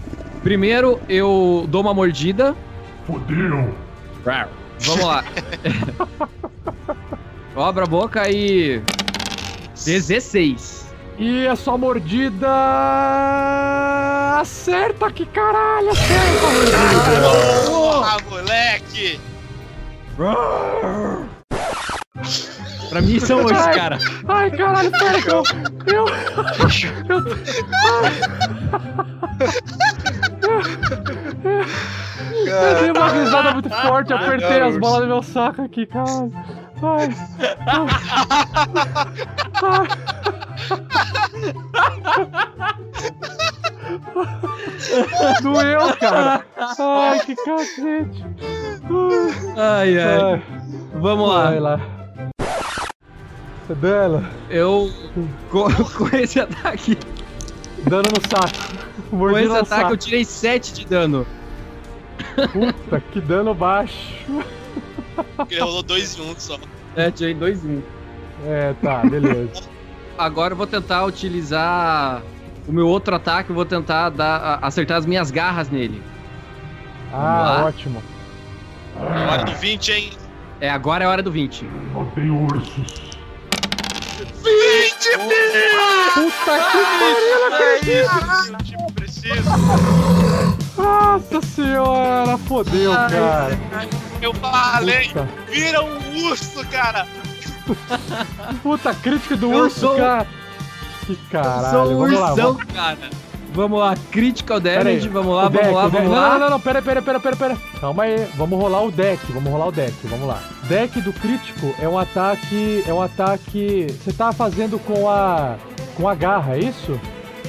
[0.48, 2.56] Primeiro eu dou uma mordida.
[3.06, 3.76] Fodeu!
[4.80, 5.26] Vamos lá.
[7.53, 8.82] Eu abro a boca e.
[9.84, 10.88] 16.
[11.19, 12.48] E a sua mordida.
[14.40, 15.90] Acerta, que caralho!
[15.90, 16.78] Acerta, mordida!
[18.06, 19.19] Ah, moleque!
[22.90, 23.98] Pra mim são Ai, cara.
[24.30, 25.44] Ai, caralho, pera que eu.
[25.88, 26.06] Eu.
[27.10, 27.22] eu
[32.45, 36.29] eu dei uma risada muito forte, apertei as bolas do meu saco aqui, cara.
[36.81, 37.09] Ai.
[39.63, 39.88] Ai.
[45.41, 46.43] Doeu, cara.
[46.79, 48.25] Ai, que cacete.
[49.57, 50.21] Ai, ai.
[50.21, 50.43] Ai.
[50.95, 51.43] Vamos lá.
[51.45, 51.79] Vai lá.
[53.81, 54.25] Dano.
[54.49, 54.89] Eu.
[55.51, 55.67] Com,
[55.97, 56.97] com esse ataque.
[57.84, 58.88] Dano no saco.
[59.10, 59.94] Com esse ataque saco.
[59.94, 61.26] eu tirei 7 de dano.
[62.52, 64.16] Puta, que dano baixo.
[65.49, 66.58] Ele rolou dois em um só.
[66.95, 67.84] É, tirei 2 em 1.
[68.45, 69.64] É, tá, beleza.
[70.18, 72.22] Agora eu vou tentar utilizar
[72.68, 76.02] o meu outro ataque, eu vou tentar dar, acertar as minhas garras nele.
[77.14, 78.04] Ah, ótimo.
[78.99, 80.12] Hora do 20, hein?
[80.60, 81.64] É, agora é a hora do 20.
[81.94, 83.12] Botei ursos.
[84.18, 84.56] 20,
[86.14, 88.10] Puta que pariu, não É acredito.
[88.41, 89.49] isso, tipo, preciso.
[90.78, 93.57] Nossa senhora, fodeu, cara.
[94.22, 95.28] Eu falei, Puta.
[95.49, 97.07] vira um urso, cara.
[98.64, 100.28] Puta, crítica do Eu urso, sou- cara.
[101.06, 102.32] Que caralho, Sou um vamos lá.
[102.32, 102.74] ursão, Vamos...
[102.74, 102.98] cara.
[103.57, 106.29] Vamos lá, critical damage, vamos lá, deck, vamos lá, vamos lá.
[106.34, 107.57] Não, não, não, pera, pera, pera, pera, pera.
[107.81, 110.39] Calma aí, vamos rolar o deck, vamos rolar o deck, vamos lá.
[110.67, 115.55] Deck do crítico é um ataque, é um ataque, você tá fazendo com a
[115.95, 116.99] com a garra, é isso?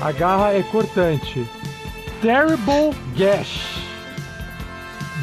[0.01, 1.47] A garra é cortante.
[2.23, 3.83] Terrible Gash.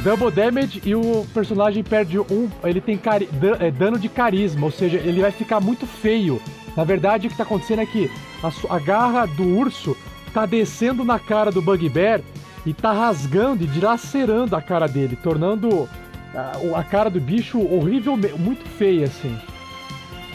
[0.03, 2.47] Double damage e o personagem perde um.
[2.63, 3.27] Ele tem cari-
[3.59, 6.39] é, dano de carisma, ou seja, ele vai ficar muito feio.
[6.77, 8.11] Na verdade, o que tá acontecendo é que
[8.43, 9.97] a, a garra do urso
[10.35, 12.19] tá descendo na cara do Bugbear
[12.65, 15.87] e tá rasgando e dilacerando a cara dele, tornando
[16.35, 19.37] a, o- a cara do bicho horrível, muito feia assim.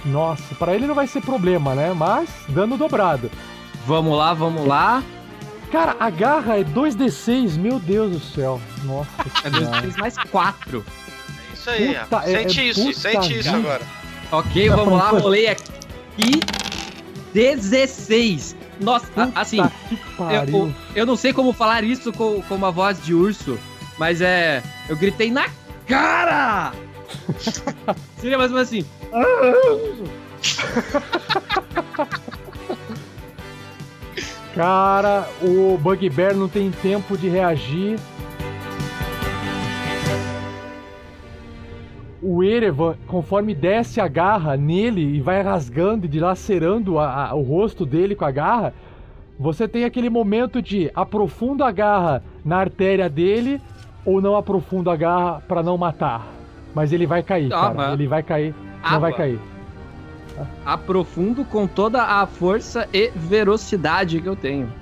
[0.06, 1.93] Nossa, pra ele não vai ser problema, né?
[1.94, 3.31] Mas dano dobrado.
[3.86, 5.02] Vamos lá, vamos lá.
[5.70, 8.59] Cara, a garra é 2d6, meu Deus do céu.
[8.85, 9.10] Nossa
[9.44, 9.81] É 2 senhora.
[9.82, 10.85] vezes mais 4.
[11.52, 12.20] Isso aí, Puta, ó.
[12.22, 13.56] é- Sente é isso, sente isso vida.
[13.56, 13.82] agora.
[14.32, 16.40] Ok, vamos lá, rolei aqui.
[17.32, 18.57] 16.
[18.81, 19.59] Nossa, Puta assim,
[20.48, 23.59] eu, eu não sei como falar isso com, com uma voz de urso,
[23.98, 24.62] mas é.
[24.89, 25.47] Eu gritei na
[25.86, 26.73] cara!
[28.19, 28.85] Seria mais ou menos assim.
[34.55, 37.98] Cara, o Bugbear não tem tempo de reagir.
[42.32, 47.43] O Erevan, conforme desce a garra nele e vai rasgando e dilacerando a- a- o
[47.43, 48.73] rosto dele com a garra,
[49.36, 53.61] você tem aquele momento de aprofunda a garra na artéria dele
[54.05, 56.24] ou não aprofunda a garra pra não matar.
[56.73, 57.93] Mas ele vai cair, Ah, cara.
[57.94, 58.55] Ele vai cair.
[58.89, 59.40] Não vai cair.
[60.65, 64.73] Aprofundo com toda a força e velocidade que eu tenho.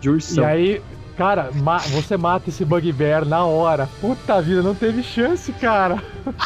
[0.00, 0.42] De ursão.
[0.42, 0.82] E aí,
[1.16, 3.88] cara, ma- você mata esse Bugbear na hora.
[4.00, 6.02] Puta vida, não teve chance, cara.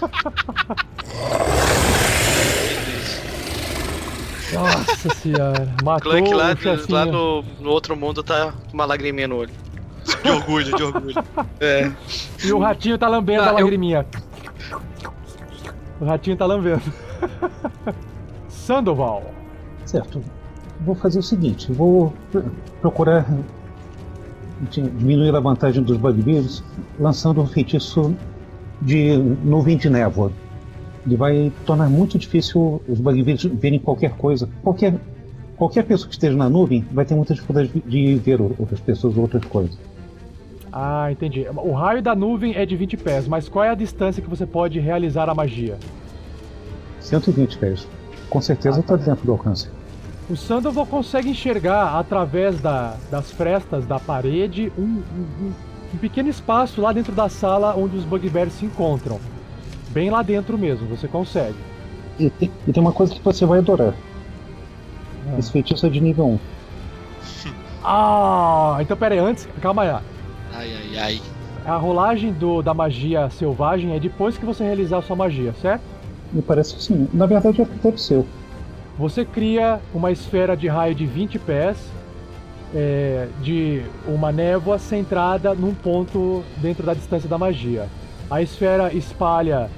[4.53, 5.69] Nossa senhora.
[5.85, 9.51] Matou Clank lá, o lá no, no outro mundo tá com uma lagriminha no olho.
[10.25, 11.15] De orgulho, de orgulho.
[11.61, 11.91] É.
[12.45, 14.05] E o ratinho tá lambendo Ah, a eu- lagriminha.
[16.01, 16.83] O ratinho tá lambendo.
[18.49, 19.31] Sandoval.
[19.85, 20.23] Certo.
[20.81, 22.41] Vou fazer o seguinte, vou pr-
[22.81, 23.27] procurar
[24.69, 26.63] diminuir a vantagem dos bugbears
[26.99, 28.15] lançando um feitiço
[28.81, 30.33] de nuvem de névoa.
[31.07, 34.49] Ele vai tornar muito difícil os bugbears verem qualquer coisa.
[34.63, 34.95] Qualquer,
[35.57, 39.23] qualquer pessoa que esteja na nuvem vai ter muita dificuldade de ver outras pessoas ou
[39.23, 39.79] outras coisas.
[40.73, 41.47] Ah, entendi.
[41.57, 44.47] O raio da nuvem é de 20 pés, mas qual é a distância que você
[44.47, 45.77] pode realizar a magia?
[47.01, 47.89] 120 pés.
[48.29, 49.69] Com certeza está dentro do alcance.
[50.31, 55.53] O Sandoval consegue enxergar através da- das frestas da parede um, um-
[55.95, 59.19] um- pequeno espaço lá dentro da sala onde os Bugbears se encontram.
[59.89, 61.57] Bem lá dentro mesmo, você consegue.
[62.19, 63.93] E tem, e tem uma coisa que você vai adorar.
[65.37, 66.39] Esse feitiço é de nível 1.
[67.83, 69.89] Ah, então pera aí, antes, calma aí.
[69.91, 70.03] Ai,
[70.73, 71.21] ai, ai.
[71.67, 75.83] A rolagem do, da magia selvagem é depois que você realizar a sua magia, certo?
[76.33, 77.09] Me parece que sim.
[77.13, 78.25] Na verdade, é deve ser.
[79.01, 81.79] Você cria uma esfera de raio de 20 pés,
[82.75, 87.89] é, de uma névoa centrada num ponto dentro da distância da magia.
[88.31, 89.71] A esfera espalha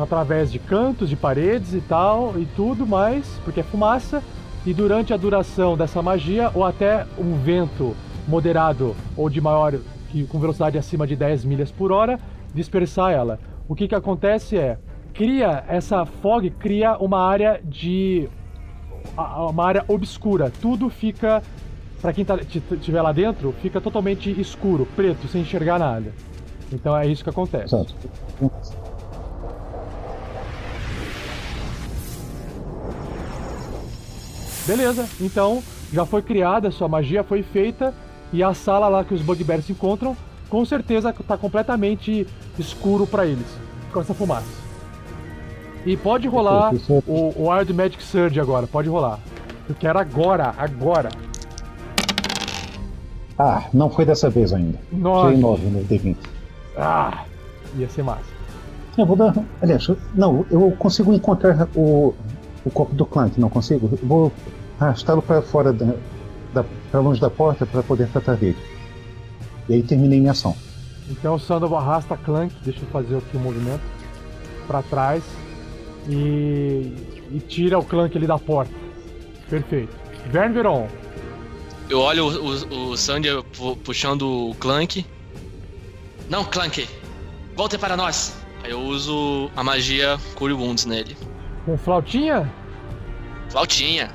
[0.00, 4.22] através de cantos, de paredes e tal, e tudo mais, porque é fumaça.
[4.64, 7.96] E durante a duração dessa magia, ou até um vento
[8.28, 9.74] moderado ou de maior,
[10.12, 12.16] que, com velocidade acima de 10 milhas por hora,
[12.54, 13.40] dispersar ela.
[13.66, 14.78] O que, que acontece é,
[15.16, 18.28] cria, essa fog cria uma área de.
[19.16, 20.52] Uma área obscura.
[20.60, 21.42] Tudo fica,
[22.00, 26.12] para quem tá, estiver lá dentro, fica totalmente escuro, preto, sem enxergar nada.
[26.72, 27.74] Então é isso que acontece.
[27.74, 27.94] Exato.
[34.66, 35.62] Beleza, então
[35.92, 37.94] já foi criada, sua magia foi feita
[38.32, 40.16] e a sala lá que os bugbears se encontram,
[40.48, 42.26] com certeza tá completamente
[42.58, 43.46] escuro para eles,
[43.92, 44.65] com essa fumaça.
[45.86, 46.74] E pode rolar
[47.06, 49.20] o, o Wild Magic Surge agora, pode rolar.
[49.68, 51.10] Eu quero agora, agora.
[53.38, 54.80] Ah, não foi dessa vez ainda.
[54.90, 55.28] Nove.
[55.28, 56.16] Tirei 9 no D20.
[56.76, 57.24] Ah,
[57.76, 58.24] ia ser massa.
[58.98, 59.32] Eu vou dar.
[59.62, 62.12] Aliás, não, eu consigo encontrar o,
[62.64, 63.88] o corpo do Clank, não consigo?
[63.92, 64.32] Eu vou
[64.80, 65.94] arrastá-lo para fora da,
[66.52, 68.58] da para longe da porta para poder tratar dele.
[69.68, 70.56] E aí terminei minha ação.
[71.08, 73.82] Então o Sandoval arrasta Clank, deixa eu fazer aqui o movimento,
[74.66, 75.22] para trás
[76.08, 76.92] e,
[77.32, 78.72] e tira o Clank ali da porta.
[79.48, 79.94] Perfeito.
[80.30, 80.88] Vern Veron,
[81.88, 85.06] Eu olho o, o, o Sandy pu- puxando o Clank.
[86.28, 86.88] Não, Clank!
[87.56, 88.36] Volte para nós!
[88.64, 91.16] Aí eu uso a magia Cure Wounds nele.
[91.64, 92.50] com flautinha?
[93.50, 94.10] Flautinha.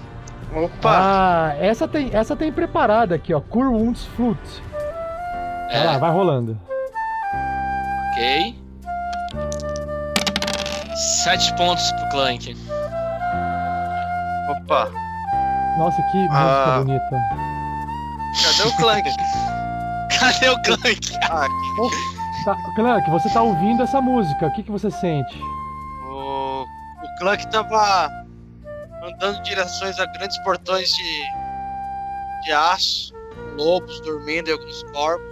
[0.54, 0.92] Opa!
[0.94, 3.40] Ah, essa tem, essa tem preparada aqui, ó.
[3.40, 4.62] Cure Wounds Flute.
[5.72, 5.84] Vai É.
[5.86, 6.60] lá, vai rolando.
[8.12, 8.56] Ok.
[11.24, 12.56] Sete pontos pro Clank.
[14.50, 14.90] Opa!
[15.78, 16.78] Nossa, que música Ah.
[16.80, 17.22] bonita.
[18.44, 19.10] Cadê o Clank?
[20.20, 21.16] Cadê o Clank?
[21.30, 21.48] Ah,
[22.46, 25.40] Tá, Clank, você tá ouvindo essa música, o que, que você sente?
[26.10, 28.10] o, o Clank tava
[29.04, 31.22] andando em direções a grandes portões de,
[32.46, 33.14] de aço,
[33.58, 35.28] lobos dormindo em alguns corpos.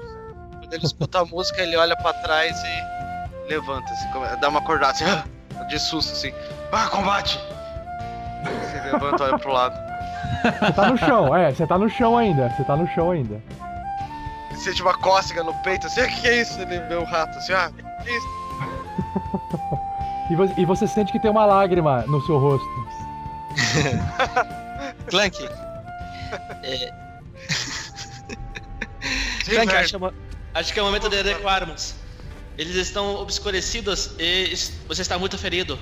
[0.59, 4.07] Quando ele escuta a música, ele olha pra trás e levanta, assim,
[4.39, 5.23] dá uma acordada assim, ah,
[5.67, 6.33] de susto assim.
[6.71, 7.39] Ah, combate!
[8.43, 9.75] Você levanta e olha pro lado.
[10.59, 13.41] Você tá no chão, é, você tá no chão ainda, você tá no chão ainda.
[14.55, 16.59] Sente uma cócega no peito, assim, o que, que é isso?
[16.61, 18.27] Ele vê o rato assim, ah, que que é isso?
[20.29, 22.67] E, vo- você sente que tem uma lágrima no seu rosto.
[25.09, 25.49] Clank.
[26.63, 26.93] É...
[29.45, 30.13] Clank, acho, que é uma-
[30.53, 31.95] acho que é o momento de adequarmos.
[32.59, 34.53] Eles estão obscurecidos e
[34.85, 35.79] você está muito ferido.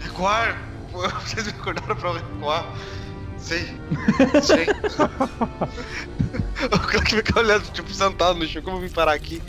[0.00, 0.58] Recuar?
[0.90, 2.74] Pô, Vocês me acordaram pra recuar?
[3.36, 3.66] Sim.
[4.42, 4.64] Sim.
[6.72, 9.42] o Clank fica olhando, tipo, sentado no chão, como eu vim parar aqui?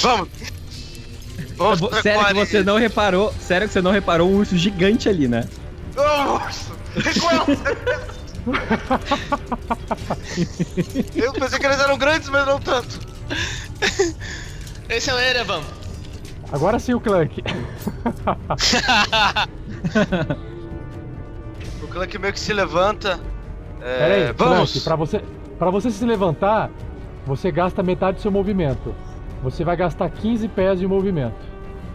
[0.00, 0.28] Vamos!
[1.56, 3.32] Vamos recuar Sério que você não reparou.
[3.40, 5.48] Sério que você não reparou um urso gigante ali, né?
[5.96, 6.72] Ô, urso!
[6.96, 7.46] Recuar!
[11.14, 12.98] eu pensei que eles eram grandes, mas não tanto.
[14.88, 15.62] Esse é o Erevan.
[16.52, 17.42] Agora sim o Clank.
[21.82, 23.18] O Clank meio que se levanta.
[23.80, 24.72] É, Pera aí, vamos!
[24.72, 25.22] Clank, pra você,
[25.58, 26.70] pra você se levantar,
[27.26, 28.94] você gasta metade do seu movimento.
[29.42, 31.34] Você vai gastar 15 pés de movimento.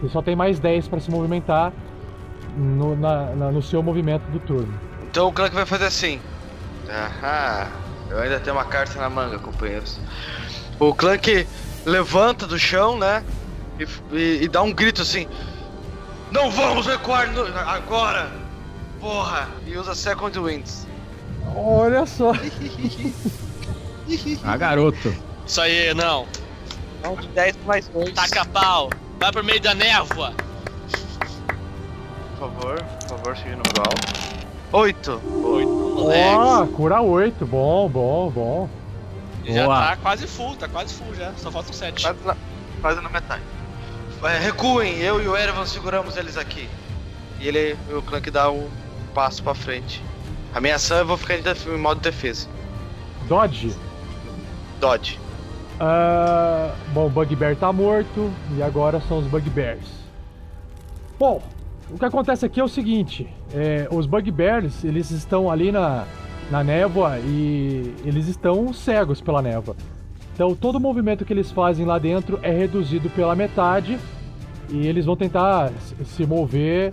[0.00, 1.72] Você só tem mais 10 pra se movimentar
[2.56, 4.72] no, na- na- no seu movimento do turno.
[5.10, 6.20] Então o Clank vai fazer assim.
[6.88, 7.66] Aham.
[8.10, 9.98] Eu ainda tenho uma carta na manga, companheiros.
[10.78, 11.46] O Clank
[11.84, 13.22] levanta do chão, né?
[13.78, 13.86] E,
[14.16, 15.26] e- e dá um grito assim.
[16.30, 18.30] Não vamos recuar no- agora!
[19.00, 19.48] Porra!
[19.66, 20.86] E usa Second Winds.
[21.54, 22.32] Olha só.
[24.44, 25.14] Ah, garoto.
[25.46, 26.26] Isso aí, não.
[27.06, 28.12] Um de 10 mais 2.
[28.12, 28.90] Taca pau.
[29.18, 30.32] Vai pro meio da névoa.
[32.38, 34.46] Por favor, por favor, seja número alto.
[34.72, 35.10] 8.
[35.44, 35.68] 8.
[35.68, 36.36] Moleque.
[36.36, 37.46] Ó, cura 8.
[37.46, 38.68] Bom, bom, bom.
[39.44, 39.78] Já Boa.
[39.88, 41.32] tá quase full, tá quase full já.
[41.38, 42.02] Só faltam sete.
[42.02, 42.36] Quase na,
[42.82, 43.42] quase na metade.
[44.22, 46.68] É, recuem, eu e o Erevan seguramos eles aqui.
[47.40, 48.68] E ele, o Clank dá um
[49.14, 50.02] passo pra frente.
[50.54, 51.42] A minha ação eu vou ficar em,
[51.74, 52.48] em modo defesa.
[53.28, 53.74] Dodge.
[54.80, 55.20] Dodge.
[55.78, 59.86] Ah, bom, o Bugbear tá morto e agora são os Bugbears.
[61.18, 61.40] Bom,
[61.90, 66.04] o que acontece aqui é o seguinte: é, os Bugbears eles estão ali na,
[66.50, 69.76] na névoa e eles estão cegos pela névoa.
[70.38, 73.98] Então todo o movimento que eles fazem lá dentro é reduzido pela metade
[74.70, 75.72] e eles vão tentar
[76.04, 76.92] se- mover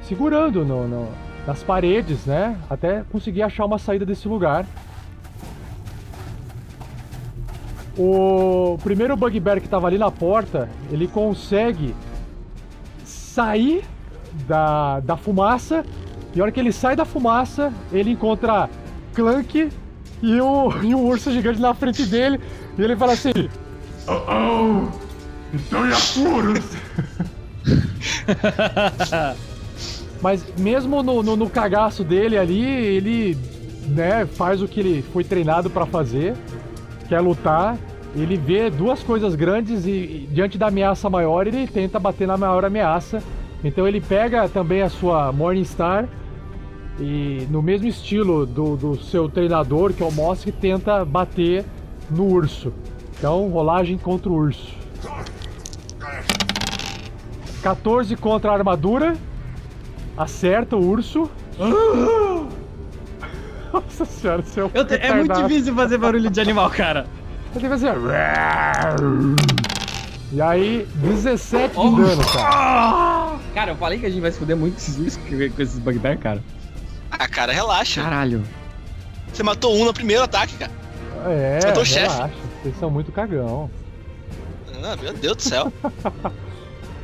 [0.00, 1.08] segurando no- no-
[1.46, 2.56] nas paredes, né?
[2.70, 4.64] Até conseguir achar uma saída desse lugar.
[7.98, 11.94] O primeiro Bugbear que estava ali na porta, ele consegue
[13.04, 13.84] sair
[14.48, 15.84] da, da fumaça.
[16.34, 18.70] E a hora que ele sai da fumaça, ele encontra
[19.14, 19.68] Clank
[20.22, 22.40] e o, e o urso gigante na frente dele.
[22.78, 23.32] E ele fala assim:
[24.06, 26.64] Oh, oh, estou em apuros.
[30.22, 33.36] Mas mesmo no, no, no cagaço dele ali, ele
[33.88, 36.34] né, faz o que ele foi treinado pra fazer,
[37.08, 37.76] que é lutar.
[38.14, 42.36] Ele vê duas coisas grandes e, e diante da ameaça maior, ele tenta bater na
[42.36, 43.22] maior ameaça.
[43.62, 46.08] Então ele pega também a sua Morningstar
[46.98, 51.64] e no mesmo estilo do, do seu treinador, que é o Mosk, tenta bater
[52.10, 52.72] no urso.
[53.18, 54.74] Então, rolagem contra o urso.
[57.62, 59.16] 14 contra a armadura.
[60.16, 61.30] Acerta o urso.
[63.72, 64.70] Nossa senhora, seu.
[64.72, 67.06] Eu te- é muito difícil fazer barulho de animal, cara.
[67.54, 67.92] Eu tenho que fazer.
[70.32, 73.36] E aí, 17 de dano, cara.
[73.54, 76.42] Cara, eu falei que a gente vai se fuder muito com esses bugbear, cara.
[77.18, 78.02] Ah, cara, relaxa.
[78.02, 78.42] Caralho.
[79.32, 80.72] Você matou um no primeiro ataque, cara.
[81.26, 82.32] É, Você matou o chefe.
[82.62, 83.70] Vocês são muito cagão.
[84.82, 85.72] Ah, meu Deus do céu.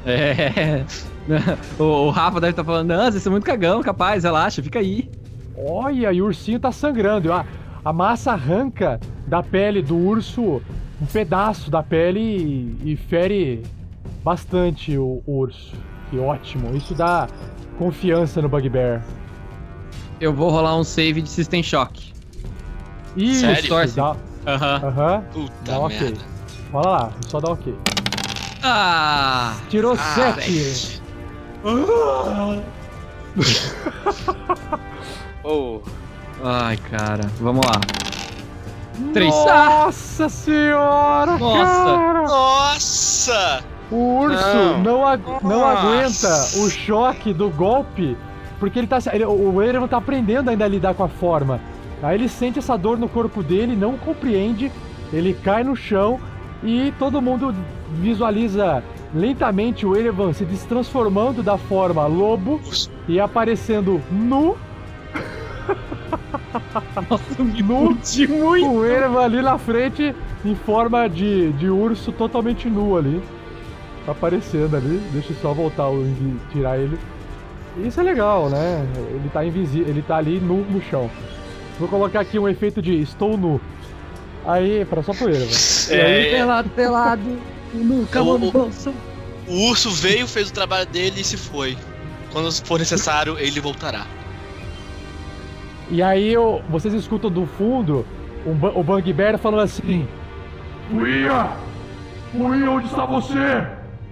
[0.04, 0.84] É.
[1.78, 5.08] O, o Rafa deve estar falando, não, vocês são muito cagão, capaz, relaxa, fica aí.
[5.56, 7.32] Olha, e o ursinho tá sangrando.
[7.32, 7.46] A,
[7.84, 8.98] a massa arranca
[9.28, 10.60] da pele do urso
[11.00, 12.20] um pedaço da pele
[12.82, 13.62] e, e fere
[14.24, 15.74] bastante o, o urso.
[16.10, 16.76] Que ótimo.
[16.76, 17.28] Isso dá
[17.78, 19.04] confiança no Bugbear.
[20.22, 22.12] Eu vou rolar um save de System Shock.
[23.16, 23.56] Isso, Sério?
[23.56, 23.96] Distorce.
[23.96, 24.14] dá-
[24.46, 24.80] Aham.
[24.84, 25.24] Aham.
[25.32, 26.00] Puta Dá um ok.
[26.00, 26.20] merda.
[26.70, 27.74] Fala lá, só dá ok.
[28.62, 29.54] Ah!
[29.68, 31.02] Tirou Ah, 7.
[35.44, 35.80] Oh,
[36.44, 37.80] Ai, cara, vamos lá.
[39.12, 39.34] Três.
[39.48, 39.86] Ah!
[39.86, 41.64] Nossa senhora, Nossa.
[41.64, 42.22] cara!
[42.28, 43.64] Nossa!
[43.90, 44.78] O urso Não.
[44.82, 45.80] não, agu- não Nossa.
[45.80, 48.16] aguenta o choque do golpe,
[48.62, 48.98] porque ele tá.
[49.12, 51.58] ele- o Erevan tá aprendendo ainda a lidar com a forma.
[52.00, 54.70] Aí ele sente essa dor no corpo dele, não compreende,
[55.12, 56.20] ele cai no chão
[56.62, 57.52] e todo mundo
[57.94, 62.60] visualiza lentamente o Erevan se destransformando da forma lobo
[63.08, 64.56] e aparecendo nu.
[67.10, 67.98] Nossa, me nu,
[68.28, 68.68] muito.
[68.70, 70.14] o Erevan ali na frente
[70.44, 73.20] em forma de, de urso totalmente nu ali.
[74.06, 75.00] Aparecendo ali.
[75.12, 76.96] Deixa eu só voltar invi- tirar ele.
[77.78, 78.86] Isso é legal, né?
[79.10, 81.10] Ele tá invisível, ele tá ali nu no chão.
[81.78, 83.60] Vou colocar aqui um efeito de estou nu.
[84.44, 85.46] Aí, pra só pro Erevan.
[85.90, 86.30] E aí, É.
[86.38, 87.38] pelado, pelado.
[87.72, 88.92] Nunca O- vou no o- bolso.
[89.48, 91.76] O urso veio, fez o trabalho dele e se foi.
[92.32, 94.06] Quando for necessário, ele voltará.
[95.90, 98.04] E aí eu- vocês escutam do fundo
[98.46, 100.06] um, o Bugbear falando assim.
[100.90, 101.48] Fuia!
[102.32, 103.66] Fuia, onde está você?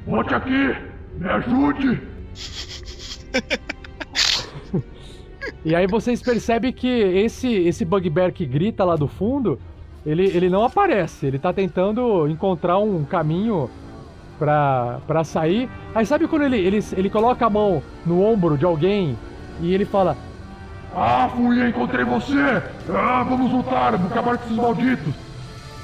[0.07, 0.75] Volte aqui!
[1.19, 2.01] Me ajude!
[5.65, 9.59] E aí vocês percebem que esse esse bugbear que grita lá do fundo,
[10.05, 11.27] ele, ele não aparece.
[11.27, 13.69] Ele tá tentando encontrar um caminho
[14.39, 15.69] pra, pra sair.
[15.95, 19.19] Aí sabe quando ele, ele, ele coloca a mão no ombro de alguém
[19.61, 20.17] e ele fala:
[20.95, 22.63] Ah, Fuia, encontrei você!
[22.89, 25.15] Ah, vamos lutar, vamos acabar com esses malditos!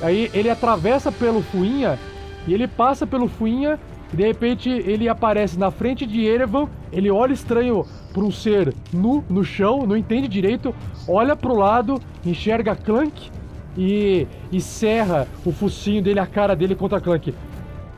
[0.01, 1.99] Aí ele atravessa pelo Fuinha
[2.47, 3.79] e ele passa pelo Fuinha
[4.13, 6.69] e de repente ele aparece na frente de Erevan.
[6.93, 10.75] Ele olha estranho para um ser nu no chão, não entende direito,
[11.09, 13.31] olha pro lado, enxerga Clank
[13.77, 17.35] e, e serra o focinho dele, a cara dele contra Clank.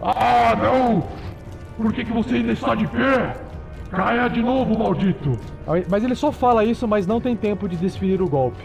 [0.00, 1.04] Ah, não!
[1.76, 3.36] Por que, que você ainda está de pé?
[3.90, 5.38] Caia de novo, maldito!
[5.88, 8.62] Mas ele só fala isso, mas não tem tempo de desferir o golpe.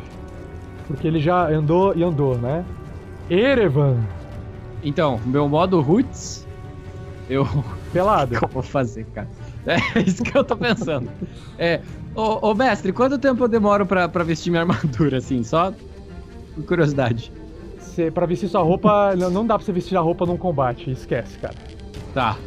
[0.88, 2.66] Porque ele já andou e andou, né?
[3.30, 3.98] Erevan,
[4.84, 6.43] Então, meu modo Roots,
[7.34, 7.48] eu.
[7.92, 8.36] pelado.
[8.36, 9.28] O que eu vou fazer, cara?
[9.66, 11.10] É isso que eu tô pensando.
[11.58, 11.80] É.
[12.16, 15.44] Ô, ô, mestre, quanto tempo eu demoro pra, pra vestir minha armadura, assim?
[15.44, 15.74] Só
[16.54, 17.32] por curiosidade.
[17.80, 21.38] Cê, pra vestir sua roupa, não dá pra você vestir a roupa num combate, esquece,
[21.40, 21.56] cara.
[22.14, 22.38] Tá.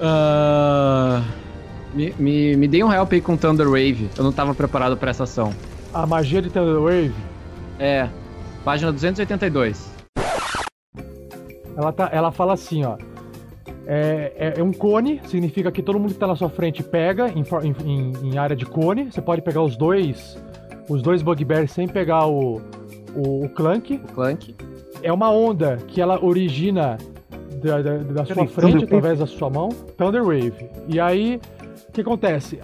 [0.00, 1.22] Ah,
[1.94, 4.10] me, me, me dei um help aí com Thunder Wave.
[4.16, 5.54] Eu não tava preparado pra essa ação.
[5.92, 7.14] A magia de Thunder Wave,
[7.78, 8.08] É.
[8.64, 9.90] Página 282.
[11.76, 12.96] ela, tá, ela fala assim, ó.
[13.86, 17.28] É, é- é um cone, significa que todo mundo que tá na sua frente pega
[17.28, 17.44] em,
[17.84, 19.10] em- em- área de cone.
[19.10, 20.36] Você pode pegar os dois
[20.88, 22.60] os dois bugbears sem pegar o,
[23.14, 23.94] o, o clank.
[23.94, 24.54] O Clank.
[25.02, 26.96] É uma onda que ela origina
[27.62, 29.68] da, da- da sua frente Thunder através da sua mão.
[29.98, 30.68] Thunder Wave.
[30.88, 31.40] E aí,
[31.88, 32.58] o que acontece?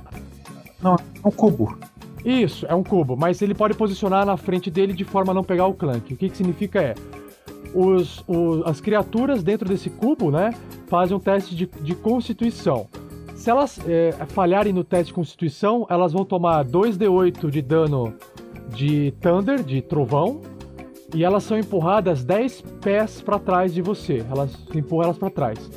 [0.82, 1.78] Não, é um cubo.
[2.24, 5.42] Isso, é um cubo, mas ele pode posicionar na frente dele de forma a não
[5.44, 6.12] pegar o clank.
[6.12, 6.94] O que, que significa é.
[7.74, 10.52] Os, os- as criaturas dentro desse cubo, né,
[10.88, 12.88] fazem um teste de, de constituição.
[13.34, 18.14] Se elas é, falharem no teste de constituição, elas vão tomar 2d8 de dano
[18.68, 20.40] de Thunder, de trovão,
[21.14, 24.24] e elas são empurradas 10 pés para trás de você.
[24.30, 25.70] Elas empurram elas para trás.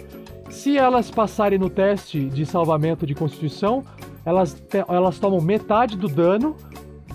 [0.50, 3.84] Se elas passarem no teste de salvamento de constituição,
[4.26, 6.56] elas, te- elas tomam metade do dano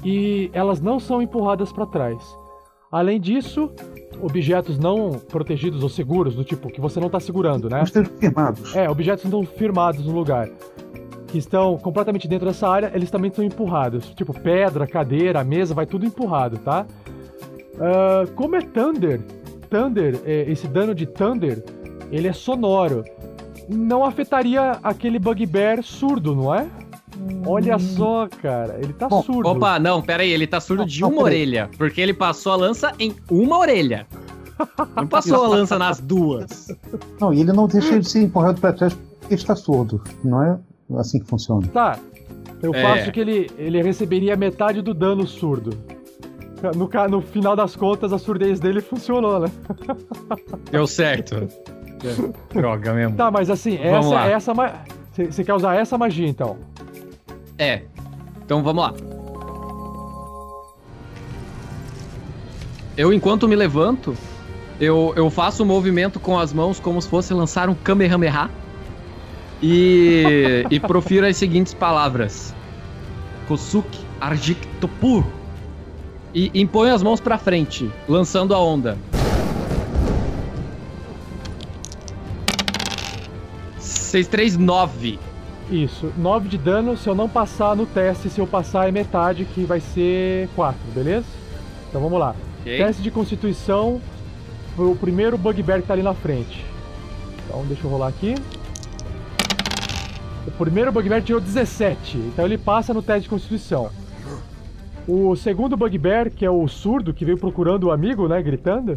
[0.05, 2.19] e elas não são empurradas para trás.
[2.91, 3.71] Além disso,
[4.21, 7.83] objetos não protegidos ou seguros, do tipo que você não está segurando, né?
[7.83, 8.75] Estejam firmados.
[8.75, 10.49] É, objetos não firmados no lugar.
[11.27, 14.09] Que estão completamente dentro dessa área, eles também são empurrados.
[14.15, 16.87] Tipo, pedra, cadeira, mesa, vai tudo empurrado, tá?
[17.79, 19.21] Ah, como é Thunder,
[19.71, 21.63] Thunder, é, esse dano de Thunder,
[22.11, 23.05] ele é sonoro.
[23.69, 26.67] Não afetaria aquele Bugbear surdo, não é?
[27.47, 29.49] Olha só, cara, ele tá surdo.
[29.49, 32.93] Opa, não, pera aí, ele tá surdo de uma orelha, porque ele passou a lança
[32.99, 34.07] em uma orelha.
[34.97, 36.69] Não passou a lança nas duas.
[37.21, 40.03] Não, e ele não deixa de ser empurrado para trás porque ele está surdo.
[40.25, 40.59] Não é
[40.99, 41.67] assim que funciona.
[41.69, 41.99] Tá.
[42.63, 42.83] Eu É.
[42.83, 45.71] faço que ele, ele receberia metade do dano surdo.
[46.75, 49.49] No, no final das contas, a surdez dele funcionou, né?
[50.73, 51.47] Deu certo.
[52.53, 53.17] Droga mesmo.
[53.17, 54.73] Tá, mas assim, Vamos essa lá.
[54.73, 54.83] essa
[55.31, 56.57] Você quer usar essa magia, então?
[57.59, 57.83] É.
[58.45, 58.95] Então vamos lá.
[62.97, 64.17] Eu, enquanto me levanto,
[64.81, 68.51] eu, eu faço um movimento com as mãos como se fosse lançar um Kamehameha.
[69.61, 72.55] E, e profiro as seguintes palavras:
[73.49, 75.25] Kosuke Arjik Topur.
[76.35, 78.97] E imponho as mãos pra frente, lançando a onda.
[83.79, 85.19] Seis, três, nove.
[85.71, 86.97] Isso, 9 de dano.
[86.97, 90.79] Se eu não passar no teste, se eu passar é metade, que vai ser 4,
[90.95, 91.27] beleza?
[91.89, 92.35] Então vamos lá.
[92.61, 92.77] Ok.
[92.79, 94.01] Teste de constituição
[94.75, 96.65] pro primeiro bugbear que tá ali na frente.
[97.45, 98.35] Então deixa eu rolar aqui.
[100.47, 103.91] O primeiro bugbear tirou 17, então ele passa no teste de constituição.
[105.07, 108.95] O segundo bugbear, que é o surdo, que veio procurando o amigo, né, gritando,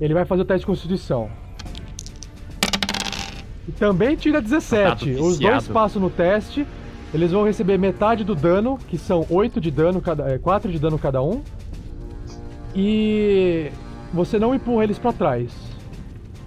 [0.00, 1.28] ele vai fazer o teste de constituição.
[3.68, 5.06] E também tira 17.
[5.14, 6.66] Contato Os dois passam no teste.
[7.14, 10.78] Eles vão receber metade do dano, que são 8 de dano cada, é, 4 de
[10.78, 11.42] dano cada um.
[12.74, 13.70] E
[14.12, 15.50] você não empurra eles pra trás.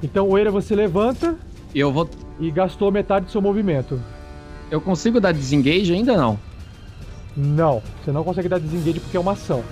[0.03, 1.35] Então o Eira você levanta
[1.73, 2.09] E eu vou.
[2.39, 3.99] e gastou metade do seu movimento.
[4.69, 6.39] Eu consigo dar desengage ainda não?
[7.35, 9.63] Não, você não consegue dar desengage porque é uma ação.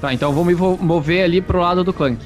[0.00, 2.20] Tá, então eu vou me mover ali pro lado do Clank.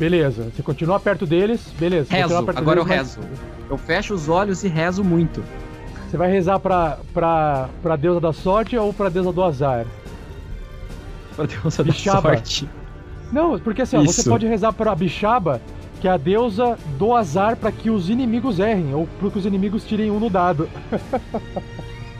[0.00, 2.08] Beleza, você continua perto deles, beleza.
[2.10, 3.20] Rezo, agora eu deles, rezo.
[3.68, 5.44] Eu fecho os olhos e rezo muito.
[5.94, 9.84] mas Você vai rezar pra, pra, pra deusa da sorte ou pra deusa do azar?
[11.36, 12.66] Pra deusa da sorte.
[13.30, 15.60] Não, porque assim, ó, você pode rezar pra Bixaba,
[16.00, 19.44] que é a deusa do azar pra que os inimigos errem, ou pra que os
[19.44, 20.66] inimigos tirem um no dado.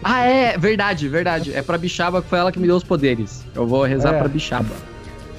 [0.03, 1.53] Ah, é, verdade, verdade.
[1.53, 3.45] É pra Bixaba que foi ela que me deu os poderes.
[3.55, 4.19] Eu vou rezar É.
[4.19, 4.75] pra Bixaba.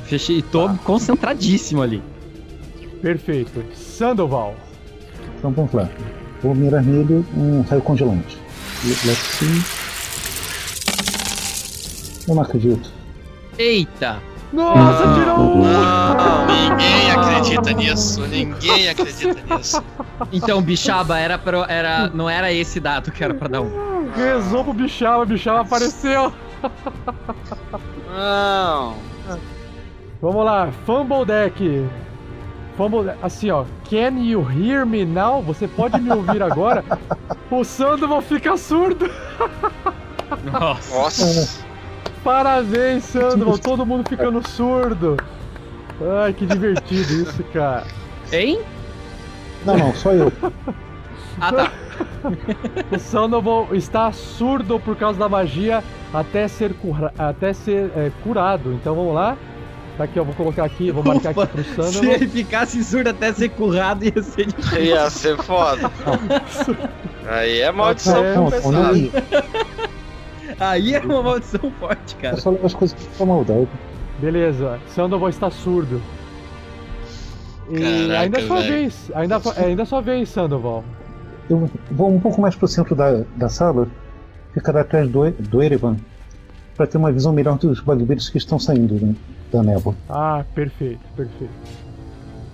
[0.06, 2.00] Fechei, tô concentradíssimo ali.
[3.02, 3.64] Perfeito.
[3.76, 4.56] Sandoval.
[5.38, 5.90] Então vamos lá.
[6.42, 8.38] Vou mirar nele um raio congelante.
[8.84, 9.64] Le- Let's see.
[12.28, 12.90] Eu não acredito.
[13.58, 14.18] Eita!
[14.54, 15.64] Nossa, tirou um!
[15.64, 18.22] Não, ninguém acredita nisso.
[18.28, 19.84] Ninguém acredita nisso.
[20.32, 24.12] Então, Bixaba era pra, era, não era esse dado que era pra dar um.
[24.16, 26.34] Rezou pro Bixaba, Bixaba apareceu.
[28.10, 28.96] Não.
[30.22, 31.86] Vamos lá, Fumble Deck.
[32.78, 33.18] Deck.
[33.22, 33.66] Assim, ó.
[33.90, 35.42] Can you hear me now?
[35.42, 36.84] Você pode me ouvir agora?
[37.52, 39.10] O Sandoval fica surdo.
[40.54, 40.96] Nossa.
[40.96, 41.66] Nossa.
[42.24, 43.58] Parabéns, Sandoval.
[43.60, 45.18] Todo mundo ficando surdo.
[46.24, 47.84] Ai, que divertido isso, cara.
[48.32, 48.62] Hein?
[49.66, 50.32] Não, não, só eu.
[51.42, 51.72] Ah, tá.
[52.90, 55.84] O Sandoval está surdo por causa da magia
[56.14, 58.72] até ser, cura- até ser é, curado.
[58.74, 59.36] Então vamos lá.
[59.98, 62.16] Tá aqui, eu vou colocar aqui, vou marcar aqui pro Se Sandoval.
[62.16, 64.84] ele ficasse surdo até ser currado, ia ser difícil.
[64.86, 65.92] Ia ser foda.
[67.28, 69.10] Aí é maldição É, pra não,
[70.60, 72.38] Aí é uma maldição forte, eu cara.
[72.38, 73.68] só levo as coisas com maldade.
[74.20, 76.02] Beleza, Sandoval está surdo.
[77.70, 78.72] E Caraca, ainda é sua velho.
[78.74, 80.84] vez, ainda, é ainda é sua vez, Sandoval.
[81.50, 83.88] Eu vou um pouco mais pro centro da, da sala,
[84.54, 85.98] ficar atrás do, do Erevan,
[86.76, 89.16] para ter uma visão melhor dos bugbears que estão saindo né,
[89.52, 89.96] da névoa.
[90.10, 91.54] Ah, perfeito, perfeito.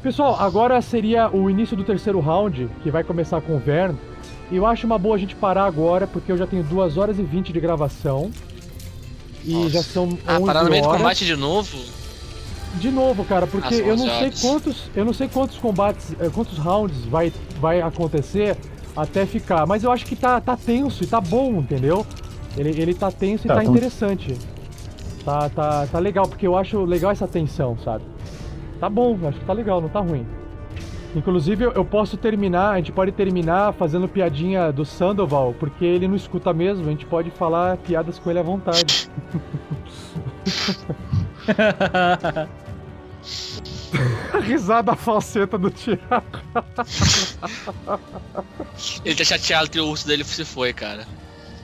[0.02, 3.96] Pessoal, agora seria o início do terceiro round, que vai começar com o Vern.
[4.52, 7.20] E eu acho uma boa a gente parar agora, porque eu já tenho 2 horas
[7.20, 8.32] e 20 de gravação.
[9.44, 9.70] E Nossa.
[9.70, 11.78] já são 11 Ah, parar no meio do combate de novo?
[12.76, 14.42] De novo, cara, porque eu não 11 sei horas.
[14.42, 18.56] quantos, eu não sei quantos combates, eh, quantos rounds vai, vai acontecer,
[18.96, 19.66] até ficar.
[19.66, 22.06] Mas eu acho que tá, tá tenso e tá bom, entendeu?
[22.58, 24.38] Ele, ele tá tenso e Tá, tá então- interessante.
[25.28, 28.06] Tá, tá, tá legal, porque eu acho legal essa tensão, sabe?
[28.80, 30.26] Tá bom, acho que tá legal, não tá ruim.
[31.14, 36.08] Inclusive, eu, eu posso terminar, a gente pode terminar fazendo piadinha do Sandoval, porque ele
[36.08, 39.10] não escuta mesmo, a gente pode falar piadas com ele à vontade.
[44.34, 46.40] A risada falseta do Thiago.
[49.04, 51.06] Ele tá chateado que o urso dele se foi, cara.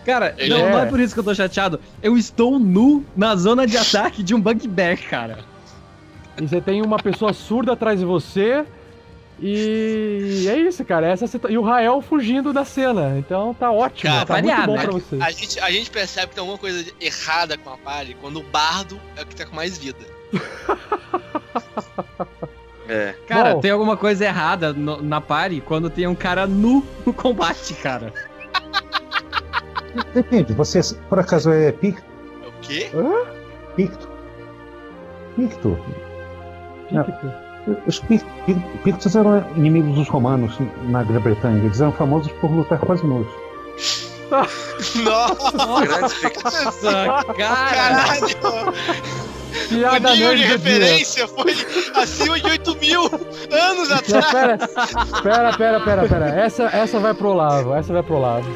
[0.05, 1.79] Cara, Ele não, é- não é por isso que eu tô chateado.
[2.01, 5.39] Eu estou nu na zona de ataque de um bugbear, cara.
[6.41, 8.65] E você tem uma pessoa surda atrás de você.
[9.39, 11.07] E é isso, cara.
[11.07, 13.17] Essa E o Rael fugindo da cena.
[13.17, 14.11] Então tá ótimo.
[14.11, 14.83] Cara, tá muito variado, bom né?
[14.83, 15.17] pra você.
[15.21, 18.43] A gente, a gente percebe que tem alguma coisa errada com a party quando o
[18.43, 19.99] bardo é o que tá com mais vida.
[22.87, 23.15] É.
[23.27, 23.61] Cara, Bom.
[23.61, 28.13] tem alguma coisa errada no- na party quando tem um cara nu no combate, cara.
[30.13, 30.79] Depende, você
[31.09, 32.03] por acaso é Picto?
[32.43, 32.89] É o quê?
[33.75, 34.07] Picto?
[35.35, 35.77] Picto?
[36.89, 37.33] Picto.
[37.87, 40.57] Os Pic- Pic- Pictos eram inimigos dos romanos
[40.89, 41.63] na Grã-Bretanha.
[41.63, 43.27] Eles eram famosos por lutar quase nus.
[45.03, 46.43] Nossa, pictos.
[46.43, 47.69] Nossa, cara.
[47.69, 48.73] caralho!
[49.69, 50.47] O nível de do dia.
[50.47, 51.53] referência foi
[51.95, 54.31] acima de 8 mil anos Não, atrás.
[54.31, 54.57] pera,
[55.21, 56.25] pera, pera, pera, pera.
[56.41, 58.49] Essa, essa vai pro Olavo, essa vai pro Olavo.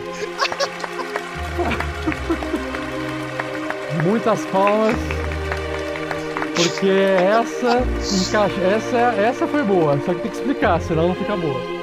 [4.08, 4.96] Muitas palmas.
[6.56, 7.84] Porque essa
[8.16, 8.62] encaixa.
[8.62, 11.77] Essa, essa foi boa, só que tem que explicar, senão não fica boa.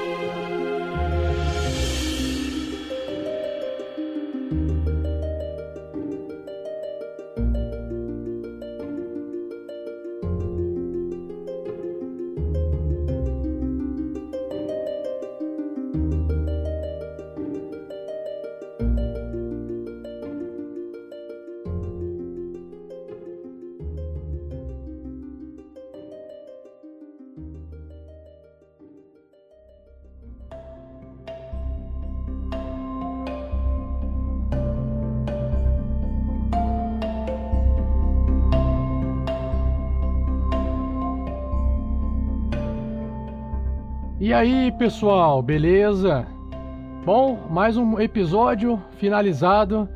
[44.25, 46.27] E aí, pessoal, beleza?
[47.05, 49.87] Bom, mais um episódio finalizado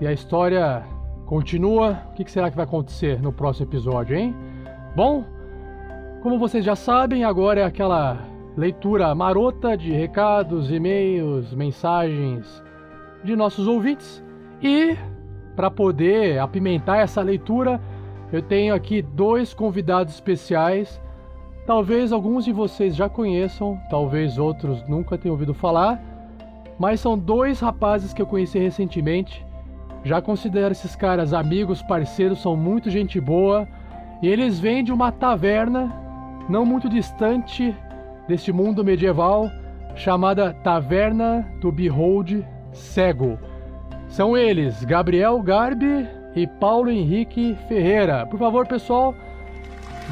[0.00, 0.82] e a história
[1.26, 1.96] continua.
[2.10, 4.34] O que será que vai acontecer no próximo episódio, hein?
[4.96, 5.24] Bom,
[6.24, 8.18] como vocês já sabem, agora é aquela
[8.56, 12.64] leitura marota de recados, e-mails, mensagens
[13.22, 14.24] de nossos ouvintes.
[14.60, 14.96] E
[15.54, 17.80] para poder apimentar essa leitura,
[18.32, 21.00] eu tenho aqui dois convidados especiais.
[21.66, 26.02] Talvez alguns de vocês já conheçam, talvez outros nunca tenham ouvido falar,
[26.76, 29.46] mas são dois rapazes que eu conheci recentemente.
[30.02, 33.68] Já considero esses caras amigos, parceiros, são muito gente boa.
[34.20, 35.92] E eles vêm de uma taverna
[36.48, 37.74] não muito distante
[38.26, 39.48] deste mundo medieval,
[39.94, 43.38] chamada Taverna do Behold Cego.
[44.08, 48.26] São eles, Gabriel Garbi e Paulo Henrique Ferreira.
[48.26, 49.14] Por favor, pessoal,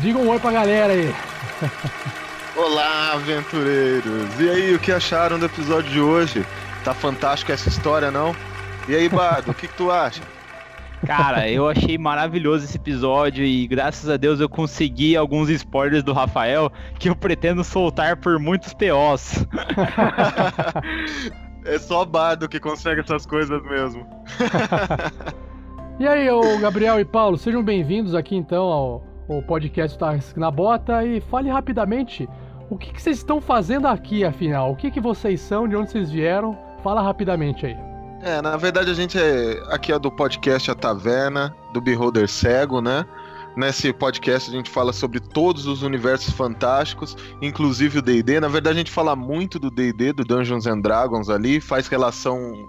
[0.00, 1.12] digam um oi pra galera aí.
[2.56, 4.40] Olá, aventureiros!
[4.40, 6.44] E aí, o que acharam do episódio de hoje?
[6.84, 8.34] Tá fantástico essa história, não?
[8.88, 10.22] E aí, Bardo, o que, que tu acha?
[11.06, 16.12] Cara, eu achei maravilhoso esse episódio e graças a Deus eu consegui alguns spoilers do
[16.12, 19.46] Rafael que eu pretendo soltar por muitos POs.
[21.62, 24.06] É só Bardo que consegue essas coisas mesmo.
[26.00, 26.28] E aí,
[26.62, 29.04] Gabriel e Paulo, sejam bem-vindos aqui então ao,
[29.34, 32.28] ao podcast Tarrasque na Bota e fale rapidamente
[32.68, 34.72] o que, que vocês estão fazendo aqui, afinal.
[34.72, 36.56] O que, que vocês são, de onde vocês vieram?
[36.82, 37.76] Fala rapidamente aí.
[38.22, 42.80] É, na verdade a gente é aqui é do podcast A Taverna, do Beholder Cego,
[42.80, 43.04] né?
[43.56, 48.38] Nesse podcast a gente fala sobre todos os universos fantásticos, inclusive o D&D.
[48.38, 52.68] Na verdade a gente fala muito do D&D, do Dungeons and Dragons ali, faz relação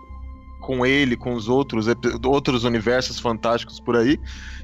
[0.61, 1.87] com ele, com os outros,
[2.25, 4.17] outros universos fantásticos por aí.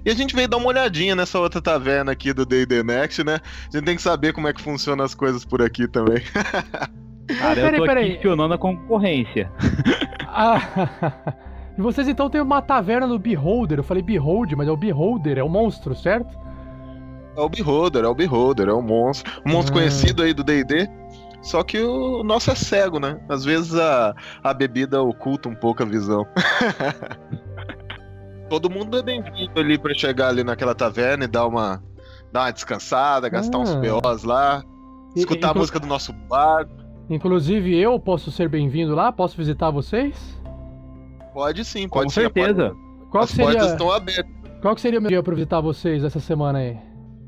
[0.05, 3.39] E a gente veio dar uma olhadinha nessa outra taverna aqui do D&D Next, né?
[3.73, 6.21] A gente tem que saber como é que funcionam as coisas por aqui também.
[7.39, 8.03] Cara, eu peraí, tô peraí.
[8.05, 9.51] aqui questionando a concorrência.
[10.39, 10.61] Ah,
[11.75, 13.79] e vocês então têm uma taverna do Beholder.
[13.79, 16.37] Eu falei Behold, mas é o Beholder, é o monstro, certo?
[17.35, 19.31] É o Beholder, é o Beholder, é o monstro.
[19.45, 19.79] Um monstro Ah.
[19.79, 20.87] conhecido aí do D&D.
[21.41, 23.19] Só que o nosso é cego, né?
[23.29, 26.25] Às vezes a, a bebida oculta um pouco a visão.
[28.49, 31.83] Todo mundo é bem-vindo ali pra chegar ali naquela taverna e dar uma,
[32.31, 33.81] dar uma descansada, gastar uns Ah.
[33.81, 34.63] POs lá,
[35.15, 36.65] E- escutar a inclu- música do nosso bar.
[37.09, 39.11] Inclusive eu posso ser bem-vindo lá?
[39.11, 40.15] Posso visitar vocês?
[41.33, 42.21] Pode sim, pode Com sim.
[42.21, 42.73] certeza.
[43.11, 44.31] Qual As seria, portas estão abertas.
[44.61, 46.77] qual que seria o meu dia pra visitar vocês essa semana aí?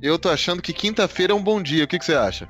[0.01, 1.83] Eu tô achando que quinta-feira é um bom dia.
[1.83, 2.47] O que, que você acha?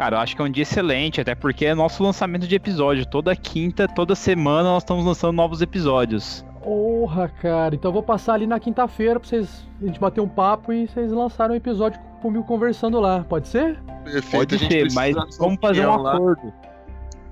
[0.00, 3.04] Cara, eu acho que é um dia excelente, até porque é nosso lançamento de episódio.
[3.04, 6.42] Toda quinta, toda semana nós estamos lançando novos episódios.
[6.62, 7.74] Porra, cara.
[7.74, 10.86] Então eu vou passar ali na quinta-feira pra vocês a gente bater um papo e
[10.86, 13.26] vocês lançarem um episódio comigo conversando lá.
[13.28, 13.78] Pode ser?
[14.02, 16.34] Perfeito, Pode ser, mas vamos fazer um opinião lá.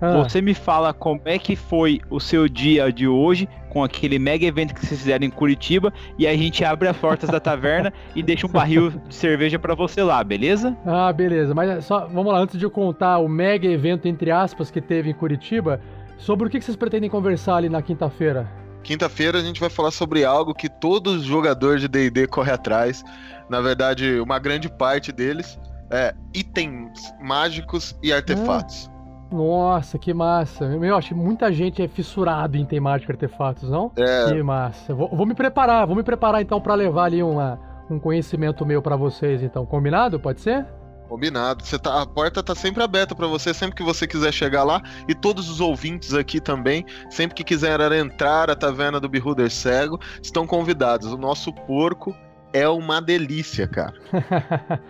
[0.01, 4.19] Ah, Você me fala como é que foi o seu dia de hoje com aquele
[4.19, 7.41] mega evento que vocês fizeram em Curitiba e aí a gente abre as portas da
[7.41, 10.77] taverna e deixa um barril de cerveja pra você lá, beleza?
[10.87, 11.55] Ah, beleza.
[11.55, 14.81] Mas é só, vamos lá, antes de eu contar o mega evento, entre aspas, que
[14.81, 15.81] teve em Curitiba,
[16.17, 18.49] sobre o que que vocês pretendem conversar ali na quinta-feira?
[18.83, 23.03] Quinta-feira a gente vai falar sobre algo que todo jogador de D&D corre atrás.
[23.51, 25.59] Na verdade, uma grande parte deles
[25.91, 28.91] é itens mágicos e artefatos.
[29.31, 30.67] Nossa, que massa.
[30.67, 33.93] Meu, acho que muita gente é fissurado em temática artefatos, não?
[33.97, 34.33] É.
[34.33, 34.95] Que massa.
[34.95, 37.59] Vou, vou me preparar, vou me preparar então pra levar ali uma,
[37.91, 39.67] um conhecimento meu pra vocês, então.
[39.67, 40.19] Combinado?
[40.19, 40.67] Pode ser?
[41.09, 41.65] Combinado.
[41.65, 44.83] Você tá, a porta tá sempre aberta pra você, sempre que você quiser chegar lá.
[45.09, 49.99] E todos os ouvintes aqui também, sempre que quiserem entrar à taverna do Beholder Cego,
[50.23, 51.13] estão convidados.
[51.13, 52.15] O nosso porco
[52.53, 53.95] é uma delícia, cara.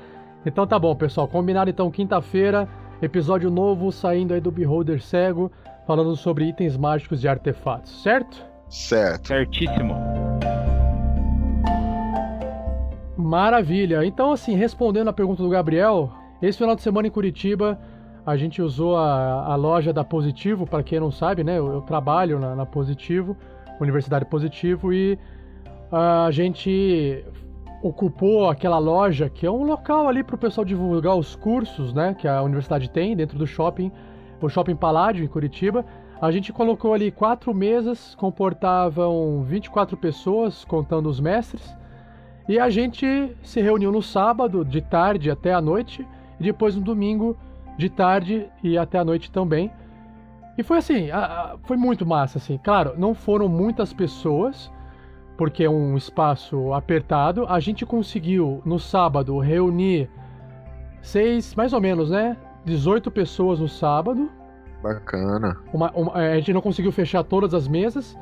[0.45, 1.29] então tá bom, pessoal.
[1.29, 2.69] Combinado então quinta-feira,
[3.01, 5.51] episódio novo saindo aí do Beholder Cego,
[5.87, 8.45] falando sobre itens mágicos e artefatos, certo?
[8.69, 9.29] Certo.
[9.29, 9.95] Certíssimo.
[13.17, 14.05] Maravilha.
[14.05, 17.79] Então, assim, respondendo a pergunta do Gabriel, esse final de semana em Curitiba,
[18.25, 21.59] a gente usou a, a loja da Positivo, para quem não sabe, né?
[21.59, 23.37] Eu, eu trabalho na, na Positivo,
[23.81, 25.19] Universidade Positivo, e
[25.91, 27.25] a gente
[27.83, 32.15] ocupou aquela loja, que é um local ali para o pessoal divulgar os cursos, né?
[32.15, 33.93] Que a universidade tem dentro do shopping,
[34.41, 35.85] o Shopping Paládio, em Curitiba.
[36.21, 41.77] A gente colocou ali quatro mesas, comportavam 24 pessoas, contando os mestres.
[42.49, 46.07] E a gente se reuniu no sábado, de tarde até a noite,
[46.41, 47.37] e depois no domingo,
[47.77, 49.71] de tarde e até a noite também.
[50.57, 51.09] E foi assim,
[51.65, 52.59] foi muito massa, assim.
[52.59, 54.73] Claro, não foram muitas pessoas,
[55.39, 57.47] porque é um espaço apertado.
[57.49, 60.11] A gente conseguiu, no sábado, reunir
[61.01, 62.37] seis, mais ou menos, né?
[62.67, 64.29] 18 pessoas no sábado.
[64.83, 65.57] Bacana.
[65.73, 68.19] Uma- uma- é, a gente não conseguiu fechar todas as mesas.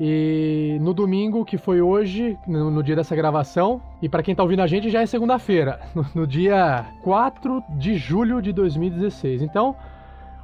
[0.00, 4.42] E no domingo, que foi hoje, no, no dia dessa gravação, e pra quem tá
[4.42, 9.42] ouvindo a gente, já é segunda-feira, no, no dia 4 de julho de 2016.
[9.42, 9.76] Então,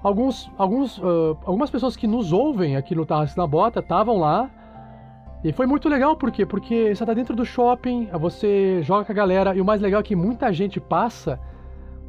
[0.02, 4.48] alguns, alguns, ah, algumas pessoas que nos ouvem aqui no Tarrasque na Bota estavam lá.
[5.44, 6.44] E foi muito legal, por quê?
[6.44, 10.00] Porque você tá dentro do shopping, você joga com a galera, e o mais legal
[10.00, 11.38] é que muita gente passa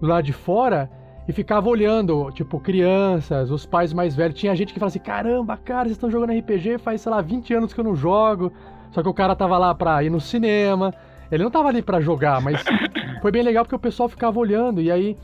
[0.02, 0.90] do lado de fora
[1.28, 4.40] e ficava olhando, tipo, crianças, os pais mais velhos.
[4.40, 7.54] Tinha gente que falava assim: caramba, cara, vocês estão jogando RPG faz, sei lá, 20
[7.54, 8.52] anos que eu não jogo.
[8.90, 10.92] Só que o cara tava lá pra ir no cinema.
[11.32, 12.64] Ele não tava ali pra jogar, mas
[13.22, 14.82] foi bem legal porque o pessoal ficava olhando.
[14.82, 15.16] E aí,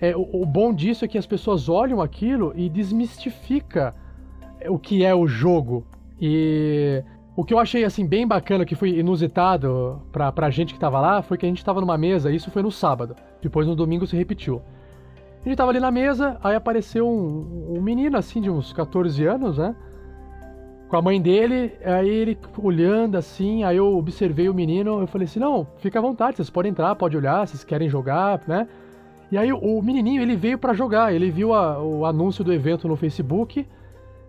[0.00, 3.94] é, o, o bom disso é que as pessoas olham aquilo e desmistifica
[4.66, 5.86] o que é o jogo.
[6.20, 7.04] E
[7.36, 11.00] o que eu achei assim bem bacana, que foi inusitado pra, pra gente que tava
[11.00, 13.16] lá, foi que a gente tava numa mesa, isso foi no sábado.
[13.42, 14.62] Depois no domingo se repetiu.
[15.44, 19.24] A gente tava ali na mesa, aí apareceu um, um menino assim de uns 14
[19.26, 19.74] anos, né?
[20.88, 25.24] Com a mãe dele, aí ele olhando assim, aí eu observei o menino, eu falei
[25.26, 28.68] assim: "Não, fica à vontade, vocês podem entrar, pode olhar, vocês querem jogar, né?"
[29.32, 32.86] E aí o, menininho, ele veio pra jogar, ele viu a- o anúncio do evento
[32.86, 33.66] no Facebook,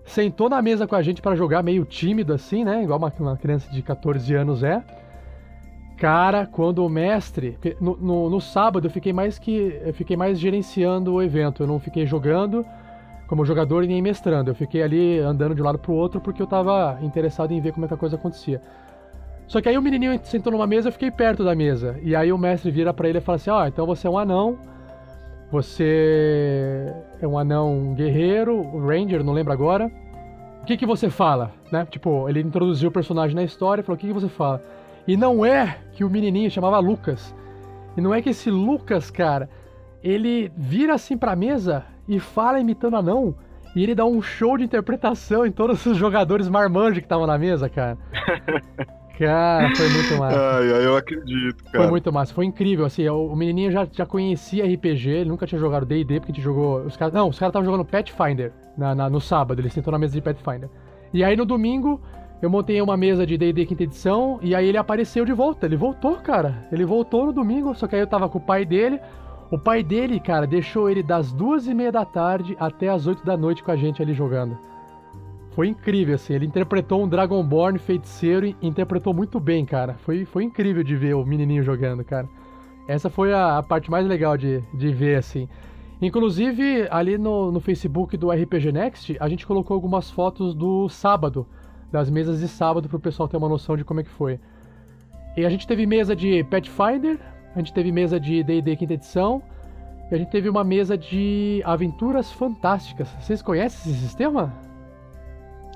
[0.06, 2.84] sentou na mesa com a gente pra jogar, meio tímido assim, né?
[2.84, 4.84] Igual uma, uma criança de 14 anos é.
[5.98, 7.58] Cara, quando o mestre.
[7.80, 9.80] No, no, no sábado eu fiquei mais que.
[9.84, 11.64] Eu fiquei mais gerenciando o evento.
[11.64, 12.66] Eu não fiquei jogando
[13.28, 14.52] como jogador e nem mestrando.
[14.52, 17.72] Eu fiquei ali andando de um lado pro outro porque eu tava interessado em ver
[17.72, 18.62] como é que a coisa acontecia.
[19.48, 22.00] Só que aí o menininho sentou numa mesa, eu fiquei perto da mesa.
[22.02, 24.18] E aí o mestre vira pra ele e fala assim: Ó, então você é um
[24.18, 24.58] anão.
[25.52, 29.92] Você é um anão guerreiro, Ranger, não lembro agora.
[30.62, 31.86] O que que você fala, né?
[31.90, 34.64] Tipo, ele introduziu o personagem na história e falou: o que que você fala?
[35.08, 37.36] E não é que o menininho chamava Lucas.
[37.96, 39.50] E não é que esse Lucas, cara,
[40.04, 43.36] ele vira assim pra mesa e fala imitando anão.
[43.76, 47.38] E ele dá um show de interpretação em todos os jogadores marmanjos que estavam na
[47.38, 47.98] mesa, cara.
[49.18, 50.46] Cara, foi muito massa.
[50.58, 51.74] Ai, ai, eu acredito, cara.
[51.76, 55.46] Foi muito massa, foi incrível, assim, o, o menininho já, já conhecia RPG, ele nunca
[55.46, 58.54] tinha jogado D&D, porque a gente jogou, os caras, não, os caras estavam jogando Pathfinder
[58.78, 60.70] na, na- no sábado, ele sentou na mesa de Pathfinder.
[61.14, 62.02] E aí no domingo,
[62.42, 65.76] eu montei uma mesa de D&D quinta edição, e aí ele apareceu de volta, ele
[65.76, 69.00] voltou, cara, ele voltou no domingo, só que aí eu tava com o pai dele,
[69.52, 73.24] O pai dele, cara, deixou ele das duas e meia da tarde até as oito
[73.26, 74.58] da noite com a gente ali jogando.
[75.56, 76.34] Foi incrível, assim.
[76.34, 79.94] Ele interpretou um Dragonborn feiticeiro e interpretou muito bem, cara.
[79.94, 82.28] Foi, foi incrível de ver o menininho jogando, cara.
[82.90, 85.48] Essa foi a, a parte mais legal de, de ver, assim.
[86.02, 91.48] Inclusive, ali no, no Facebook do RPG Next, a gente colocou algumas fotos do sábado,
[91.90, 94.38] das mesas de sábado, para o pessoal ter uma noção de como é que foi.
[95.38, 97.18] E a gente teve mesa de Pathfinder,
[97.56, 99.42] a gente teve mesa de D&D quinta edição,
[100.12, 103.08] e a gente teve uma mesa de Aventuras Fantásticas.
[103.22, 104.65] Vocês conhecem esse sistema?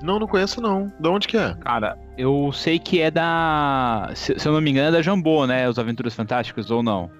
[0.02, 0.90] Não, não conheço não.
[0.98, 1.54] De onde que é?
[1.60, 4.10] Cara, eu sei que é da.
[4.14, 5.68] Se, se eu não me engano, é da Jambô, né?
[5.68, 7.10] Os Aventuras Fantásticas ou não?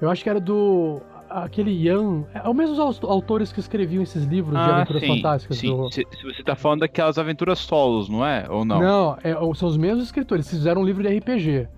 [0.00, 1.00] Eu acho que era do.
[1.28, 2.24] Aquele Ian.
[2.32, 5.58] É o mesmo autores que escreviam esses livros de Ah, Aventuras sim, Fantásticas.
[5.58, 5.66] sim.
[5.68, 8.46] do- Se, se você tá falando daquelas aventuras solos, não é?
[8.48, 8.80] Ou não?
[8.80, 10.46] Não, é- são os mesmos escritores.
[10.46, 11.68] Eles fizeram um livro de RPG.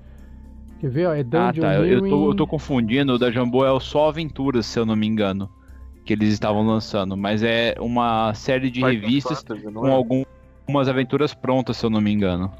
[0.80, 1.06] Quer ver?
[1.08, 1.14] ó?
[1.14, 1.74] É Ah, Dungeon tá.
[1.74, 3.14] Eu, eu, tô, eu tô confundindo.
[3.14, 5.50] O da Jambô é o Só Aventuras, se eu não me engano.
[6.10, 7.16] Que eles estavam lançando.
[7.16, 9.92] Mas é uma série de Final revistas Fantasy, com é?
[9.92, 10.24] algum-
[10.66, 12.50] algumas aventuras prontas, se eu não me engano.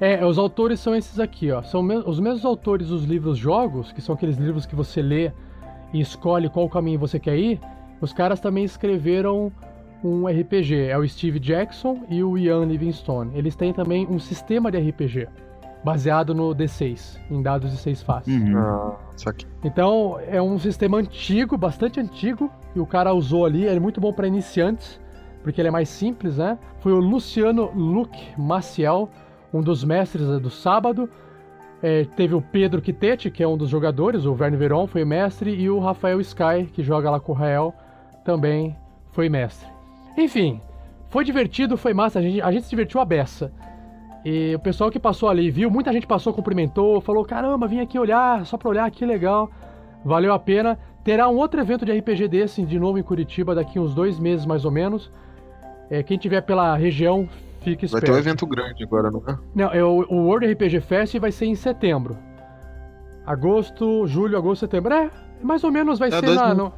[0.00, 1.62] É, os autores são esses aqui, ó.
[1.62, 5.30] São me- os mesmos autores dos livros jogos, que são aqueles livros que você lê
[5.92, 7.60] e escolhe qual caminho você quer ir.
[8.00, 9.52] Os caras também escreveram
[10.02, 10.86] um RPG.
[10.86, 13.32] É o Steve Jackson e o Ian Livingstone.
[13.36, 15.28] Eles têm também um sistema de RPG
[15.84, 18.34] baseado no D6, em dados de 6 faces.
[18.56, 19.46] Ah, isso aqui.
[19.62, 24.00] Então é um sistema antigo, bastante antigo, e o cara usou ali, ele é muito
[24.00, 24.98] bom para iniciantes,
[25.42, 26.58] porque ele é mais simples, né?
[26.80, 29.10] Foi o Luciano Luc Maciel,
[29.52, 31.08] um dos mestres do sábado.
[31.82, 35.54] É, teve o Pedro Quitete, que é um dos jogadores, o Verne Veron foi mestre,
[35.54, 37.74] e o Rafael Sky, que joga lá com o Rael,
[38.24, 38.74] também
[39.12, 39.68] foi mestre.
[40.16, 40.62] Enfim,
[41.10, 43.52] foi divertido, foi massa, a gente, a gente se divertiu a beça.
[44.24, 47.98] E o pessoal que passou ali viu, muita gente passou, cumprimentou, falou: caramba, vim aqui
[47.98, 49.50] olhar, só pra olhar, que legal.
[50.04, 50.78] Valeu a pena.
[51.02, 54.46] Terá um outro evento de RPG desse, de novo em Curitiba, daqui uns dois meses
[54.46, 55.10] mais ou menos.
[55.90, 57.28] É, quem tiver pela região,
[57.60, 58.06] fique Vai esperto.
[58.06, 59.36] ter um evento grande agora, não é?
[59.54, 62.16] Não, é o, o World RPG Fest vai ser em setembro.
[63.26, 64.92] Agosto, julho, agosto, setembro.
[64.92, 65.10] É,
[65.42, 66.54] mais ou menos vai É, ser na.
[66.54, 66.72] no-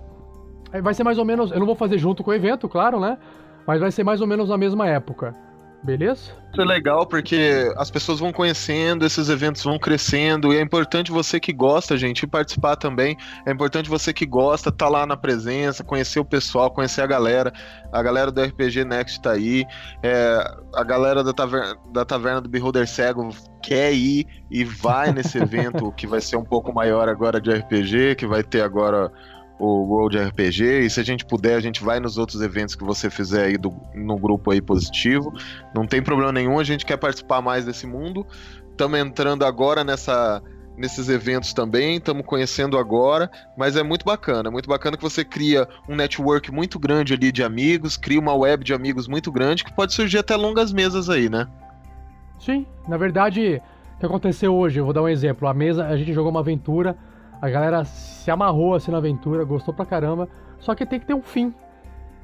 [0.72, 1.50] é, vai ser mais ou menos.
[1.50, 3.18] Eu não vou fazer junto com o evento, claro, né?
[3.66, 5.34] Mas vai ser mais ou menos na mesma época.
[5.82, 6.32] Beleza?
[6.56, 11.12] Isso é legal porque as pessoas vão conhecendo, esses eventos vão crescendo, e é importante
[11.12, 13.16] você que gosta, gente, participar também.
[13.44, 17.52] É importante você que gosta, tá lá na presença, conhecer o pessoal, conhecer a galera.
[17.92, 19.64] A galera do RPG Next tá aí.
[20.02, 20.38] é,
[20.74, 23.28] a galera da taverna, da taverna do Beholder Cego
[23.62, 28.14] quer ir e vai nesse evento que vai ser um pouco maior agora de RPG,
[28.16, 29.12] que vai ter agora
[29.58, 32.84] o World RPG, e se a gente puder, a gente vai nos outros eventos que
[32.84, 35.32] você fizer aí do- no grupo aí positivo.
[35.74, 38.26] Não tem problema nenhum, a gente quer participar mais desse mundo.
[38.70, 40.42] Estamos entrando agora nessa
[40.78, 45.66] nesses eventos também, estamos conhecendo agora, mas é muito bacana, muito bacana que você cria
[45.88, 49.72] um network muito grande ali de amigos, cria uma web de amigos muito grande que
[49.72, 51.48] pode surgir até longas mesas aí, né?
[52.38, 53.62] Sim, na verdade,
[53.96, 55.48] o que aconteceu hoje, eu vou dar um exemplo.
[55.48, 56.94] A mesa, a gente jogou uma aventura,
[57.40, 61.14] a galera se amarrou assim na aventura, gostou pra caramba, só que tem que ter
[61.14, 61.54] um fim.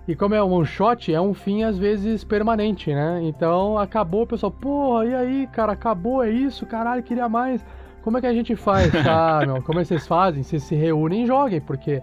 [0.07, 3.21] E como é um one shot, é um fim às vezes permanente, né?
[3.23, 7.65] Então acabou, o pessoal, porra, e aí, cara, acabou, é isso, caralho, queria mais.
[8.03, 8.91] Como é que a gente faz?
[8.91, 10.43] Tá, meu, como é que vocês fazem?
[10.43, 12.03] Vocês se reúnem e joguem, porque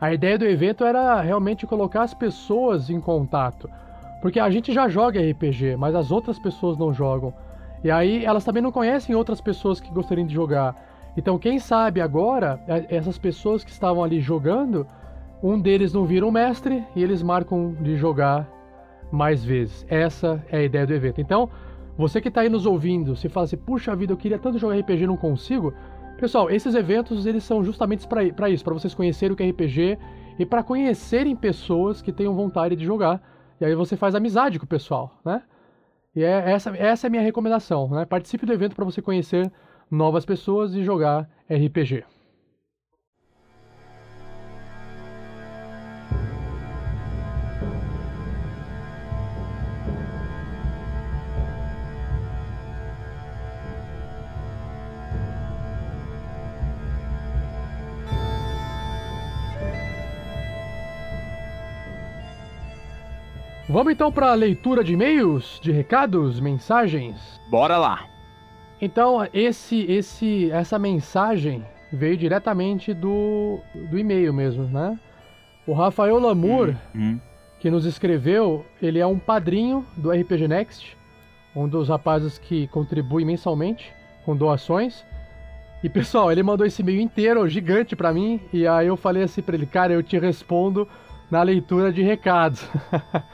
[0.00, 3.68] a ideia do evento era realmente colocar as pessoas em contato.
[4.22, 7.34] Porque a gente já joga RPG, mas as outras pessoas não jogam.
[7.82, 10.74] E aí elas também não conhecem outras pessoas que gostariam de jogar.
[11.16, 14.86] Então, quem sabe agora, é- essas pessoas que estavam ali jogando,
[15.42, 18.48] um deles não vira um mestre e eles marcam de jogar
[19.12, 19.86] mais vezes.
[19.88, 21.20] Essa é a ideia do evento.
[21.20, 21.48] Então,
[21.96, 24.76] você que está aí nos ouvindo, se fala assim, puxa vida, eu queria tanto jogar
[24.76, 25.72] RPG não consigo.
[26.18, 29.98] Pessoal, esses eventos eles são justamente para isso, para vocês conhecerem o que é RPG
[30.38, 33.22] e para conhecerem pessoas que tenham vontade de jogar.
[33.60, 35.42] E aí você faz amizade com o pessoal, né?
[36.16, 38.04] E é essa, essa é a minha recomendação, né?
[38.04, 39.50] Participe do evento para você conhecer
[39.94, 42.04] novas pessoas e jogar RPG.
[63.66, 67.40] Vamos então para a leitura de e-mails, de recados, mensagens.
[67.50, 68.13] Bora lá.
[68.84, 73.58] Então, esse, esse, essa mensagem veio diretamente do,
[73.90, 74.98] do e-mail mesmo, né?
[75.66, 77.18] O Rafael Lamour, Hum.
[77.60, 80.94] que nos escreveu, ele é um padrinho do RPG Next,
[81.56, 83.90] um dos rapazes que contribui mensalmente
[84.24, 85.02] com doações.
[85.82, 89.40] E pessoal, ele mandou esse e-mail inteiro, gigante pra mim, e aí eu falei assim
[89.40, 90.86] pra ele, cara, eu te respondo
[91.30, 92.68] na leitura de recados.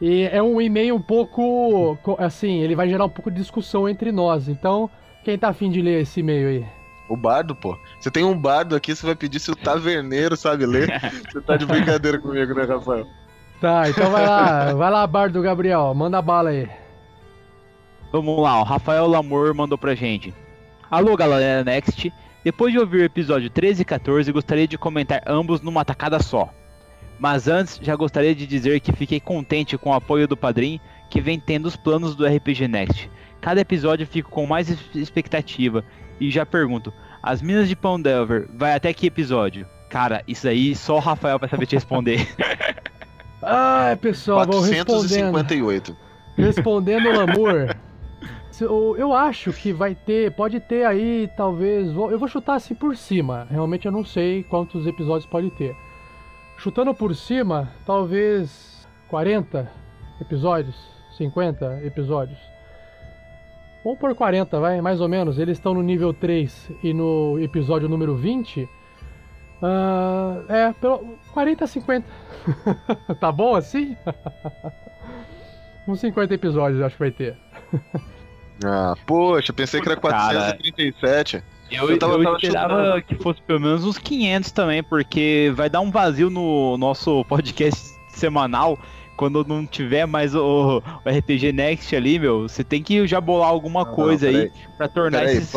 [0.00, 3.88] e é um e-mail um pouco, co- assim, ele vai gerar um pouco de discussão
[3.88, 4.48] entre nós.
[4.48, 4.90] Então,
[5.24, 6.66] quem tá afim de ler esse e-mail aí?
[7.08, 7.76] O bardo, pô.
[8.00, 10.88] Você tem um bardo aqui, você vai pedir se o taverneiro sabe ler.
[11.30, 13.06] Você tá de brincadeira comigo, né, Rafael?
[13.60, 16.68] Tá, então vai lá, vai lá, Bardo Gabriel, manda bala aí.
[18.12, 20.32] Vamos lá, o Rafael Lamour mandou pra gente.
[20.90, 22.12] Alô, galera Next.
[22.44, 26.50] Depois de ouvir o episódio 13 e 14, gostaria de comentar ambos numa tacada só.
[27.18, 31.20] Mas antes, já gostaria de dizer que fiquei contente com o apoio do Padrim, que
[31.20, 33.10] vem tendo os planos do RPG Next.
[33.40, 35.84] Cada episódio fico com mais expectativa.
[36.20, 36.92] E já pergunto,
[37.22, 39.66] as Minas de Pão Delver vai até que episódio?
[39.90, 42.26] Cara, isso aí só o Rafael vai saber te responder.
[43.42, 45.30] Ai, pessoal, vou respondendo.
[45.32, 45.96] 458.
[46.36, 47.76] Respondendo o Lamour.
[48.50, 51.88] se- Eu acho que vai ter, pode ter aí, talvez.
[51.88, 53.46] Eu vou chutar assim por cima.
[53.50, 55.76] Realmente eu não sei quantos episódios pode ter.
[56.56, 59.70] Chutando por cima, talvez 40
[60.20, 60.76] episódios,
[61.16, 62.38] 50 episódios.
[63.84, 65.38] Vamos por 40, vai, mais ou menos.
[65.38, 68.66] Eles estão no nível 3 e no episódio número 20.
[69.62, 72.08] ah, é, pelo 40 a 50.
[73.20, 73.96] tá bom assim?
[75.86, 77.36] Uns 50 episódios eu acho que vai ter.
[78.64, 81.42] Ah, poxa, pensei que era Cara, 437.
[81.70, 83.02] Eu, eu, tava- tava esperava chutando.
[83.02, 87.94] que fosse pelo menos uns 500 também, porque vai dar um vazio no nosso podcast
[88.08, 88.78] semanal.
[89.16, 93.48] Quando não tiver mais o, o RPG Next ali, meu, você tem que já bolar
[93.48, 94.52] alguma coisa aí peraí.
[94.76, 95.52] pra tornar Peraí, esses.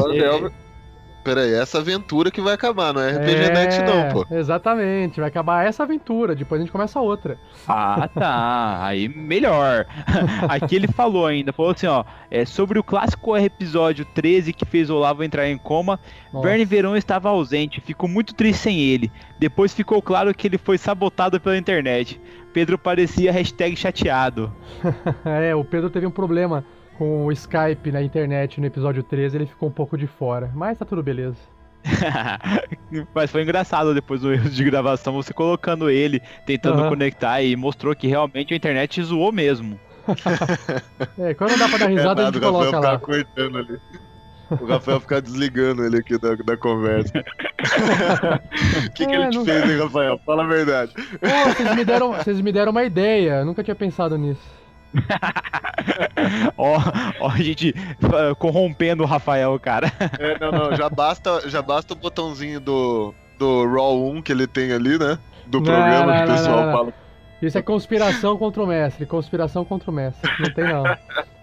[1.28, 4.26] É, Peraí, essa aventura que vai acabar, não é RPG É, Next não, pô.
[4.34, 7.38] Exatamente, vai acabar essa aventura, depois a gente começa outra.
[7.68, 8.86] Ah, tá.
[8.86, 9.86] Aí melhor.
[10.48, 14.90] Aqui ele falou ainda, falou assim, ó, é, sobre o clássico episódio 13 que fez
[14.90, 16.00] o Olavo entrar em coma,
[16.32, 16.48] Nossa.
[16.48, 19.12] Verne Verão estava ausente, ficou muito triste sem ele.
[19.38, 22.20] Depois ficou claro que ele foi sabotado pela internet.
[22.54, 24.52] Pedro parecia hashtag chateado.
[25.26, 26.64] é, o Pedro teve um problema
[26.98, 30.52] com o Skype na internet no episódio 13, ele ficou um pouco de fora.
[30.56, 31.38] Mas tá tudo beleza.
[33.14, 36.90] Mas foi engraçado depois do erro de gravação, você colocando ele, tentando Aham.
[36.90, 39.80] conectar e mostrou que realmente a internet zoou mesmo.
[41.20, 43.00] É, quando não dá pra dar risada, a nada, gente o Rafael coloca lá.
[43.00, 43.80] ficar cortando ali.
[44.50, 47.12] O Rafael ficar desligando ele aqui da, da conversa.
[48.88, 50.20] O que, que É, ele te não- fez, hein, Rafael?
[50.26, 50.94] Fala a verdade.
[50.94, 54.57] Pô, vocês me deram, vocês me deram uma ideia, eu nunca tinha pensado nisso.
[56.58, 56.78] Ó,
[57.20, 57.74] ó, a gente
[58.04, 59.92] ah, corrompendo o Rafael, cara.
[60.20, 64.48] É, não, não, já basta, já basta o botãozinho do, do Raw 1 que ele
[64.48, 65.20] tem ali, né?
[65.46, 66.72] Do Não, programa não, que o pessoal não, não.
[66.74, 66.94] fala.
[67.42, 70.30] Isso é conspiração contra o mestre, conspiração contra o mestre.
[70.40, 70.84] Não tem não.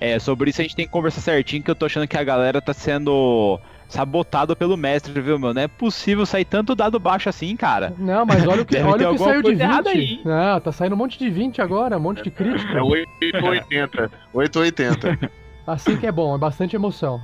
[0.00, 2.22] É, sobre isso a gente tem que conversar certinho, que eu tô achando que a
[2.22, 3.58] galera tá sendo
[3.88, 5.54] sabotada pelo mestre, viu, meu?
[5.54, 7.94] Não é possível sair tanto dado baixo assim, cara.
[7.98, 9.98] Não, mas olha o que, olha o que saiu de coisa errada 20.
[9.98, 10.20] aí.
[10.24, 12.78] Não, tá saindo um monte de 20 agora, um monte de crítica.
[12.78, 14.10] É 880.
[14.32, 15.30] 880.
[15.66, 17.20] Assim que é bom, é bastante emoção.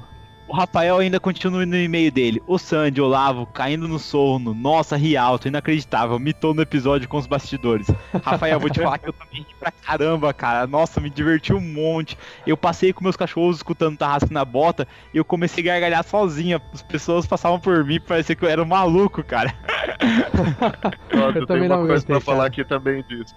[0.51, 2.43] O Rafael ainda continua no e-mail dele.
[2.44, 4.52] O Sandy, Olavo, caindo no sono.
[4.52, 6.18] Nossa, Rialto, inacreditável.
[6.18, 7.86] Mitou no episódio com os bastidores.
[8.24, 10.66] Rafael, vou te falar que eu também ri pra caramba, cara.
[10.66, 12.18] Nossa, me diverti um monte.
[12.44, 16.60] Eu passei com meus cachorros escutando Tarrasque na bota e eu comecei a gargalhar sozinha.
[16.74, 19.55] As pessoas passavam por mim, parecia que eu era um maluco, cara.
[21.14, 22.48] Nossa, Eu tenho uma não coisa aguentei, pra falar cara.
[22.48, 23.36] aqui também disso.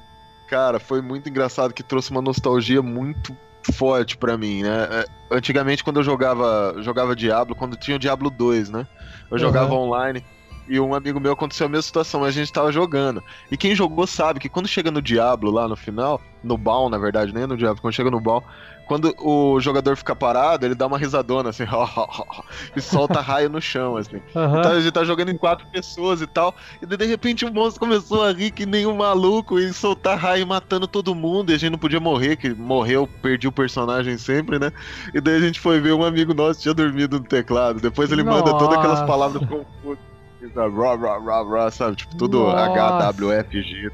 [0.50, 3.38] Cara, foi muito engraçado que trouxe uma nostalgia muito
[3.72, 4.88] forte pra mim, né?
[4.92, 8.86] É, Antigamente, quando eu jogava, jogava Diablo, quando tinha o Diablo 2, né?
[9.32, 10.24] Eu jogava online
[10.68, 13.24] e um amigo meu aconteceu a mesma situação, mas a gente tava jogando.
[13.52, 16.98] E quem jogou sabe que quando chega no Diablo lá no final, no baú, na
[16.98, 18.44] verdade, nem no Diablo, quando chega no baú,
[18.86, 21.64] quando o jogador fica parado, ele dá uma risadona assim,
[22.76, 24.22] e solta raio no chão, assim.
[24.36, 24.60] Aham.
[24.60, 26.54] Então a gente tá jogando em quatro pessoas e tal.
[26.82, 30.46] E de repente o monstro começou a rir que nem um maluco e soltar raio
[30.46, 31.52] matando todo mundo.
[31.52, 34.72] E a gente não podia morrer, que morreu, perdi o personagem sempre, né?
[35.14, 37.80] E daí a gente foi ver um amigo nosso tinha dormido no teclado.
[37.80, 39.06] Depois ele manda todas aquelas Nossa.
[39.06, 40.13] palavras confusas.
[40.50, 40.76] Sabe?
[40.76, 41.96] Rá, rá, rá, rá, sabe?
[41.98, 42.46] Tipo, tudo.
[42.48, 43.92] HWFG.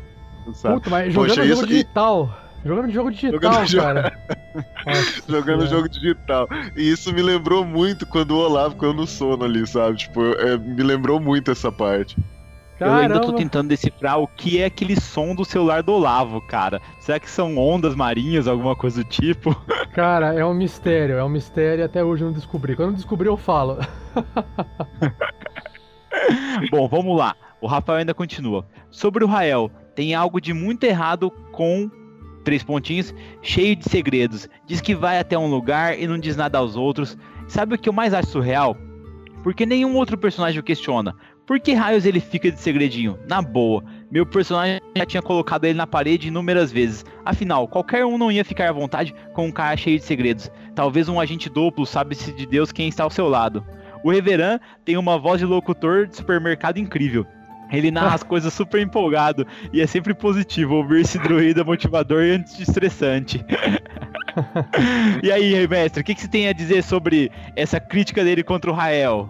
[0.54, 0.76] Sabe?
[0.76, 2.38] Puta, mas jogando Poxa, jogo e- digital.
[2.66, 4.20] Jogando jogo digital, Jogando cara.
[4.86, 5.68] Nossa jogando Senhora.
[5.68, 6.48] jogo digital.
[6.76, 9.96] E isso me lembrou muito quando o Olavo caiu no sono ali, sabe?
[9.98, 12.18] Tipo, é, me lembrou muito essa parte.
[12.80, 13.38] Eu ainda tô Caramba.
[13.38, 16.82] tentando decifrar o que é aquele som do celular do Olavo, cara.
[17.02, 19.54] Será que são ondas marinhas, alguma coisa do tipo?
[19.94, 22.78] Cara, é um mistério, é um mistério e até hoje eu não descobri.
[22.78, 23.80] Quando eu descobrir, eu falo.
[26.72, 27.36] Bom, vamos lá.
[27.62, 28.66] O Rafael ainda continua.
[28.90, 31.90] Sobre o Rael, tem algo de muito errado com
[32.44, 34.48] três pontinhos, cheio de segredos.
[34.66, 37.18] Diz que vai até um lugar e não diz nada aos outros.
[37.48, 38.78] Sabe o que eu mais acho surreal?
[39.44, 41.16] porque nenhum outro personagem o questiona.
[41.46, 43.18] Por que raios ele fica de segredinho?
[43.28, 47.04] Na boa, meu personagem já tinha colocado ele na parede inúmeras vezes.
[47.26, 50.52] Afinal, qualquer um não ia ficar à vontade com um cara cheio de segredos.
[50.76, 53.66] Talvez um agente duplo, sabe-se de Deus quem está ao seu lado.
[54.04, 57.26] O Reveran tem uma voz de locutor de supermercado incrível.
[57.72, 62.32] Ele narra as coisas super empolgado e é sempre positivo ouvir esse druida motivador e
[62.32, 63.46] anti-estressante.
[65.24, 68.72] e aí, mestre, o que, que você tem a dizer sobre essa crítica dele contra
[68.72, 69.30] o Rael?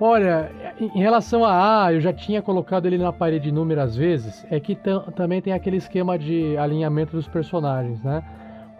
[0.00, 4.58] Olha, em relação a A, eu já tinha colocado ele na parede inúmeras vezes, é
[4.58, 4.76] que
[5.14, 8.20] também tem aquele esquema de alinhamento dos personagens, né?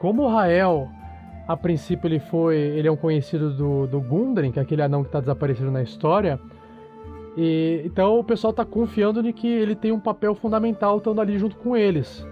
[0.00, 0.90] Como o Rael,
[1.52, 5.02] a princípio ele foi, ele é um conhecido do, do Gundren, que é aquele anão
[5.02, 6.40] que está desaparecido na história,
[7.36, 11.38] e, então o pessoal está confiando de que ele tem um papel fundamental estando ali
[11.38, 12.26] junto com eles.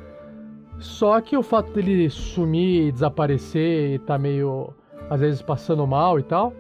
[0.78, 4.72] Só que o fato dele sumir, desaparecer e tá meio,
[5.10, 6.54] às vezes, passando mal e tal,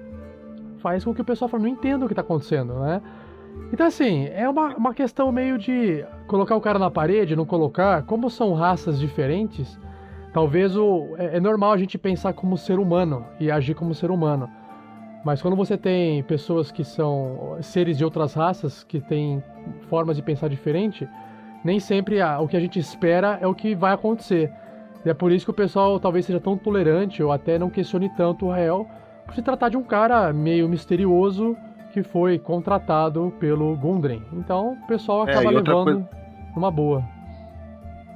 [0.78, 3.00] faz com que o pessoal fale, não entenda o que tá acontecendo, né?
[3.72, 8.02] Então, assim, é uma, uma questão meio de colocar o cara na parede, não colocar.
[8.02, 9.78] Como são raças diferentes,
[10.32, 14.10] talvez o, é, é normal a gente pensar como ser humano e agir como ser
[14.10, 14.48] humano.
[15.24, 19.42] Mas quando você tem pessoas que são seres de outras raças, que têm
[19.88, 21.06] formas de pensar diferente,
[21.62, 24.50] nem sempre a, o que a gente espera é o que vai acontecer.
[25.04, 28.08] E é por isso que o pessoal talvez seja tão tolerante ou até não questione
[28.16, 28.86] tanto o Rael
[29.26, 31.56] por se tratar de um cara meio misterioso
[31.92, 34.22] que foi contratado pelo Gundren.
[34.32, 36.08] Então o pessoal é, acaba é, levando coisa...
[36.54, 37.04] numa boa.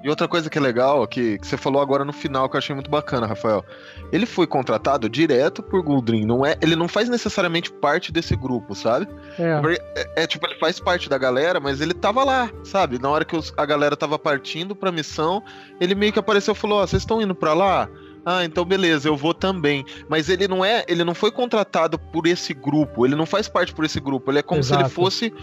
[0.04, 2.58] E outra coisa que é legal, que, que, você falou agora no final, que eu
[2.58, 3.64] achei muito bacana, Rafael.
[4.12, 6.58] Ele foi contratado direto por Guldrin, não é?
[6.60, 9.08] Ele não faz necessariamente parte desse grupo, sabe?
[9.38, 9.62] É.
[9.96, 13.00] É, é tipo, ele faz parte da galera, mas ele tava lá, sabe?
[13.00, 15.42] Na hora que os, a galera tava partindo pra missão,
[15.80, 17.88] ele meio que apareceu e falou: Ó, oh, vocês estão indo pra lá?
[18.26, 19.84] Ah, então beleza, eu vou também.
[20.08, 23.72] Mas ele não é, ele não foi contratado por esse grupo, ele não faz parte
[23.72, 24.80] por esse grupo, ele é como Exato.
[24.80, 25.34] se ele fosse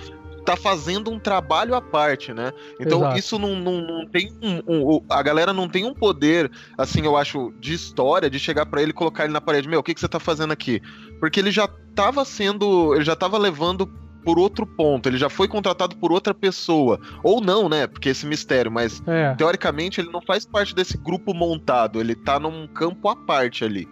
[0.46, 2.52] tá fazendo um trabalho à parte, né?
[2.80, 3.18] Então Exato.
[3.18, 7.16] isso não, não, não tem um, um, A galera não tem um poder, assim, eu
[7.16, 9.68] acho, de história, de chegar para ele e colocar ele na parede.
[9.68, 10.82] Meu, o que, que você tá fazendo aqui?
[11.20, 12.96] Porque ele já tava sendo.
[12.96, 13.88] Ele já tava levando
[14.24, 17.00] por outro ponto, ele já foi contratado por outra pessoa.
[17.24, 17.88] Ou não, né?
[17.88, 19.34] Porque esse mistério, mas é.
[19.36, 23.88] teoricamente ele não faz parte desse grupo montado, ele tá num campo à parte ali.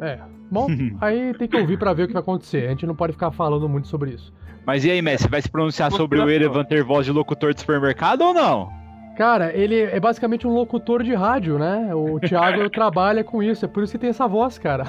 [0.00, 0.18] É.
[0.50, 0.66] Bom,
[1.00, 2.66] aí tem que ouvir para ver o que vai acontecer.
[2.66, 4.32] A gente não pode ficar falando muito sobre isso.
[4.66, 7.60] Mas e aí, Messi, vai se pronunciar sobre o Erevan ter voz de locutor de
[7.60, 8.82] supermercado ou não?
[9.16, 11.94] Cara, ele é basicamente um locutor de rádio, né?
[11.94, 14.84] O Thiago trabalha com isso, é por isso que tem essa voz, cara.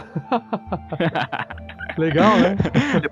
[1.97, 2.55] Legal, né?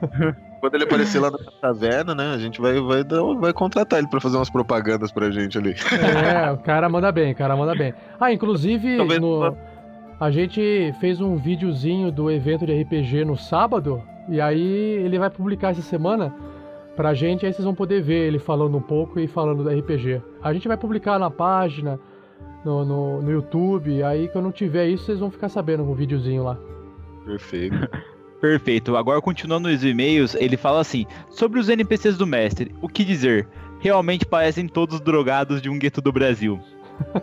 [0.62, 2.34] Quando ele aparecer lá na taverna, né?
[2.34, 3.04] A gente vai, vai,
[3.40, 5.72] vai contratar ele pra fazer umas propagandas pra gente ali.
[5.72, 7.94] É, o cara manda bem, o cara manda bem.
[8.20, 9.58] Ah, inclusive, no,
[10.20, 15.30] a gente fez um videozinho do evento de RPG no sábado, e aí ele vai
[15.30, 16.34] publicar essa semana
[16.96, 20.22] pra gente, aí vocês vão poder ver ele falando um pouco e falando do RPG.
[20.42, 22.00] A gente vai publicar na página,
[22.64, 26.44] no, no, no YouTube, aí quando tiver isso, vocês vão ficar sabendo com o videozinho
[26.44, 26.58] lá.
[27.26, 27.78] Perfeito.
[28.42, 28.98] Perfeito.
[28.98, 33.48] Agora, continuando os e-mails, ele fala assim: sobre os NPCs do mestre, o que dizer?
[33.80, 36.60] Realmente parecem todos drogados de um gueto do Brasil.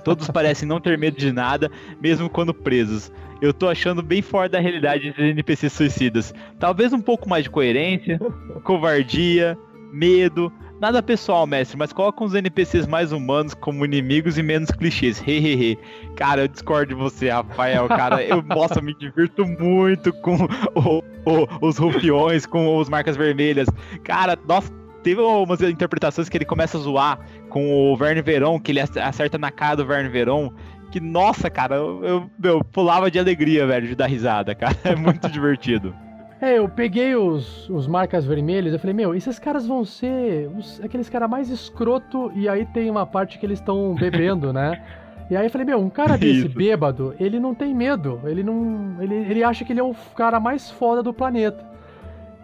[0.05, 1.71] Todos parecem não ter medo de nada,
[2.01, 3.13] mesmo quando presos.
[3.41, 6.35] Eu tô achando bem fora da realidade esses NPCs suicidas.
[6.59, 8.19] Talvez um pouco mais de coerência,
[8.65, 9.57] covardia,
[9.93, 10.53] medo.
[10.81, 15.21] Nada pessoal, mestre, mas coloca uns NPCs mais humanos como inimigos e menos clichês.
[15.21, 15.77] Hehehe.
[16.15, 17.89] cara, eu discordo de você, Rafael.
[17.89, 20.37] Cara, eu, nossa, me divirto muito com
[20.77, 23.69] o, o, os rufiões, com os marcas vermelhas.
[24.05, 24.71] Cara, nossa,
[25.03, 29.37] teve umas interpretações que ele começa a zoar com o Verne Veron, que ele acerta
[29.37, 30.53] na cara do Verne Veron.
[30.91, 34.77] Que, nossa, cara, eu, eu, eu pulava de alegria, velho, de dar risada, cara.
[34.85, 35.95] É muito divertido.
[36.41, 40.81] É, eu peguei os, os marcas vermelhas, eu falei, meu, esses caras vão ser os,
[40.83, 44.81] aqueles caras mais escroto, e aí tem uma parte que eles estão bebendo, né?
[45.29, 46.57] E aí eu falei, meu, um cara desse Isso.
[46.57, 48.97] bêbado, ele não tem medo, ele não.
[49.01, 51.67] Ele, ele acha que ele é o cara mais foda do planeta.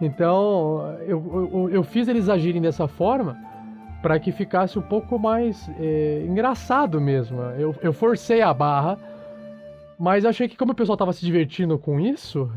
[0.01, 3.37] Então, eu, eu, eu fiz eles agirem dessa forma
[4.05, 7.41] para que ficasse um pouco mais é, engraçado mesmo.
[7.57, 8.99] Eu, eu forcei a barra
[9.97, 12.51] mas achei que como o pessoal tava se divertindo com isso,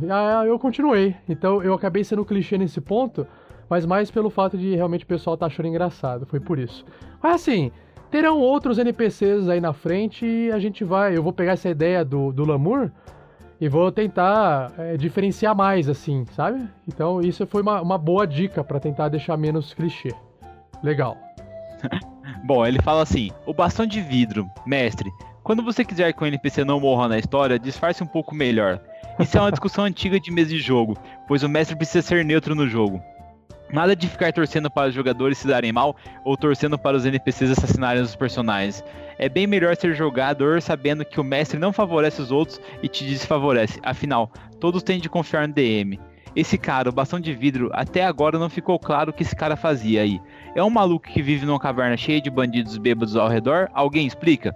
[0.47, 1.17] eu continuei.
[1.27, 3.27] Então eu acabei sendo clichê nesse ponto,
[3.67, 6.27] mas mais pelo fato de realmente o pessoal tá achando engraçado.
[6.27, 6.85] Foi por isso.
[7.23, 7.73] Mas assim,
[8.11, 11.17] terão outros NPCs aí na frente e a gente vai.
[11.17, 12.91] Eu vou pegar essa ideia do, do Lamour
[13.59, 16.69] e vou tentar é, diferenciar mais, assim, sabe?
[16.87, 20.13] Então isso foi uma, uma boa dica para tentar deixar menos clichê.
[20.83, 21.28] Legal.
[22.45, 25.11] Bom, ele fala assim: o bastão de vidro, mestre,
[25.43, 28.81] Quando você quiser que o NPC não morra na história, disfarce um pouco melhor.
[29.19, 30.97] Isso é uma discussão antiga de mesa de jogo,
[31.27, 33.03] pois o mestre precisa ser neutro no jogo.
[33.71, 37.51] Nada de ficar torcendo para os jogadores se darem mal ou torcendo para os NPCs
[37.51, 38.83] assassinarem os personagens.
[39.19, 43.05] É bem melhor ser jogador sabendo que o mestre não favorece os outros e te
[43.05, 43.81] desfavorece.
[43.83, 44.31] Afinal,
[44.61, 45.99] todos têm de confiar no DM.
[46.35, 49.57] Esse cara, o bastão de vidro, até agora não ficou claro o que esse cara
[49.57, 50.21] fazia aí.
[50.59, 53.71] É um maluco que vive numa caverna cheia de bandidos bêbados ao redor?
[53.73, 54.53] Alguém explica?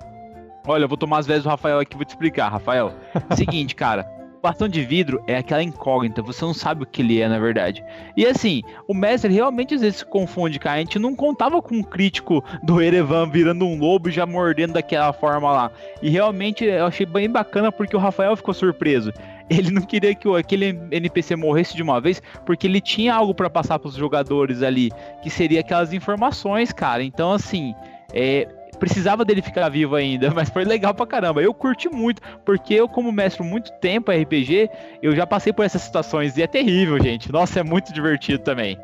[0.67, 2.93] Olha, eu vou tomar as vezes do Rafael aqui e vou te explicar, Rafael.
[3.37, 4.05] Seguinte, cara,
[4.43, 7.85] bastão de vidro é aquela incógnita, você não sabe o que ele é, na verdade.
[8.17, 10.75] E assim, o mestre realmente às vezes se confunde, cara.
[10.75, 14.73] A gente não contava com um crítico do Erevan virando um lobo e já mordendo
[14.73, 15.71] daquela forma lá.
[16.03, 19.13] E realmente eu achei bem bacana porque o Rafael ficou surpreso.
[19.57, 23.51] Ele não queria que aquele NPC morresse de uma vez, porque ele tinha algo para
[23.51, 24.91] passar para os jogadores ali,
[25.23, 27.03] que seria aquelas informações, cara.
[27.03, 27.75] Então, assim,
[28.13, 28.47] é,
[28.79, 31.41] precisava dele ficar vivo ainda, mas foi legal pra caramba.
[31.41, 34.69] Eu curti muito, porque eu, como mestre muito tempo RPG,
[35.01, 37.31] eu já passei por essas situações e é terrível, gente.
[37.31, 38.77] Nossa, é muito divertido também.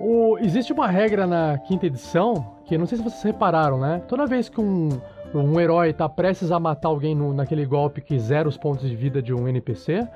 [0.00, 4.02] O, existe uma regra na quinta edição, que não sei se vocês repararam, né?
[4.08, 4.88] Toda vez que um,
[5.34, 8.94] um herói tá prestes a matar alguém no, naquele golpe que zera os pontos de
[8.94, 10.06] vida de um NPC,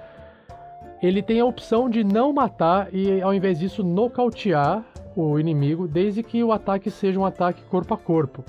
[1.02, 4.84] ele tem a opção de não matar e, ao invés disso, nocautear
[5.16, 8.44] o inimigo, desde que o ataque seja um ataque corpo a corpo.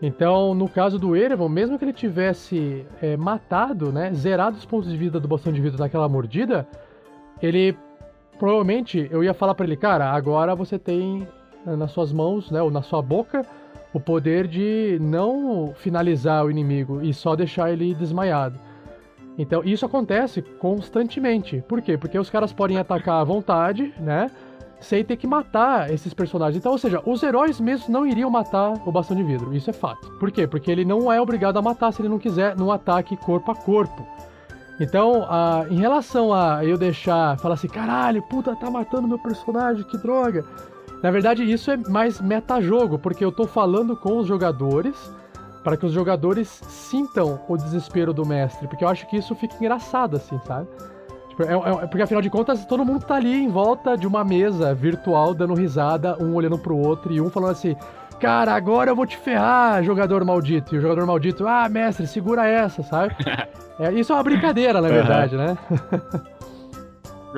[0.00, 4.90] Então, no caso do Erevan, mesmo que ele tivesse é, matado, né, zerado os pontos
[4.90, 6.66] de vida do bastão de vida naquela mordida,
[7.42, 7.76] ele
[8.38, 11.26] provavelmente eu ia falar para ele, cara, agora você tem
[11.66, 13.44] eh, nas suas mãos, né, ou na sua boca,
[13.92, 18.58] o poder de não finalizar o inimigo e só deixar ele desmaiado.
[19.36, 21.62] Então, isso acontece constantemente.
[21.68, 21.96] Por quê?
[21.96, 24.30] Porque os caras podem atacar à vontade, né?
[24.80, 26.56] sem ter que matar esses personagens.
[26.56, 29.54] Então, ou seja, os heróis mesmos não iriam matar o Bastão de Vidro.
[29.54, 30.10] Isso é fato.
[30.18, 30.46] Por quê?
[30.46, 33.54] Porque ele não é obrigado a matar se ele não quiser num ataque corpo a
[33.54, 34.06] corpo.
[34.80, 39.84] Então, a, em relação a eu deixar, falar assim, caralho, puta, tá matando meu personagem,
[39.84, 40.44] que droga.
[41.02, 45.12] Na verdade, isso é mais metajogo, porque eu tô falando com os jogadores
[45.62, 49.54] para que os jogadores sintam o desespero do mestre, porque eu acho que isso fica
[49.56, 50.66] engraçado, assim, sabe?
[51.40, 54.74] É, é, porque afinal de contas, todo mundo tá ali em volta de uma mesa
[54.74, 57.76] virtual, dando risada, um olhando pro outro e um falando assim:
[58.18, 60.74] Cara, agora eu vou te ferrar, jogador maldito.
[60.74, 63.14] E o jogador maldito, ah, mestre, segura essa, sabe?
[63.78, 65.44] é, isso é uma brincadeira, na verdade, uhum.
[65.44, 65.58] né?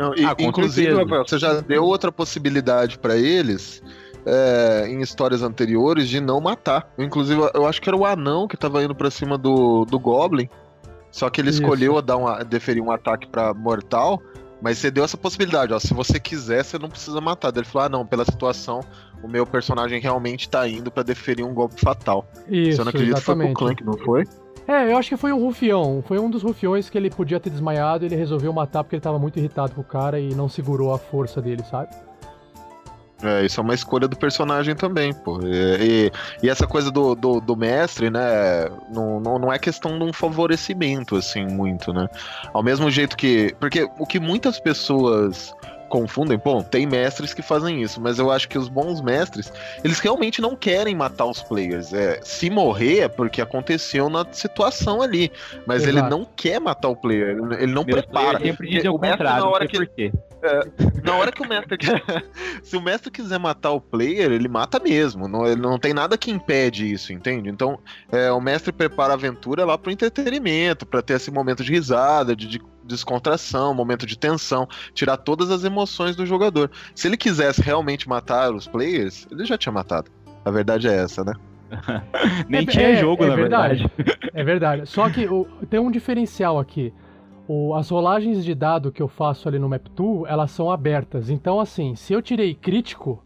[0.00, 3.82] Não, e, ah, inclusive, Rafael, você já deu outra possibilidade para eles
[4.24, 6.90] é, em histórias anteriores de não matar.
[6.98, 10.48] Inclusive, eu acho que era o anão que tava indo pra cima do, do Goblin.
[11.10, 11.60] Só que ele Isso.
[11.60, 14.22] escolheu dar uma, deferir um ataque para mortal,
[14.62, 15.78] mas você deu essa possibilidade, ó.
[15.78, 17.54] Se você quiser, você não precisa matar.
[17.54, 18.80] Ele falou: ah, não, pela situação,
[19.22, 22.26] o meu personagem realmente tá indo para deferir um golpe fatal.
[22.48, 24.24] Isso, você não acredita que foi pro Clank, não foi?
[24.70, 26.00] É, eu acho que foi um rufião.
[26.06, 29.02] Foi um dos rufiões que ele podia ter desmaiado e ele resolveu matar porque ele
[29.02, 31.88] tava muito irritado com o cara e não segurou a força dele, sabe?
[33.20, 35.40] É, isso é uma escolha do personagem também, pô.
[35.42, 35.48] E,
[36.06, 36.12] e,
[36.44, 38.68] e essa coisa do, do, do, mestre, né?
[38.88, 42.08] Não, não, não é questão de um favorecimento, assim, muito, né?
[42.52, 43.52] Ao mesmo jeito que.
[43.58, 45.52] Porque o que muitas pessoas
[45.90, 46.38] confundem.
[46.42, 49.52] Bom, tem mestres que fazem isso, mas eu acho que os bons mestres,
[49.84, 51.92] eles realmente não querem matar os players.
[51.92, 55.30] É, se morrer é porque aconteceu na situação ali,
[55.66, 55.98] mas Exato.
[55.98, 58.38] ele não quer matar o player, ele não Meu prepara.
[58.38, 60.12] Ele sempre diz o contrário, na hora que, por quê?
[60.42, 60.60] É,
[61.04, 61.76] na hora que o mestre
[62.62, 65.28] se o mestre quiser matar o player, ele mata mesmo.
[65.28, 67.50] Não, ele não tem nada que impede isso, entende?
[67.50, 67.78] Então,
[68.10, 72.34] é, o mestre prepara a aventura lá pro entretenimento, para ter esse momento de risada,
[72.34, 72.60] de, de
[72.90, 76.70] descontração, momento de tensão, tirar todas as emoções do jogador.
[76.94, 80.10] Se ele quisesse realmente matar os players, ele já tinha matado.
[80.44, 81.32] A verdade é essa, né?
[82.48, 83.90] Nem é, tinha é, jogo, é na verdade.
[83.96, 84.30] verdade.
[84.34, 84.86] É verdade.
[84.86, 86.92] Só que o, tem um diferencial aqui.
[87.46, 91.30] O, as rolagens de dado que eu faço ali no Map2, elas são abertas.
[91.30, 93.22] Então, assim, se eu tirei crítico,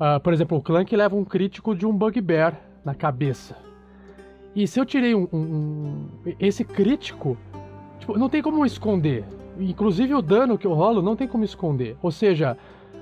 [0.00, 3.56] uh, por exemplo, o Clank leva um crítico de um Bugbear na cabeça.
[4.54, 6.08] E se eu tirei um, um, um
[6.40, 7.36] esse crítico,
[8.08, 9.22] Tipo, não tem como esconder.
[9.60, 11.94] Inclusive o dano que eu rolo não tem como esconder.
[12.00, 12.56] Ou seja,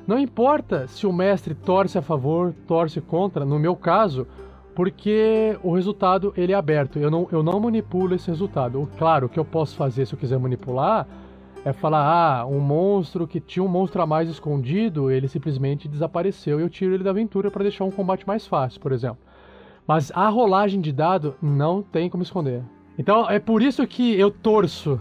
[0.04, 4.26] não importa se o mestre torce a favor, torce contra, no meu caso,
[4.74, 6.98] porque o resultado ele é aberto.
[6.98, 8.90] Eu não, eu não manipulo esse resultado.
[8.98, 11.06] Claro, o que eu posso fazer se eu quiser manipular
[11.64, 16.58] é falar, ah, um monstro que tinha um monstro a mais escondido, ele simplesmente desapareceu
[16.58, 19.18] e eu tiro ele da aventura para deixar um combate mais fácil, por exemplo.
[19.86, 22.64] Mas a rolagem de dado não tem como esconder.
[22.98, 25.00] Então é por isso que eu torço.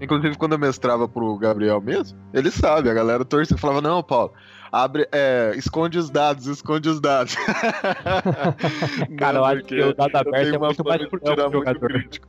[0.00, 4.00] Inclusive, quando eu mestrava pro Gabriel mesmo, ele sabe, a galera torcia e falava, não,
[4.02, 4.32] Paulo,
[4.70, 7.34] abre, é, esconde os dados, esconde os dados.
[9.18, 11.64] Cara, eu acho que o dado aberto é muito mais pro jogador.
[11.88, 12.28] crítico.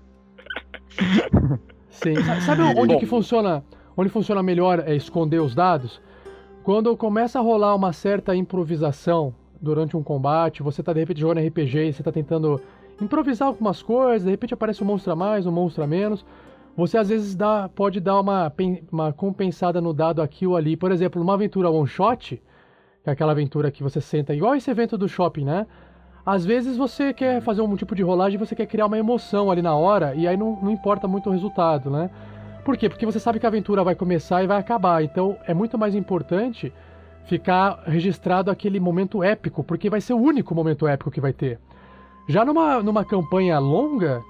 [1.90, 2.16] Sim.
[2.24, 3.00] Sa- Sabe onde Bom.
[3.00, 3.64] que funciona?
[3.96, 6.02] Onde funciona melhor é esconder os dados?
[6.64, 11.46] Quando começa a rolar uma certa improvisação durante um combate, você tá de repente jogando
[11.46, 12.62] RPG e você tá tentando
[13.02, 16.26] improvisar algumas coisas, de repente aparece um monstro a mais, um monstro a menos.
[16.76, 18.52] Você às vezes dá, pode dar uma,
[18.92, 20.78] uma compensada no dado aqui ou ali.
[20.78, 22.42] Por exemplo, numa aventura one shot,
[23.04, 25.68] que é aquela aventura que você senta igual esse evento do shopping, né?
[26.26, 29.62] Às vezes você quer fazer um tipo de rolagem, você quer criar uma emoção ali
[29.62, 32.10] na hora, e aí não, não importa muito o resultado, né?
[32.64, 32.88] Por quê?
[32.88, 35.04] Porque você sabe que a aventura vai começar e vai acabar.
[35.04, 36.72] Então é muito mais importante
[37.26, 41.60] ficar registrado aquele momento épico, porque vai ser o único momento épico que vai ter.
[42.30, 44.24] Já numa, numa campanha longa,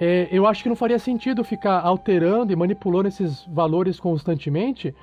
[0.00, 4.94] é, eu acho que não faria sentido ficar alterando e manipulando esses valores constantemente,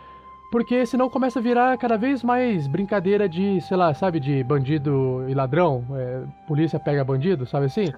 [0.51, 5.23] porque senão começa a virar cada vez mais brincadeira de, sei lá, sabe, de bandido
[5.29, 5.85] e ladrão.
[5.95, 7.93] é, polícia pega bandido, sabe assim?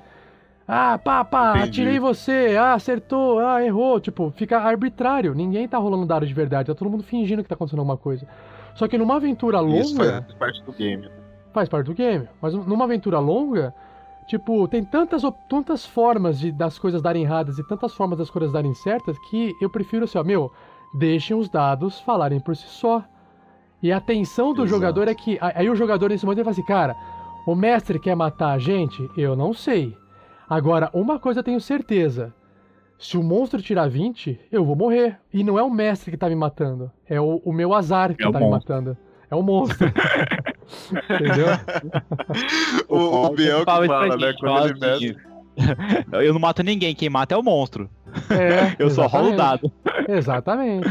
[0.67, 1.81] Ah, pá, pá, Entendi.
[1.81, 4.01] atirei você, ah, acertou, ah, errou.
[4.01, 5.33] Tipo, fica arbitrário.
[5.33, 8.27] Ninguém tá rolando dado de verdade, tá todo mundo fingindo que tá acontecendo alguma coisa.
[8.73, 9.79] Só que numa aventura longa.
[9.79, 11.09] Isso faz parte do game.
[11.53, 12.27] Faz parte do game.
[12.41, 13.73] Mas numa aventura longa,
[14.27, 18.51] tipo, tem tantas, tantas formas de, das coisas darem erradas e tantas formas das coisas
[18.51, 20.51] darem certas que eu prefiro assim, ó, meu,
[20.93, 23.03] deixem os dados falarem por si só.
[23.81, 24.67] E a atenção do Exato.
[24.67, 25.37] jogador é que.
[25.41, 26.95] Aí o jogador nesse momento ele fala assim, cara,
[27.45, 29.09] o mestre quer matar a gente?
[29.15, 29.95] Eu não sei.
[30.49, 32.33] Agora, uma coisa eu tenho certeza.
[32.97, 35.19] Se o monstro tirar 20, eu vou morrer.
[35.33, 36.89] E não é o mestre que tá me matando.
[37.07, 38.97] É o, o meu azar que É tá me matando.
[39.29, 39.91] É o monstro.
[40.91, 41.47] Entendeu?
[42.89, 42.97] O,
[43.27, 44.33] o Biel que Fala né?
[44.39, 45.15] Quando ele assim,
[46.11, 47.89] Eu não mato ninguém, quem mata é o monstro.
[48.29, 49.71] É, Eu só rolo o exatamente.
[49.73, 50.09] dado.
[50.09, 50.87] Exatamente.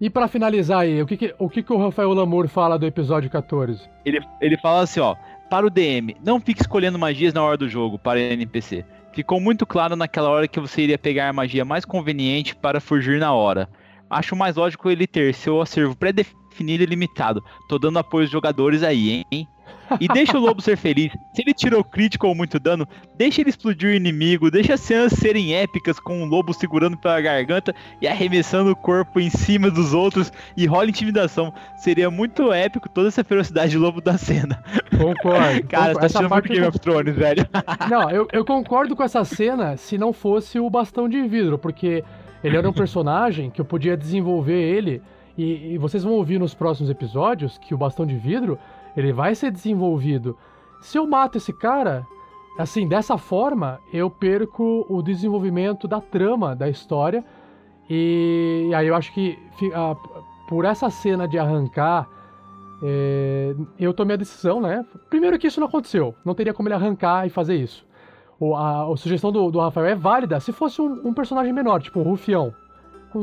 [0.00, 2.86] E pra finalizar aí, o que, que- o, que, que o Rafael Lamour fala do
[2.86, 3.88] episódio 14?
[4.04, 5.14] Ele, ele fala assim, ó.
[5.48, 8.84] Para o DM, não fique escolhendo magias na hora do jogo para NPC.
[9.12, 13.20] Ficou muito claro naquela hora que você iria pegar a magia mais conveniente para fugir
[13.20, 13.68] na hora.
[14.10, 17.42] Acho mais lógico ele ter seu acervo pré-definido e limitado.
[17.68, 19.48] Tô dando apoio aos jogadores aí, hein?
[20.00, 21.12] E deixa o lobo ser feliz.
[21.34, 25.12] Se ele tirou crítico ou muito dano, deixa ele explodir o inimigo, deixa as cenas
[25.12, 29.92] serem épicas com o lobo segurando pela garganta e arremessando o corpo em cima dos
[29.92, 31.52] outros e rola intimidação.
[31.76, 34.62] Seria muito épico toda essa ferocidade de lobo da cena.
[34.90, 35.64] Concordo.
[35.68, 36.12] Cara, concordo.
[36.12, 37.46] tá muito eu Game of Thrones, velho.
[37.90, 42.02] Não, eu, eu concordo com essa cena se não fosse o bastão de vidro, porque
[42.42, 45.02] ele era um personagem que eu podia desenvolver ele,
[45.36, 48.58] e, e vocês vão ouvir nos próximos episódios que o bastão de vidro
[48.96, 50.36] ele vai ser desenvolvido.
[50.80, 52.06] Se eu mato esse cara,
[52.58, 57.24] assim, dessa forma, eu perco o desenvolvimento da trama da história,
[57.88, 59.38] e, aí eu acho que
[59.74, 59.96] ah,
[60.48, 62.08] por essa cena de arrancar.
[62.82, 64.84] é, eu tomei a decisão, né?
[65.08, 66.14] Primeiro que isso não aconteceu.
[66.24, 67.86] Não teria como ele arrancar e fazer isso.
[68.38, 71.80] O, a, a sugestão do, do Rafael é válida se fosse um, um personagem menor,
[71.80, 72.54] tipo um rufião.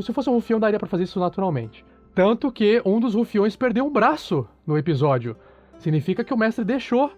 [0.00, 1.84] Se fosse um rufião, daria pra fazer isso naturalmente.
[2.14, 5.34] Tanto que um dos rufiões perdeu um braço no episódio.
[5.78, 7.10] Significa que o mestre deixou,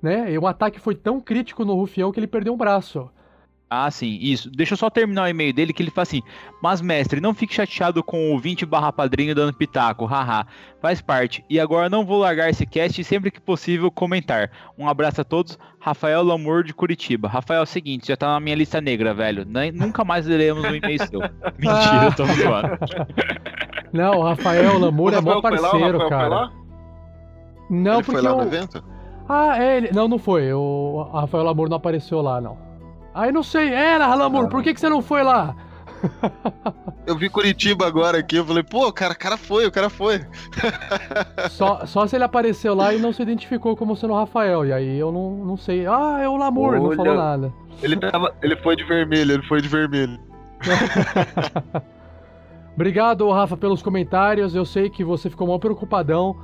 [0.00, 0.30] né?
[0.30, 3.10] E o ataque foi tão crítico no rufião que ele perdeu um braço.
[3.74, 4.50] Ah, sim, isso.
[4.50, 6.20] Deixa eu só terminar o e-mail dele que ele fala assim:
[6.62, 10.46] Mas, mestre, não fique chateado com o 20 barra padrinho dando pitaco, haha.
[10.78, 11.42] Faz parte.
[11.48, 14.50] E agora não vou largar esse cast e sempre que possível comentar.
[14.76, 15.58] Um abraço a todos.
[15.80, 17.28] Rafael Lamour de Curitiba.
[17.28, 19.46] Rafael, é o seguinte, já tá na minha lista negra, velho.
[19.46, 21.20] Nem- nunca mais leremos um e-mail seu.
[21.56, 22.78] Mentira, eu tô zoando.
[23.90, 25.38] Não, o Rafael Lamour O é Rafael lá?
[25.38, 26.28] O parceiro, foi cara.
[26.28, 26.52] lá?
[27.70, 28.36] Não, ele porque foi lá eu...
[28.36, 28.84] no evento?
[29.26, 29.92] Ah, é, ele...
[29.94, 30.52] não, não foi.
[30.52, 32.71] O Rafael Lamour não apareceu lá, não.
[33.14, 33.72] Aí não sei.
[33.72, 35.54] Era, Lamour, por que, que você não foi lá?
[37.06, 40.20] Eu vi Curitiba agora aqui, eu falei, pô, o cara, cara foi, o cara foi.
[41.50, 44.64] Só, só se ele apareceu lá e não se identificou como sendo o Rafael.
[44.64, 45.84] E aí eu não, não sei.
[45.86, 46.96] Ah, é o Lamour, não Olha.
[46.96, 47.52] falou nada.
[47.82, 50.18] Ele, tava, ele foi de vermelho, ele foi de vermelho.
[52.74, 54.54] Obrigado, Rafa, pelos comentários.
[54.54, 56.36] Eu sei que você ficou mal preocupadão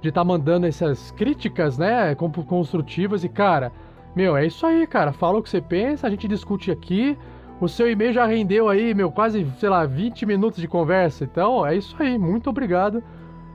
[0.00, 3.22] de estar mandando essas críticas, né, con- construtivas.
[3.24, 3.70] E, cara,
[4.16, 5.12] meu, é isso aí, cara.
[5.12, 7.18] Fala o que você pensa, a gente discute aqui.
[7.60, 11.24] O seu e-mail já rendeu aí, meu, quase, sei lá, 20 minutos de conversa.
[11.24, 12.18] Então, é isso aí.
[12.18, 13.04] Muito obrigado.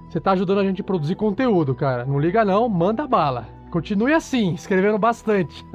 [0.07, 2.06] Você tá ajudando a gente a produzir conteúdo, cara.
[2.06, 3.49] Não liga não, manda bala.
[3.72, 5.65] Continue assim, escrevendo bastante.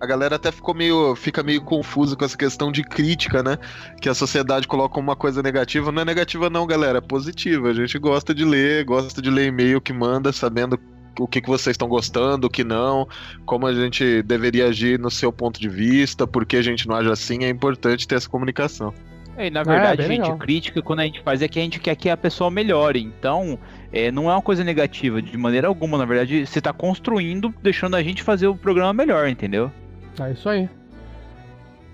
[0.00, 3.58] A galera até ficou meio, fica meio confusa com essa questão de crítica, né?
[4.00, 5.92] Que a sociedade coloca uma coisa negativa.
[5.92, 7.68] Não é negativa não, galera, é positiva.
[7.68, 10.78] A gente gosta de ler, gosta de ler e-mail que manda, sabendo
[11.18, 13.06] o que, que vocês estão gostando, o que não,
[13.44, 16.96] como a gente deveria agir no seu ponto de vista, por que a gente não
[16.96, 18.92] age assim, é importante ter essa comunicação.
[19.36, 20.38] É, e na É, verdade, bem gente, legal.
[20.38, 23.02] crítica quando a gente faz é que a gente quer que a pessoa melhore.
[23.02, 23.58] Então,
[23.92, 25.98] é, não é uma coisa negativa de maneira alguma.
[25.98, 29.72] Na verdade, você tá construindo, deixando a gente fazer o programa melhor, entendeu?
[30.20, 30.68] É isso aí.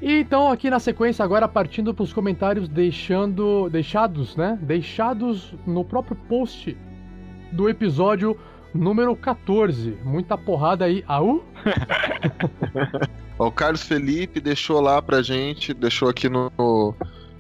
[0.03, 4.59] E então, aqui na sequência, agora partindo para os comentários deixando, deixados, né?
[4.61, 6.77] Deixados no próprio post
[7.53, 8.37] do episódio
[8.75, 9.99] número 14.
[10.05, 11.05] Muita porrada aí.
[13.39, 16.95] Ó, o Carlos Felipe deixou lá pra gente, deixou aqui no, no-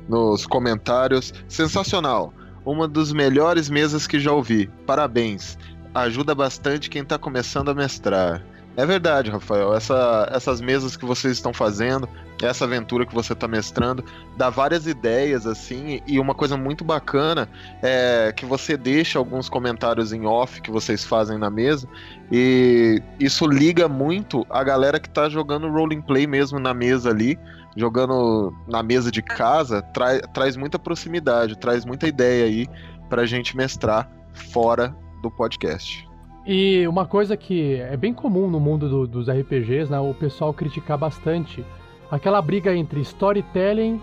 [0.08, 1.32] nos comentários.
[1.48, 2.32] Sensacional.
[2.64, 4.70] Uma das melhores mesas que já ouvi.
[4.86, 5.58] Parabéns.
[5.94, 8.44] Ajuda bastante quem tá começando a mestrar.
[8.76, 9.74] É verdade, Rafael.
[9.74, 12.08] Essa- essas mesas que vocês estão fazendo,
[12.40, 14.02] essa aventura que você tá mestrando,
[14.36, 17.48] dá várias ideias, assim, e uma coisa muito bacana
[17.82, 21.86] é que você deixa alguns comentários em off que vocês fazem na mesa,
[22.32, 27.38] e isso liga muito a galera que tá jogando role play mesmo na mesa ali,
[27.76, 32.66] jogando na mesa de casa, tra- traz muita proximidade, traz muita ideia aí
[33.10, 36.08] pra gente mestrar fora do podcast.
[36.46, 40.00] E uma coisa que é bem comum no mundo do- dos RPGs, né?
[40.00, 41.64] O pessoal criticar bastante.
[42.10, 44.00] Aquela briga entre storytelling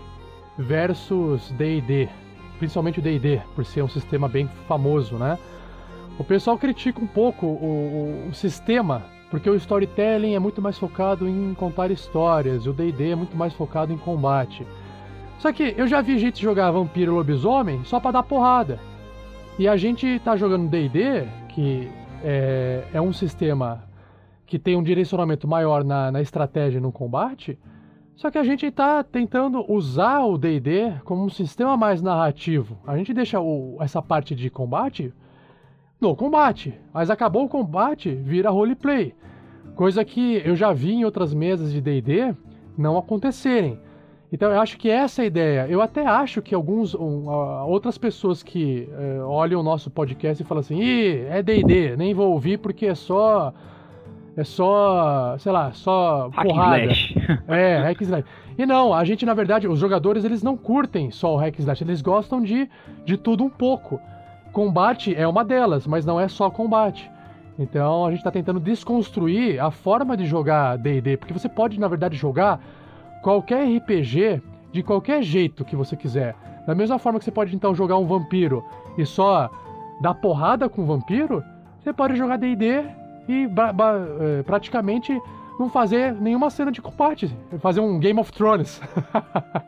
[0.56, 2.08] versus D&D.
[2.58, 5.38] Principalmente o D&D, por ser um sistema bem famoso, né?
[6.18, 10.76] O pessoal critica um pouco o, o- o sistema, porque o storytelling é muito mais
[10.78, 14.66] focado em contar histórias, e o D&D é muito mais focado em combate.
[15.38, 18.80] Só que eu já vi gente jogar vampiro e lobisomem só pra dar porrada.
[19.56, 21.88] E a gente tá jogando D&D, que
[22.24, 23.84] é, é um sistema
[24.46, 27.58] que tem um direcionamento maior na, na estratégia e no combate,
[28.16, 32.78] só que a gente tá tentando usar o D&D como um sistema mais narrativo.
[32.86, 35.12] A gente deixa o- essa parte de combate
[36.00, 39.14] no combate, mas acabou o combate, vira roleplay.
[39.76, 42.34] Coisa que eu já vi em outras mesas de D&D
[42.76, 43.78] não acontecerem.
[44.30, 45.66] Então eu acho que essa é a ideia.
[45.68, 47.28] Eu até acho que alguns um,
[47.66, 52.12] outras pessoas que eh, olham o nosso podcast e falam assim, Ih, é D&D, nem
[52.12, 53.54] vou ouvir porque é só
[54.36, 56.84] é só, sei lá, só Hack porrada.
[56.84, 57.14] slash.
[57.48, 58.24] É, hack slash.
[58.56, 61.82] E não, a gente na verdade, os jogadores eles não curtem só o hack slash,
[61.82, 62.68] eles gostam de
[63.06, 63.98] de tudo um pouco.
[64.52, 67.10] Combate é uma delas, mas não é só combate.
[67.58, 71.88] Então a gente está tentando desconstruir a forma de jogar D&D, porque você pode na
[71.88, 72.60] verdade jogar
[73.22, 76.34] qualquer RPG de qualquer jeito que você quiser.
[76.66, 78.64] Da mesma forma que você pode então jogar um vampiro
[78.96, 79.50] e só
[80.00, 81.42] dar porrada com o vampiro,
[81.80, 82.84] você pode jogar D&D
[83.28, 85.18] e eh, praticamente
[85.58, 88.80] não fazer nenhuma cena de combate, fazer um Game of Thrones.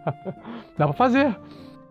[0.79, 1.37] Dá pra fazer.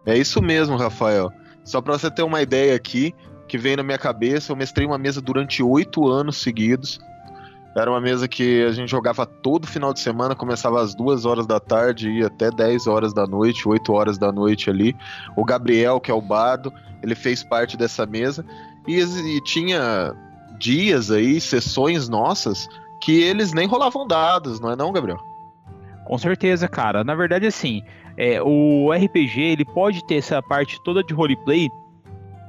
[0.05, 1.31] É isso mesmo, Rafael.
[1.63, 3.13] Só pra você ter uma ideia aqui,
[3.47, 6.99] que vem na minha cabeça, eu mestrei uma mesa durante oito anos seguidos.
[7.75, 11.45] Era uma mesa que a gente jogava todo final de semana, começava às duas horas
[11.45, 14.95] da tarde e até 10 horas da noite, 8 horas da noite ali.
[15.35, 18.43] O Gabriel, que é o bardo, ele fez parte dessa mesa.
[18.87, 20.15] E, e tinha
[20.57, 22.67] dias aí, sessões nossas,
[23.01, 25.19] que eles nem rolavam dados, não é não, Gabriel?
[26.05, 27.03] Com certeza, cara.
[27.03, 27.83] Na verdade, assim,
[28.17, 31.69] é, o RPG ele pode ter essa parte toda de roleplay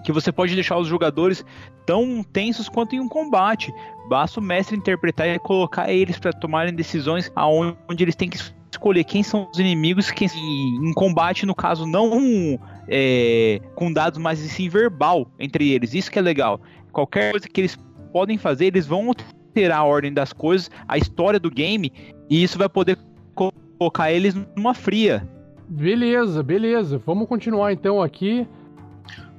[0.04, 1.44] que você pode deixar os jogadores
[1.86, 3.72] tão tensos quanto em um combate.
[4.08, 8.38] Basta o mestre interpretar e colocar eles para tomarem decisões aonde onde eles têm que
[8.72, 14.18] escolher quem são os inimigos, quem e em combate, no caso, não é, com dados,
[14.18, 15.94] mas sim verbal entre eles.
[15.94, 16.60] Isso que é legal.
[16.92, 17.78] Qualquer coisa que eles
[18.12, 21.92] podem fazer, eles vão alterar a ordem das coisas, a história do game,
[22.28, 22.98] e isso vai poder
[23.34, 25.28] colocar eles numa fria.
[25.68, 26.98] Beleza, beleza.
[26.98, 28.46] Vamos continuar então aqui.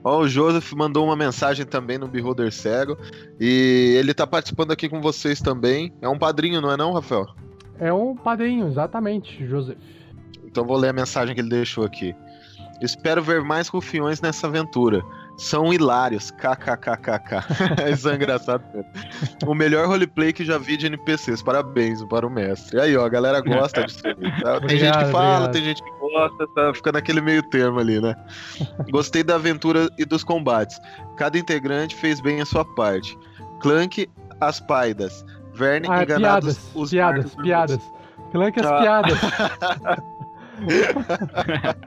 [0.03, 2.97] Ó, o Joseph mandou uma mensagem também no Beholder Cego.
[3.39, 5.93] E ele tá participando aqui com vocês também.
[6.01, 7.27] É um padrinho, não é não, Rafael?
[7.79, 9.77] É um padrinho, exatamente, Joseph.
[10.45, 12.15] Então vou ler a mensagem que ele deixou aqui.
[12.81, 15.01] Espero ver mais rufiões nessa aventura.
[15.37, 16.31] São hilários.
[16.31, 17.45] KKKKK.
[17.93, 18.89] Isso é engraçado mesmo.
[19.45, 21.41] O melhor roleplay que já vi de NPCs.
[21.43, 22.79] Parabéns para o mestre.
[22.79, 24.01] Aí, ó, a galera gosta disso.
[24.03, 25.51] Tem gente que Obrigado, fala, obrigado.
[25.53, 26.73] tem gente que gosta, tá?
[26.73, 28.15] Fica naquele meio termo ali, né?
[28.91, 30.79] Gostei da aventura e dos combates.
[31.17, 33.17] Cada integrante fez bem a sua parte.
[33.61, 34.09] Clank,
[34.39, 35.23] as paidas.
[35.53, 37.43] Verne, Ah, enganados piadas, os piadas, bardos.
[37.43, 37.79] piadas.
[38.31, 38.79] Clank as Ah.
[38.79, 39.19] piadas.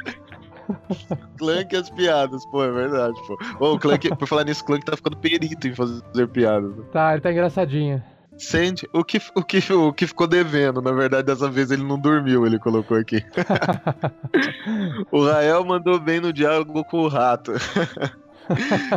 [1.39, 3.39] Clank as piadas, pô, é verdade, pô.
[3.61, 6.75] Ô, o Clank, por falar nisso, o Clank tá ficando perito em fazer piadas.
[6.77, 6.85] né?
[6.93, 8.03] Tá, ele tá engraçadinho.
[8.37, 11.99] Sente, o que, o, que, o que ficou devendo, na verdade, dessa vez ele não
[11.99, 13.25] dormiu, ele colocou aqui.
[15.11, 17.53] o Rael mandou bem no diálogo com o rato.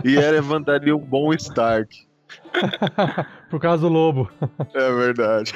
[0.04, 2.08] e Erevan daria um bom Stark.
[3.50, 4.30] Por causa do lobo.
[4.74, 5.54] É verdade.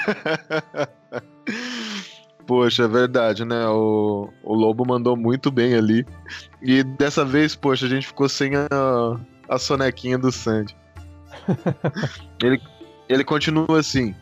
[2.45, 3.67] Poxa, é verdade, né?
[3.67, 6.05] O, o Lobo mandou muito bem ali.
[6.61, 8.67] E dessa vez, poxa, a gente ficou sem a,
[9.47, 10.75] a sonequinha do Sandy.
[12.41, 12.61] ele,
[13.11, 14.15] ele continua assim.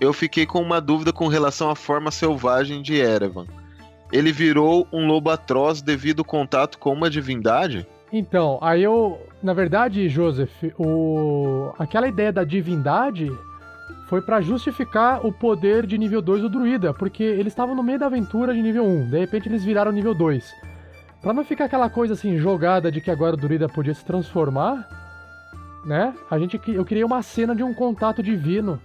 [0.00, 3.46] Eu fiquei com uma dúvida com relação à forma selvagem de Erevan.
[4.12, 7.86] Ele virou um lobo atroz devido ao contato com uma divindade?
[8.12, 13.30] Então, aí eu, na verdade, Joseph, o aquela ideia da divindade
[14.08, 17.98] foi para justificar o poder de nível 2 do druida, porque eles estavam no meio
[17.98, 20.50] da aventura de nível 1, de repente eles viraram nível 2.
[21.20, 24.88] Para não ficar aquela coisa assim jogada de que agora o druida podia se transformar,
[25.84, 26.14] né?
[26.30, 28.80] A gente eu criei uma cena de um contato divino.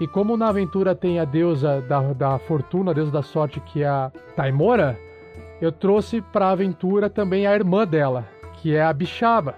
[0.00, 3.82] E como na aventura tem a deusa da, da fortuna, a deusa da sorte, que
[3.82, 4.98] é a Taimora,
[5.60, 9.54] eu trouxe para a aventura também a irmã dela, que é a Bixaba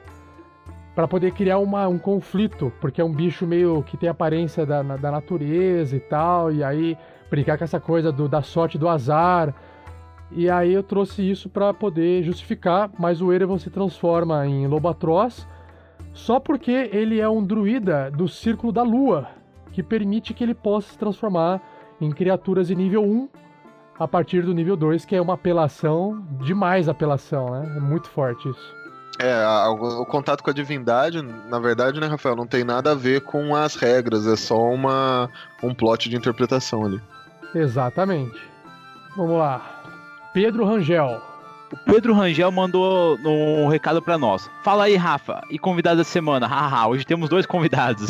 [0.94, 4.82] para poder criar uma, um conflito, porque é um bicho meio que tem aparência da,
[4.82, 6.96] da natureza e tal, e aí
[7.30, 9.54] brincar com essa coisa do, da sorte do azar.
[10.32, 14.88] E aí eu trouxe isso para poder justificar, mas o Erevan se transforma em lobo
[14.88, 15.46] atroz
[16.16, 19.28] só porque ele é um druida do Círculo da Lua,
[19.70, 21.60] que permite que ele possa se transformar
[22.00, 23.28] em criaturas de nível 1
[23.98, 27.74] a partir do nível 2, que é uma apelação, demais apelação, né?
[27.76, 28.74] É muito forte isso.
[29.18, 33.20] É, o, contato com a divindade, na verdade, né, Rafael, não tem nada a ver
[33.20, 35.30] com as regras, é só uma,
[35.62, 37.00] um plot de interpretação ali.
[37.54, 38.38] Exatamente.
[39.16, 39.82] Vamos lá.
[40.32, 41.20] Pedro Rangel.
[41.72, 44.48] O Pedro Rangel mandou um recado para nós.
[44.62, 46.46] Fala aí, Rafa, e convidado da semana.
[46.46, 48.08] Haha, hoje temos dois convidados.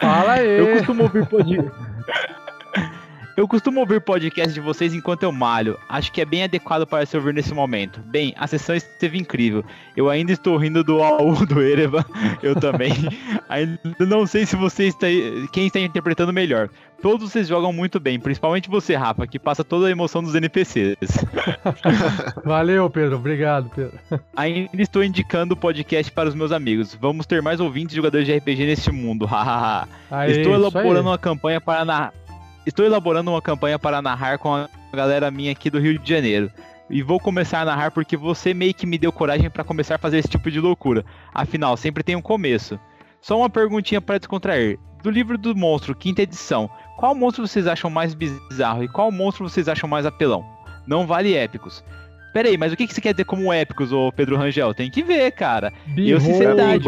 [0.00, 0.58] Fala aí.
[0.58, 1.70] Eu costumo ouvir podcast.
[3.36, 5.78] Eu costumo ouvir podcast de vocês enquanto eu malho.
[5.90, 8.00] Acho que é bem adequado para se ouvir nesse momento.
[8.00, 9.62] Bem, a sessão esteve incrível.
[9.94, 12.02] Eu ainda estou rindo do AU do Erevan.
[12.42, 12.92] Eu também.
[13.46, 15.06] ainda não sei se você está.
[15.52, 16.70] Quem está interpretando melhor.
[17.02, 20.96] Todos vocês jogam muito bem, principalmente você, Rafa, que passa toda a emoção dos NPCs.
[22.42, 23.16] Valeu, Pedro.
[23.16, 23.98] Obrigado, Pedro.
[24.34, 26.96] Ainda estou indicando o podcast para os meus amigos.
[26.98, 29.28] Vamos ter mais ouvintes jogadores de RPG neste mundo.
[30.26, 32.14] estou elaborando uma campanha para narrar
[32.66, 36.50] Estou elaborando uma campanha para narrar com a galera minha aqui do Rio de Janeiro.
[36.90, 39.98] E vou começar a narrar porque você meio que me deu coragem para começar a
[39.98, 41.04] fazer esse tipo de loucura.
[41.32, 42.76] Afinal, sempre tem um começo.
[43.20, 44.80] Só uma perguntinha para descontrair.
[45.00, 49.48] Do livro do monstro, quinta edição, qual monstro vocês acham mais bizarro e qual monstro
[49.48, 50.44] vocês acham mais apelão?
[50.88, 51.84] Não vale épicos.
[52.32, 54.74] Pera aí, mas o que, que você quer dizer como épicos, ô Pedro Rangel?
[54.74, 55.72] Tem que ver, cara.
[55.96, 56.84] E eu, sinceridade.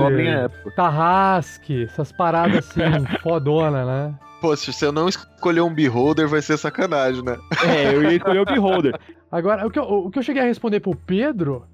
[0.74, 2.81] Tarrasque, essas paradas assim,
[3.23, 4.15] fodona, né?
[4.41, 7.36] Pô, se eu não escolher um Beholder, vai ser sacanagem, né?
[7.67, 8.99] É, eu ia escolher o Beholder.
[9.31, 11.67] Agora, o que, eu, o que eu cheguei a responder pro Pedro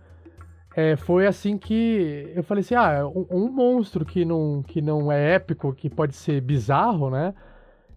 [0.74, 5.12] é, foi assim que eu falei assim: ah, um, um, monstro que não, que não
[5.12, 7.34] é épico, que pode ser bizarro, né?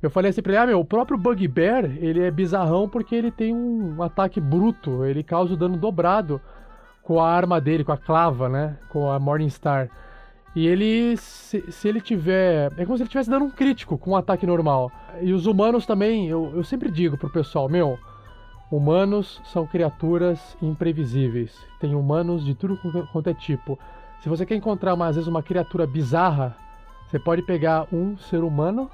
[0.01, 3.31] Eu falei assim pra ele: ah, meu, o próprio Bugbear, ele é bizarrão porque ele
[3.31, 6.39] tem um ataque bruto, ele causa o dano dobrado
[7.01, 8.77] com a arma dele, com a clava, né?
[8.89, 9.89] Com a Morningstar.
[10.57, 12.73] E ele, se, se, ele tiver.
[12.77, 14.91] É como se ele estivesse dando um crítico com um ataque normal.
[15.21, 17.99] E os humanos também, eu, eu sempre digo pro pessoal: meu,
[18.71, 21.55] humanos são criaturas imprevisíveis.
[21.79, 22.75] Tem humanos de tudo
[23.13, 23.77] quanto é tipo.
[24.19, 26.57] Se você quer encontrar, uma, às vezes, uma criatura bizarra,
[27.07, 28.89] você pode pegar um ser humano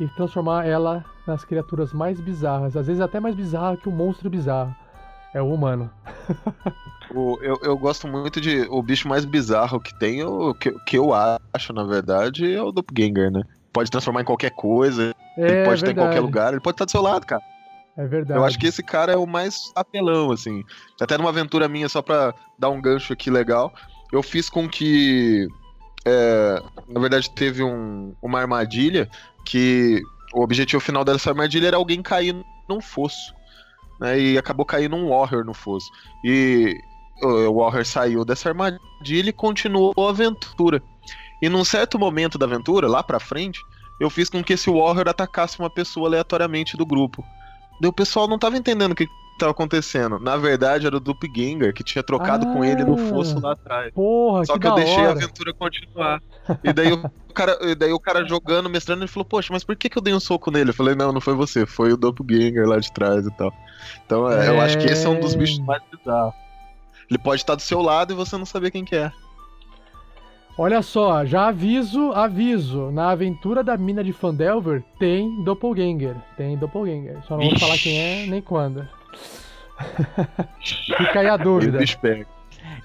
[0.00, 2.76] e transformar ela nas criaturas mais bizarras.
[2.76, 4.74] Às vezes, até mais bizarra que um monstro bizarro.
[5.34, 5.90] É o humano.
[7.12, 8.62] o, eu, eu gosto muito de.
[8.70, 12.70] O bicho mais bizarro que tem, o que, que eu acho, na verdade, é o
[12.70, 13.42] Doppelganger, né?
[13.72, 16.84] Pode transformar em qualquer coisa, é, ele pode estar em qualquer lugar, ele pode estar
[16.84, 17.42] do seu lado, cara.
[17.96, 18.38] É verdade.
[18.38, 20.62] Eu acho que esse cara é o mais apelão, assim.
[21.00, 23.74] Até numa aventura minha, só pra dar um gancho aqui legal,
[24.12, 25.48] eu fiz com que.
[26.06, 29.08] É, na verdade, teve um, uma armadilha
[29.44, 30.00] que
[30.32, 32.36] o objetivo final dessa armadilha era alguém cair
[32.68, 33.34] num fosso
[34.00, 35.90] né, e acabou caindo um Warrior no fosso.
[36.24, 36.80] E
[37.22, 40.82] o Warrior saiu dessa armadilha e continuou a aventura.
[41.40, 43.60] E num certo momento da aventura, lá pra frente,
[44.00, 47.24] eu fiz com que esse Warrior atacasse uma pessoa aleatoriamente do grupo.
[47.80, 50.18] Daí o pessoal não tava entendendo o que estava acontecendo.
[50.18, 53.92] Na verdade, era o Doppelganger que tinha trocado ah, com ele no fosso lá atrás.
[53.92, 55.08] Porra, Só que, que eu deixei hora.
[55.08, 56.22] a aventura continuar.
[56.62, 59.76] e daí o cara, e daí o cara jogando, mestrando, ele falou: Poxa, mas por
[59.76, 60.70] que, que eu dei um soco nele?
[60.70, 63.52] Eu falei: Não, não foi você, foi o Doppelganger lá de trás e tal.
[64.06, 64.48] Então é...
[64.48, 66.34] eu acho que esse é um dos bichos mais bizarros.
[67.10, 69.12] Ele pode estar do seu lado e você não saber quem que é.
[70.56, 72.90] Olha só, já aviso, aviso.
[72.92, 76.14] Na aventura da mina de Fandelver tem Doppelganger.
[76.36, 77.18] Tem Doppelganger.
[77.26, 78.86] Só não vou falar quem é nem quando.
[80.62, 81.78] Fica aí a dúvida.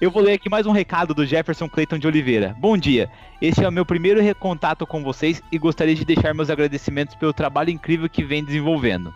[0.00, 2.54] Eu vou ler aqui mais um recado do Jefferson Clayton de Oliveira.
[2.58, 3.10] Bom dia.
[3.40, 7.32] Este é o meu primeiro contato com vocês e gostaria de deixar meus agradecimentos pelo
[7.32, 9.12] trabalho incrível que vem desenvolvendo.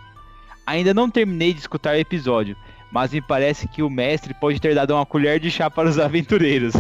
[0.67, 2.57] Ainda não terminei de escutar o episódio,
[2.91, 5.99] mas me parece que o mestre pode ter dado uma colher de chá para os
[6.01, 6.75] aventureiros.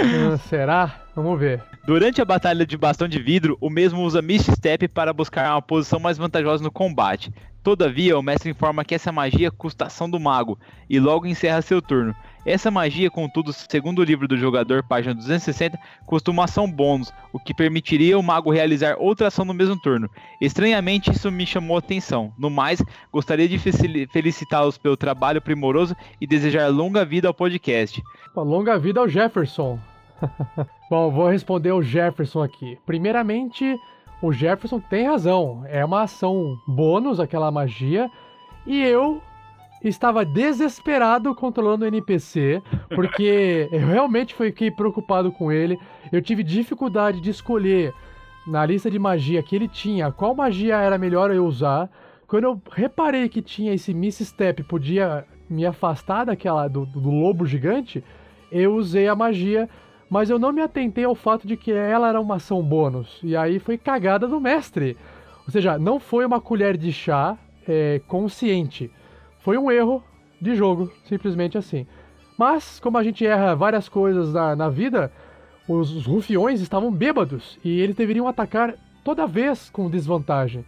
[0.00, 1.02] Hum, será?
[1.14, 1.62] Vamos ver.
[1.88, 5.62] Durante a batalha de bastão de vidro, o mesmo usa Mist Step para buscar uma
[5.62, 7.32] posição mais vantajosa no combate.
[7.62, 11.80] Todavia, o mestre informa que essa magia custa ação do mago e logo encerra seu
[11.80, 12.14] turno.
[12.44, 17.38] Essa magia, contudo, segundo o livro do jogador, página 260, custa uma ação bônus, o
[17.38, 20.10] que permitiria o mago realizar outra ação no mesmo turno.
[20.42, 22.34] Estranhamente, isso me chamou atenção.
[22.38, 28.02] No mais, gostaria de felicitá-los pelo trabalho primoroso e desejar longa vida ao podcast.
[28.36, 29.78] Longa vida ao Jefferson.
[30.90, 32.78] Bom, vou responder o Jefferson aqui.
[32.86, 33.78] Primeiramente,
[34.22, 35.64] o Jefferson tem razão.
[35.66, 38.10] É uma ação bônus, aquela magia.
[38.66, 39.22] E eu
[39.82, 42.62] estava desesperado controlando o NPC,
[42.94, 45.78] porque eu realmente fiquei preocupado com ele.
[46.10, 47.94] Eu tive dificuldade de escolher
[48.46, 51.88] na lista de magia que ele tinha qual magia era melhor eu usar.
[52.26, 57.46] Quando eu reparei que tinha esse Miss Step, podia me afastar daquela do, do lobo
[57.46, 58.04] gigante,
[58.50, 59.68] eu usei a magia
[60.08, 63.18] mas eu não me atentei ao fato de que ela era uma ação bônus.
[63.22, 64.96] E aí foi cagada do mestre.
[65.46, 68.90] Ou seja, não foi uma colher de chá é, consciente.
[69.40, 70.02] Foi um erro
[70.40, 71.86] de jogo, simplesmente assim.
[72.38, 75.12] Mas, como a gente erra várias coisas na, na vida,
[75.68, 80.64] os, os rufiões estavam bêbados e eles deveriam atacar toda vez com desvantagem.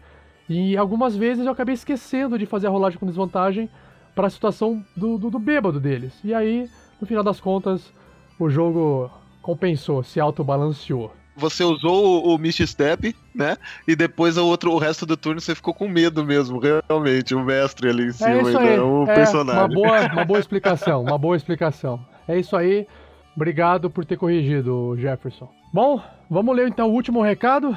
[0.49, 3.71] E algumas vezes eu acabei esquecendo de fazer a rolagem com desvantagem
[4.15, 6.13] para a situação do, do, do bêbado deles.
[6.25, 6.69] E aí,
[7.01, 7.93] no final das contas,
[8.39, 9.11] o jogo
[9.43, 11.13] compensou, se autobalanceou.
[11.37, 13.57] Você usou o, o Mist Step, né?
[13.87, 17.43] E depois o outro, o resto do turno você ficou com medo mesmo, realmente, o
[17.43, 18.79] mestre ali em cima, é isso aí.
[18.79, 19.61] o é, personagem.
[19.61, 22.05] Uma boa, uma boa explicação, uma boa explicação.
[22.29, 22.87] É isso aí.
[23.35, 25.49] Obrigado por ter corrigido, Jefferson.
[25.73, 27.77] Bom, vamos ler então o último recado.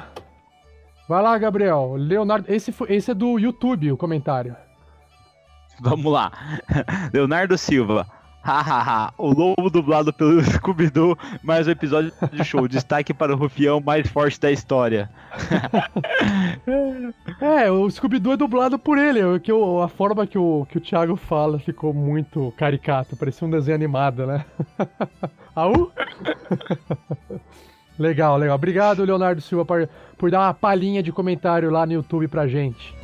[1.08, 1.94] Vai lá, Gabriel.
[1.96, 4.56] Leonardo, esse, foi, esse é do YouTube, o comentário.
[5.80, 6.32] Vamos lá.
[7.12, 8.06] Leonardo Silva.
[8.44, 12.68] Hahaha, o lobo dublado pelo Scooby-Doo, mais um episódio de show.
[12.68, 15.08] Destaque para o rufião mais forte da história.
[17.40, 19.20] é, o Scooby-Doo é dublado por ele.
[19.20, 23.50] É que a forma que o, que o Thiago fala ficou muito caricato, parecia um
[23.50, 24.44] desenho animado, né?
[25.56, 25.90] Aú?
[27.98, 28.56] legal, legal.
[28.56, 32.94] Obrigado, Leonardo Silva, por, por dar uma palhinha de comentário lá no YouTube pra gente.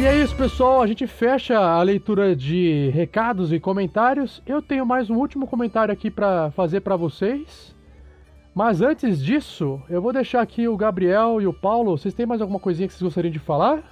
[0.00, 0.80] E é isso, pessoal.
[0.80, 4.42] A gente fecha a leitura de recados e comentários.
[4.46, 7.76] Eu tenho mais um último comentário aqui para fazer para vocês.
[8.54, 11.98] Mas antes disso, eu vou deixar aqui o Gabriel e o Paulo.
[11.98, 13.82] Vocês têm mais alguma coisinha que vocês gostariam de falar?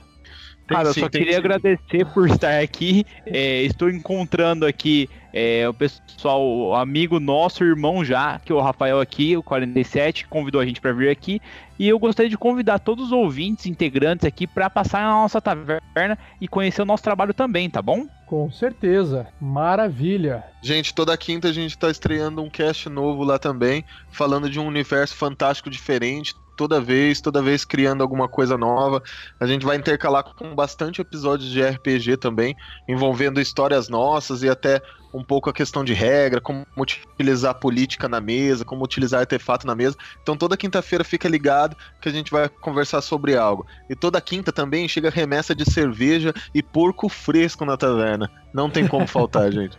[0.66, 3.04] Cara, eu só queria agradecer por estar aqui.
[3.26, 8.60] É, estou encontrando aqui é, o pessoal, o amigo nosso, irmão já, que é o
[8.60, 11.40] Rafael aqui, o 47, convidou a gente para vir aqui.
[11.78, 16.18] E eu gostaria de convidar todos os ouvintes, integrantes aqui, para passar na nossa taverna
[16.40, 18.08] e conhecer o nosso trabalho também, tá bom?
[18.26, 20.42] Com certeza, maravilha.
[20.60, 24.66] Gente, toda quinta a gente está estreando um cast novo lá também, falando de um
[24.66, 29.00] universo fantástico diferente, toda vez, toda vez criando alguma coisa nova.
[29.38, 32.56] A gente vai intercalar com bastante episódios de RPG também,
[32.88, 38.20] envolvendo histórias nossas e até um pouco a questão de regra, como utilizar política na
[38.20, 39.96] mesa, como utilizar artefato na mesa.
[40.22, 43.66] Então toda quinta-feira fica ligado que a gente vai conversar sobre algo.
[43.88, 48.30] E toda quinta também chega remessa de cerveja e porco fresco na taverna.
[48.52, 49.78] Não tem como faltar, gente.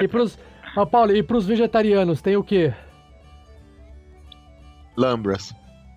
[0.00, 0.38] e pros.
[0.76, 2.72] Ah, Paulo, e pros vegetarianos, tem o quê?
[4.96, 5.54] Lambras.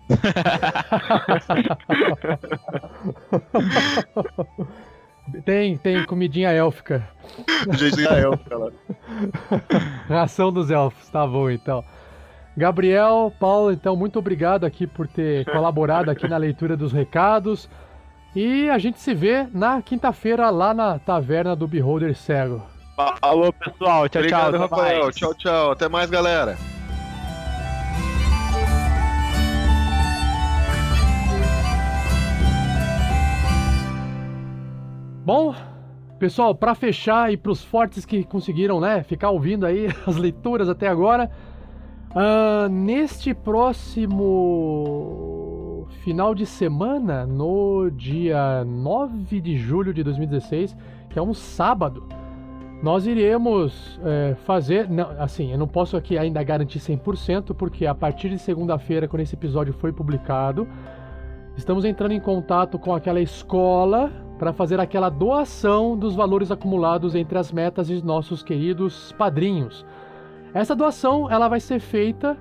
[5.44, 7.08] Tem, tem comidinha élfica.
[7.78, 8.72] Jeitinha élfica lá.
[10.08, 11.84] Ração dos elfos, tá bom então.
[12.58, 17.70] Gabriel, Paulo, então muito obrigado aqui por ter colaborado aqui na leitura dos recados.
[18.36, 22.62] E a gente se vê na quinta-feira lá na taverna do Beholder Cego.
[23.20, 24.08] Falou, pessoal.
[24.08, 24.62] Tchau, Obrigado, tchau.
[24.62, 25.12] Rafael.
[25.12, 25.72] Tchau, tchau.
[25.72, 26.58] Até mais, galera.
[35.26, 35.56] Bom,
[36.20, 40.70] pessoal, para fechar e para os fortes que conseguiram, né, ficar ouvindo aí as leituras
[40.70, 41.32] até agora,
[42.12, 44.78] uh, neste próximo
[46.04, 50.78] final de semana, no dia 9 de julho de 2016,
[51.10, 52.08] que é um sábado,
[52.84, 54.88] nós iremos é, fazer.
[54.88, 59.22] Não, assim, eu não posso aqui ainda garantir 100%, porque a partir de segunda-feira, quando
[59.22, 60.68] esse episódio foi publicado,
[61.58, 67.38] estamos entrando em contato com aquela escola para fazer aquela doação dos valores acumulados entre
[67.38, 69.86] as metas de nossos queridos padrinhos.
[70.54, 72.38] Essa doação ela vai ser feita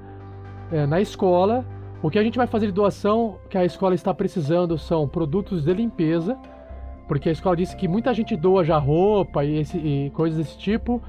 [0.72, 1.64] é, na escola.
[2.02, 5.64] O que a gente vai fazer de doação que a escola está precisando são produtos
[5.64, 6.36] de limpeza,
[7.08, 10.58] porque a escola disse que muita gente doa já roupa e, esse, e coisas desse
[10.58, 11.00] tipo.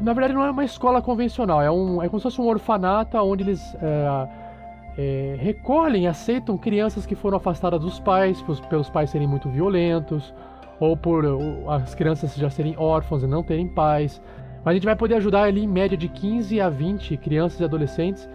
[0.00, 3.16] Na verdade, não é uma escola convencional, é, um, é como se fosse um orfanato
[3.16, 4.28] onde eles é,
[4.96, 10.34] é, recolhem, aceitam crianças que foram afastadas dos pais, pelos, pelos pais serem muito violentos,
[10.78, 14.20] ou por ou, as crianças já serem órfãos e não terem pais.
[14.64, 17.64] Mas a gente vai poder ajudar ali em média de 15 a 20 crianças e
[17.64, 18.28] adolescentes